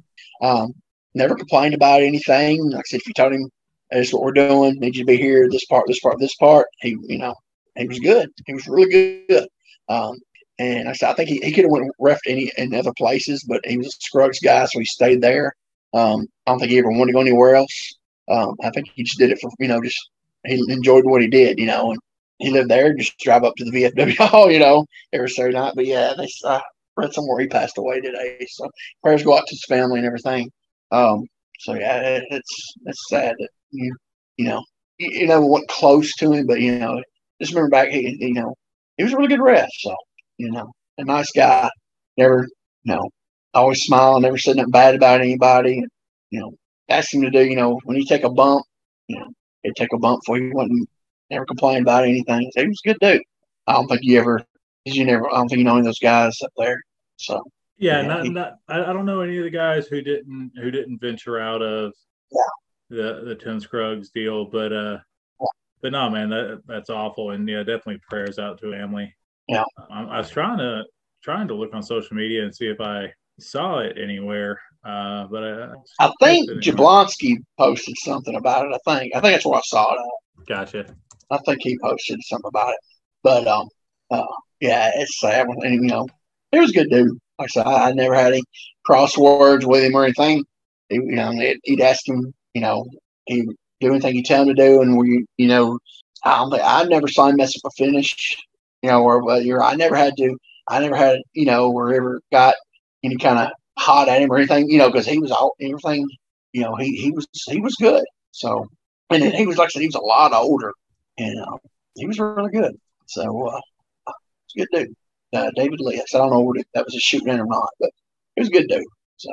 [0.47, 0.73] um,
[1.15, 2.69] never complained about anything.
[2.69, 3.49] Like I said, if you told him,
[3.91, 4.79] "This is what we're doing.
[4.79, 5.49] Need you to be here.
[5.49, 7.35] This part, this part, this part," he, you know,
[7.75, 8.29] he was good.
[8.45, 9.47] He was really good.
[9.89, 10.17] Um,
[10.59, 13.43] and I said, I think he, he could have went ref any in other places,
[13.43, 15.53] but he was a Scruggs guy, so he stayed there.
[15.93, 17.93] Um, I don't think he ever wanted to go anywhere else.
[18.29, 19.99] Um, I think he just did it for you know just
[20.45, 21.99] he enjoyed what he did, you know, and
[22.39, 22.93] he lived there.
[22.93, 25.73] Just drive up to the VFW hall, you know, every Saturday night.
[25.75, 26.59] But yeah, they uh,
[26.97, 28.45] read somewhere he passed away today.
[28.49, 28.69] So
[29.01, 30.51] prayers go out to his family and everything.
[30.93, 31.25] Um,
[31.59, 33.95] so yeah, it, it's it's sad that you
[34.37, 34.63] you know
[34.99, 37.01] you, you never went close to him, but you know
[37.41, 38.55] just remember back he you know
[38.97, 39.69] he was a really good ref.
[39.79, 39.95] So
[40.37, 41.69] you know a nice guy,
[42.17, 42.47] never
[42.83, 43.09] you know
[43.53, 45.83] always smiling, never said nothing bad about anybody.
[46.29, 46.53] You know,
[46.89, 48.65] asked him to do you know when you take a bump,
[49.07, 49.27] you know
[49.63, 50.51] he'd take a bump for you.
[50.53, 50.87] Wasn't
[51.31, 52.51] never complained about anything.
[52.53, 53.23] So he was a good dude.
[53.67, 54.45] I don't think you ever,
[54.85, 56.81] you never, I don't think you know any of those guys up there.
[57.17, 57.43] So
[57.77, 60.71] yeah, yeah not, he, not, I, don't know any of the guys who didn't who
[60.71, 61.93] didn't venture out of
[62.31, 62.41] yeah.
[62.89, 64.97] the the Tim Scruggs deal, but uh,
[65.39, 65.47] yeah.
[65.81, 69.13] but no, man, that that's awful, and yeah, definitely prayers out to Emily.
[69.47, 70.83] Yeah, I, I was trying to
[71.23, 74.59] trying to look on social media and see if I saw it anywhere.
[74.85, 78.73] Uh, but I, I think Jablonski posted something about it.
[78.73, 79.99] I think I think that's where I saw it.
[79.99, 80.47] At.
[80.47, 80.85] Gotcha.
[81.31, 82.79] I think he posted something about it.
[83.23, 83.67] But um,
[84.11, 84.25] uh,
[84.59, 85.47] yeah, it's sad.
[85.47, 86.07] And, you know,
[86.51, 87.17] he was a good dude.
[87.39, 88.43] Like I said, I, never had any
[88.87, 90.43] crosswords with him or anything.
[90.89, 91.31] He, you know,
[91.63, 92.87] he'd ask him, you know,
[93.25, 93.47] he'd
[93.79, 95.79] do anything you tell him to do, and we, you know,
[96.23, 98.37] I don't think I never saw him mess up a finish,
[98.81, 100.37] you know, or well, you're, I never had to,
[100.67, 102.55] I never had, you know, or ever got
[103.03, 106.07] any kind of hot at him or anything, you know, because he was all everything,
[106.53, 108.03] you know, he he was he was good.
[108.31, 108.67] So,
[109.09, 110.73] and he was like I said, he was a lot older,
[111.17, 111.57] and uh,
[111.95, 112.79] he was really good.
[113.07, 113.59] So, uh,
[114.07, 114.11] a
[114.55, 114.95] good dude.
[115.33, 115.99] Uh, David Lee.
[115.99, 117.89] I don't know if that was a shooting in or not, but
[118.35, 118.83] he was a good dude.
[119.17, 119.29] So,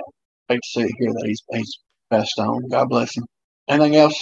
[0.48, 1.78] hate to see here that he's he's
[2.10, 2.68] passed on.
[2.68, 3.27] God bless him.
[3.68, 4.20] Anything else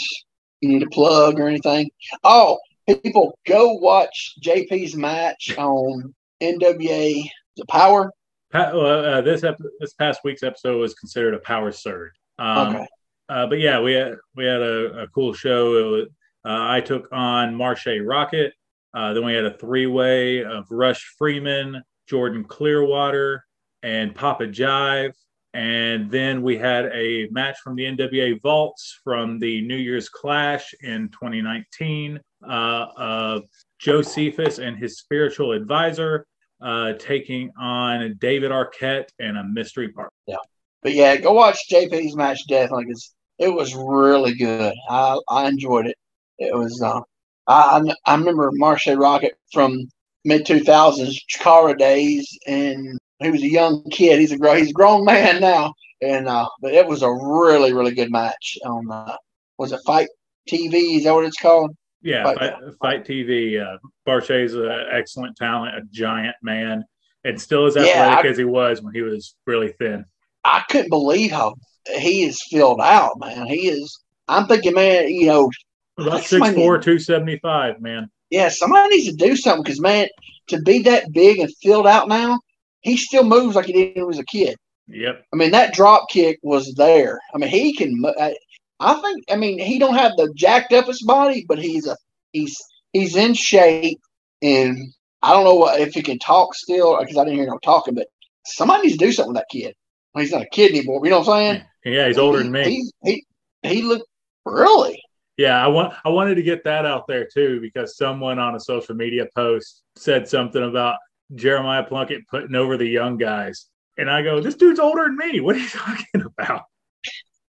[0.60, 1.90] you need to plug or anything?
[2.24, 7.22] Oh, people, go watch JP's match on NWA
[7.56, 8.10] the Power
[8.54, 12.12] uh, this ep- this past week's episode was considered a power surge.
[12.38, 12.86] Um, okay.
[13.28, 15.92] Uh, but yeah, we had we had a, a cool show.
[15.92, 16.06] Was,
[16.46, 18.52] uh, I took on Marshe Rockett.
[18.94, 23.44] Uh, then we had a three way of Rush Freeman, Jordan Clearwater,
[23.82, 25.12] and Papa Jive.
[25.54, 30.74] And then we had a match from the NWA Vaults from the New Year's Clash
[30.82, 33.42] in 2019 uh, of
[33.78, 36.26] Josephus and his spiritual advisor
[36.60, 40.12] uh, taking on David Arquette and a mystery partner.
[40.26, 40.36] Yeah,
[40.82, 44.74] but yeah, go watch JP's match definitely because it was really good.
[44.88, 45.96] I I enjoyed it.
[46.38, 46.82] It was.
[46.82, 47.00] Uh,
[47.48, 49.88] I I remember Marshe Rockett from
[50.24, 54.20] mid two thousands Chikara days, and he was a young kid.
[54.20, 55.72] He's a he's a grown man now,
[56.02, 58.90] and uh, but it was a really really good match on.
[58.90, 59.16] Uh,
[59.56, 60.08] was it FITE
[60.48, 60.96] TV?
[60.96, 61.74] Is that what it's called?
[62.02, 63.60] Yeah, Fight, Fight, FITE TV.
[63.60, 63.78] Uh,
[64.34, 66.84] is an excellent talent, a giant man,
[67.24, 70.04] and still as athletic yeah, I, as he was when he was really thin.
[70.44, 71.56] I couldn't believe how
[71.86, 73.46] he is filled out, man.
[73.46, 73.98] He is.
[74.28, 75.50] I'm thinking, man, you know,
[75.98, 78.10] about six four, two seventy five, man.
[78.30, 80.08] Yeah, somebody needs to do something because, man,
[80.48, 82.40] to be that big and filled out now,
[82.80, 84.56] he still moves like he did when he was a kid.
[84.88, 85.24] Yep.
[85.32, 87.20] I mean, that drop kick was there.
[87.34, 88.02] I mean, he can.
[88.80, 89.24] I think.
[89.30, 91.96] I mean, he don't have the jacked up his body, but he's a
[92.32, 92.56] he's
[92.92, 94.00] he's in shape,
[94.42, 94.78] and
[95.22, 97.94] I don't know what, if he can talk still because I didn't hear no talking.
[97.94, 98.08] But
[98.44, 99.74] somebody needs to do something with that kid.
[100.16, 101.00] he's not a kid anymore.
[101.04, 101.62] You know what I'm saying?
[101.84, 102.64] Yeah, he's older he, than me.
[102.64, 103.24] He
[103.62, 104.08] he, he looked
[104.44, 105.02] really.
[105.38, 108.60] Yeah, I want I wanted to get that out there too because someone on a
[108.60, 110.96] social media post said something about
[111.36, 113.66] Jeremiah Plunkett putting over the young guys.
[113.96, 115.40] And I go, this dude's older than me.
[115.40, 116.64] What are you talking about?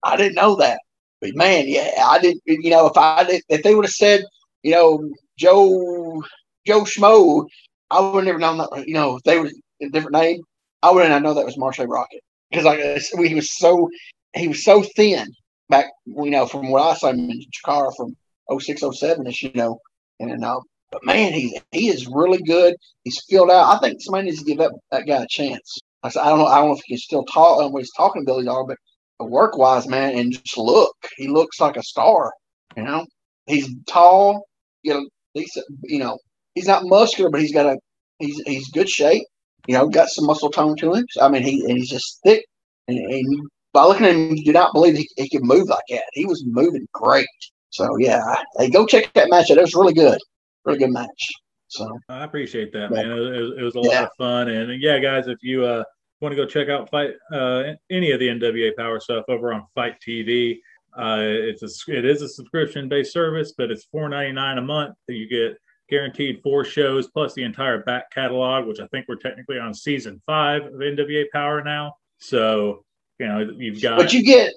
[0.02, 0.80] I didn't know that.
[1.20, 2.42] But man, yeah, I didn't.
[2.44, 4.24] You know, if I did, if they would have said,
[4.64, 5.08] you know,
[5.38, 6.24] Joe
[6.66, 7.46] Joe Schmo,
[7.90, 8.88] I would have never known that.
[8.88, 9.50] You know, if they were
[9.80, 10.42] a different name,
[10.82, 12.80] I wouldn't have known that was Marshe Rockett because like
[13.28, 13.88] he was so
[14.34, 15.32] he was so thin
[15.68, 15.86] back.
[16.06, 18.16] You know, from what I saw him in Chikara from
[18.58, 19.42] 06, 07 ish.
[19.42, 19.78] You know,
[20.20, 20.60] and uh,
[20.90, 22.74] but man, he he is really good.
[23.04, 23.76] He's filled out.
[23.76, 25.78] I think somebody needs to give that, that guy a chance.
[26.02, 26.46] I said, I don't know.
[26.46, 27.60] I don't know if he can still talk.
[27.60, 28.78] Know what his talking abilities are, but
[29.18, 32.32] work wise, man, and just look, he looks like a star.
[32.76, 33.06] You know,
[33.46, 34.46] he's tall.
[34.82, 36.18] You know, he's you know
[36.54, 37.78] he's not muscular, but he's got a
[38.18, 39.24] he's he's good shape.
[39.66, 41.06] You know, got some muscle tone to him.
[41.20, 42.44] I mean, he and he's just thick.
[42.88, 45.84] And, and by looking at him, you do not believe he, he can move like
[45.90, 46.04] that.
[46.12, 47.28] He was moving great.
[47.70, 49.58] So yeah, hey, go check that match out.
[49.58, 50.18] It was really good,
[50.64, 51.32] really good match.
[51.68, 53.10] So I appreciate that, man.
[53.10, 54.02] It was, it was a lot yeah.
[54.04, 55.84] of fun, and yeah, guys, if you uh
[56.20, 59.66] want to go check out fight uh, any of the NWA Power stuff over on
[59.74, 60.58] FITE TV.
[60.96, 64.62] Uh, it's a it is a subscription based service, but it's four ninety nine a
[64.62, 64.96] month.
[65.08, 65.58] You get
[65.90, 70.22] guaranteed four shows plus the entire back catalog, which I think we're technically on season
[70.24, 71.94] five of NWA Power now.
[72.18, 72.85] So
[73.18, 73.98] you know you've got.
[73.98, 74.54] But you get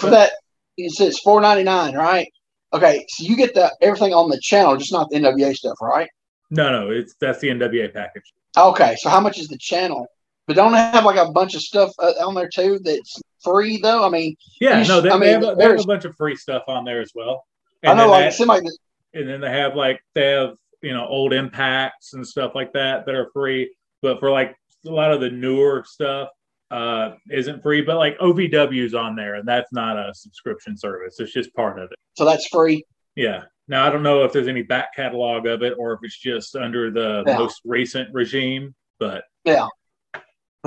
[0.00, 0.32] for that.
[0.76, 2.28] It says four ninety nine, right?
[2.72, 6.08] Okay, so you get the everything on the channel, just not the NWA stuff, right?
[6.50, 8.32] No, no, it's that's the NWA package.
[8.56, 10.06] Okay, so how much is the channel?
[10.46, 14.06] But don't have like a bunch of stuff uh, on there too that's free though.
[14.06, 16.36] I mean, yeah, no, they, I mean, they, have, they have a bunch of free
[16.36, 17.44] stuff on there as well.
[17.82, 18.66] And I know, like somebody.
[19.14, 23.06] And then they have like they have you know old impacts and stuff like that
[23.06, 23.74] that are free.
[24.00, 24.56] But for like
[24.86, 26.28] a lot of the newer stuff
[26.70, 27.82] uh isn't free.
[27.82, 31.20] But like OVW's on there, and that's not a subscription service.
[31.20, 31.96] It's just part of it.
[32.16, 32.84] So that's free.
[33.14, 33.44] Yeah.
[33.68, 36.56] Now I don't know if there's any back catalog of it or if it's just
[36.56, 37.38] under the yeah.
[37.38, 39.66] most recent regime, but yeah.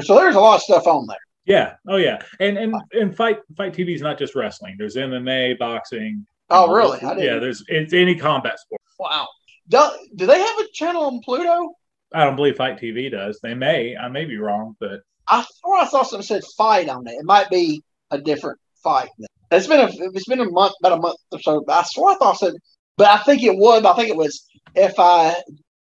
[0.01, 1.17] So there's a lot of stuff on there.
[1.45, 1.75] Yeah.
[1.87, 2.21] Oh yeah.
[2.39, 4.75] And and and fight FITE TV is not just wrestling.
[4.77, 6.25] There's MMA, boxing.
[6.49, 6.99] Oh really?
[7.01, 7.39] Yeah.
[7.39, 8.81] There's it's any combat sport.
[8.99, 9.27] Wow.
[9.67, 11.73] Do, do they have a channel on Pluto?
[12.13, 13.39] I don't believe FITE TV does.
[13.41, 13.95] They may.
[13.95, 17.11] I may be wrong, but I thought I saw something said fight on it.
[17.11, 19.09] It might be a different fight.
[19.51, 21.63] It's been a it's been a month, about a month or so.
[21.67, 22.53] I swear I thought I said,
[22.97, 23.83] but I think it was.
[23.83, 24.45] I think it was
[24.75, 25.35] F I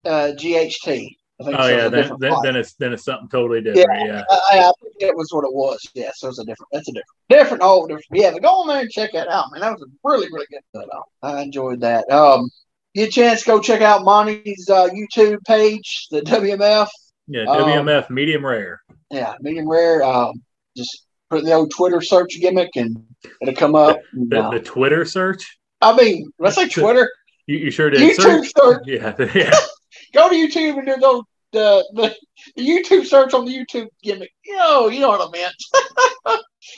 [0.04, 3.88] uh, G H T oh yeah, then, then, then, it's then it's something totally different.
[3.88, 4.24] Yeah, yeah.
[4.30, 5.80] I, I, think it was what it was.
[5.94, 6.68] Yeah, so it's a different.
[6.72, 7.62] That's a different, different.
[7.64, 8.06] Oh, different.
[8.12, 9.60] Yeah, but go on there and check that out, man.
[9.60, 10.86] That was a really, really good.
[11.22, 12.10] I enjoyed that.
[12.10, 12.48] Um,
[12.94, 16.88] get a chance, go check out Monty's uh, YouTube page, the WMF.
[17.26, 18.80] Yeah, WMF um, medium rare.
[19.10, 20.02] Yeah, medium rare.
[20.02, 20.42] Um,
[20.76, 23.04] just put the old Twitter search gimmick, and
[23.40, 24.00] it'll come up.
[24.12, 25.58] The, the, uh, the Twitter search.
[25.80, 27.10] I mean, let's say Twitter.
[27.46, 28.00] You, you sure did.
[28.00, 28.52] YouTube search.
[28.56, 28.82] search.
[28.86, 29.54] Yeah, yeah.
[30.14, 31.22] go to YouTube and do those
[31.52, 32.14] the, the,
[32.54, 34.30] the YouTube search on the YouTube gimmick.
[34.44, 35.54] Yo, you know what I meant.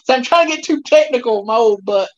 [0.04, 2.08] so I'm trying to get too technical with my old butt.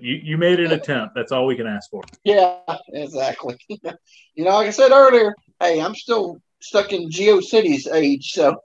[0.00, 1.14] you you made an attempt.
[1.14, 2.02] That's all we can ask for.
[2.24, 2.56] Yeah,
[2.94, 3.58] exactly.
[3.68, 8.56] you know, like I said earlier, hey, I'm still stuck in GeoCities age, so.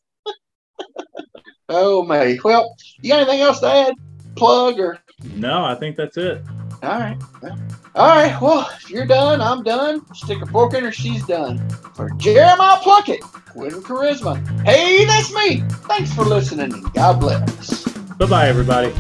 [1.70, 2.38] oh my.
[2.44, 3.94] Well, you got anything else to add?
[4.36, 5.00] Plug or?
[5.36, 6.42] No, I think that's it.
[6.84, 7.18] All right.
[7.96, 8.40] All right.
[8.40, 10.06] Well, if you're done, I'm done.
[10.14, 11.68] Stick a fork in her, she's done.
[11.96, 14.38] For Jeremiah Plunkett, Quinn Charisma.
[14.64, 15.64] Hey, that's me.
[15.88, 16.70] Thanks for listening.
[16.94, 17.84] God bless.
[18.20, 18.94] Bye bye, everybody.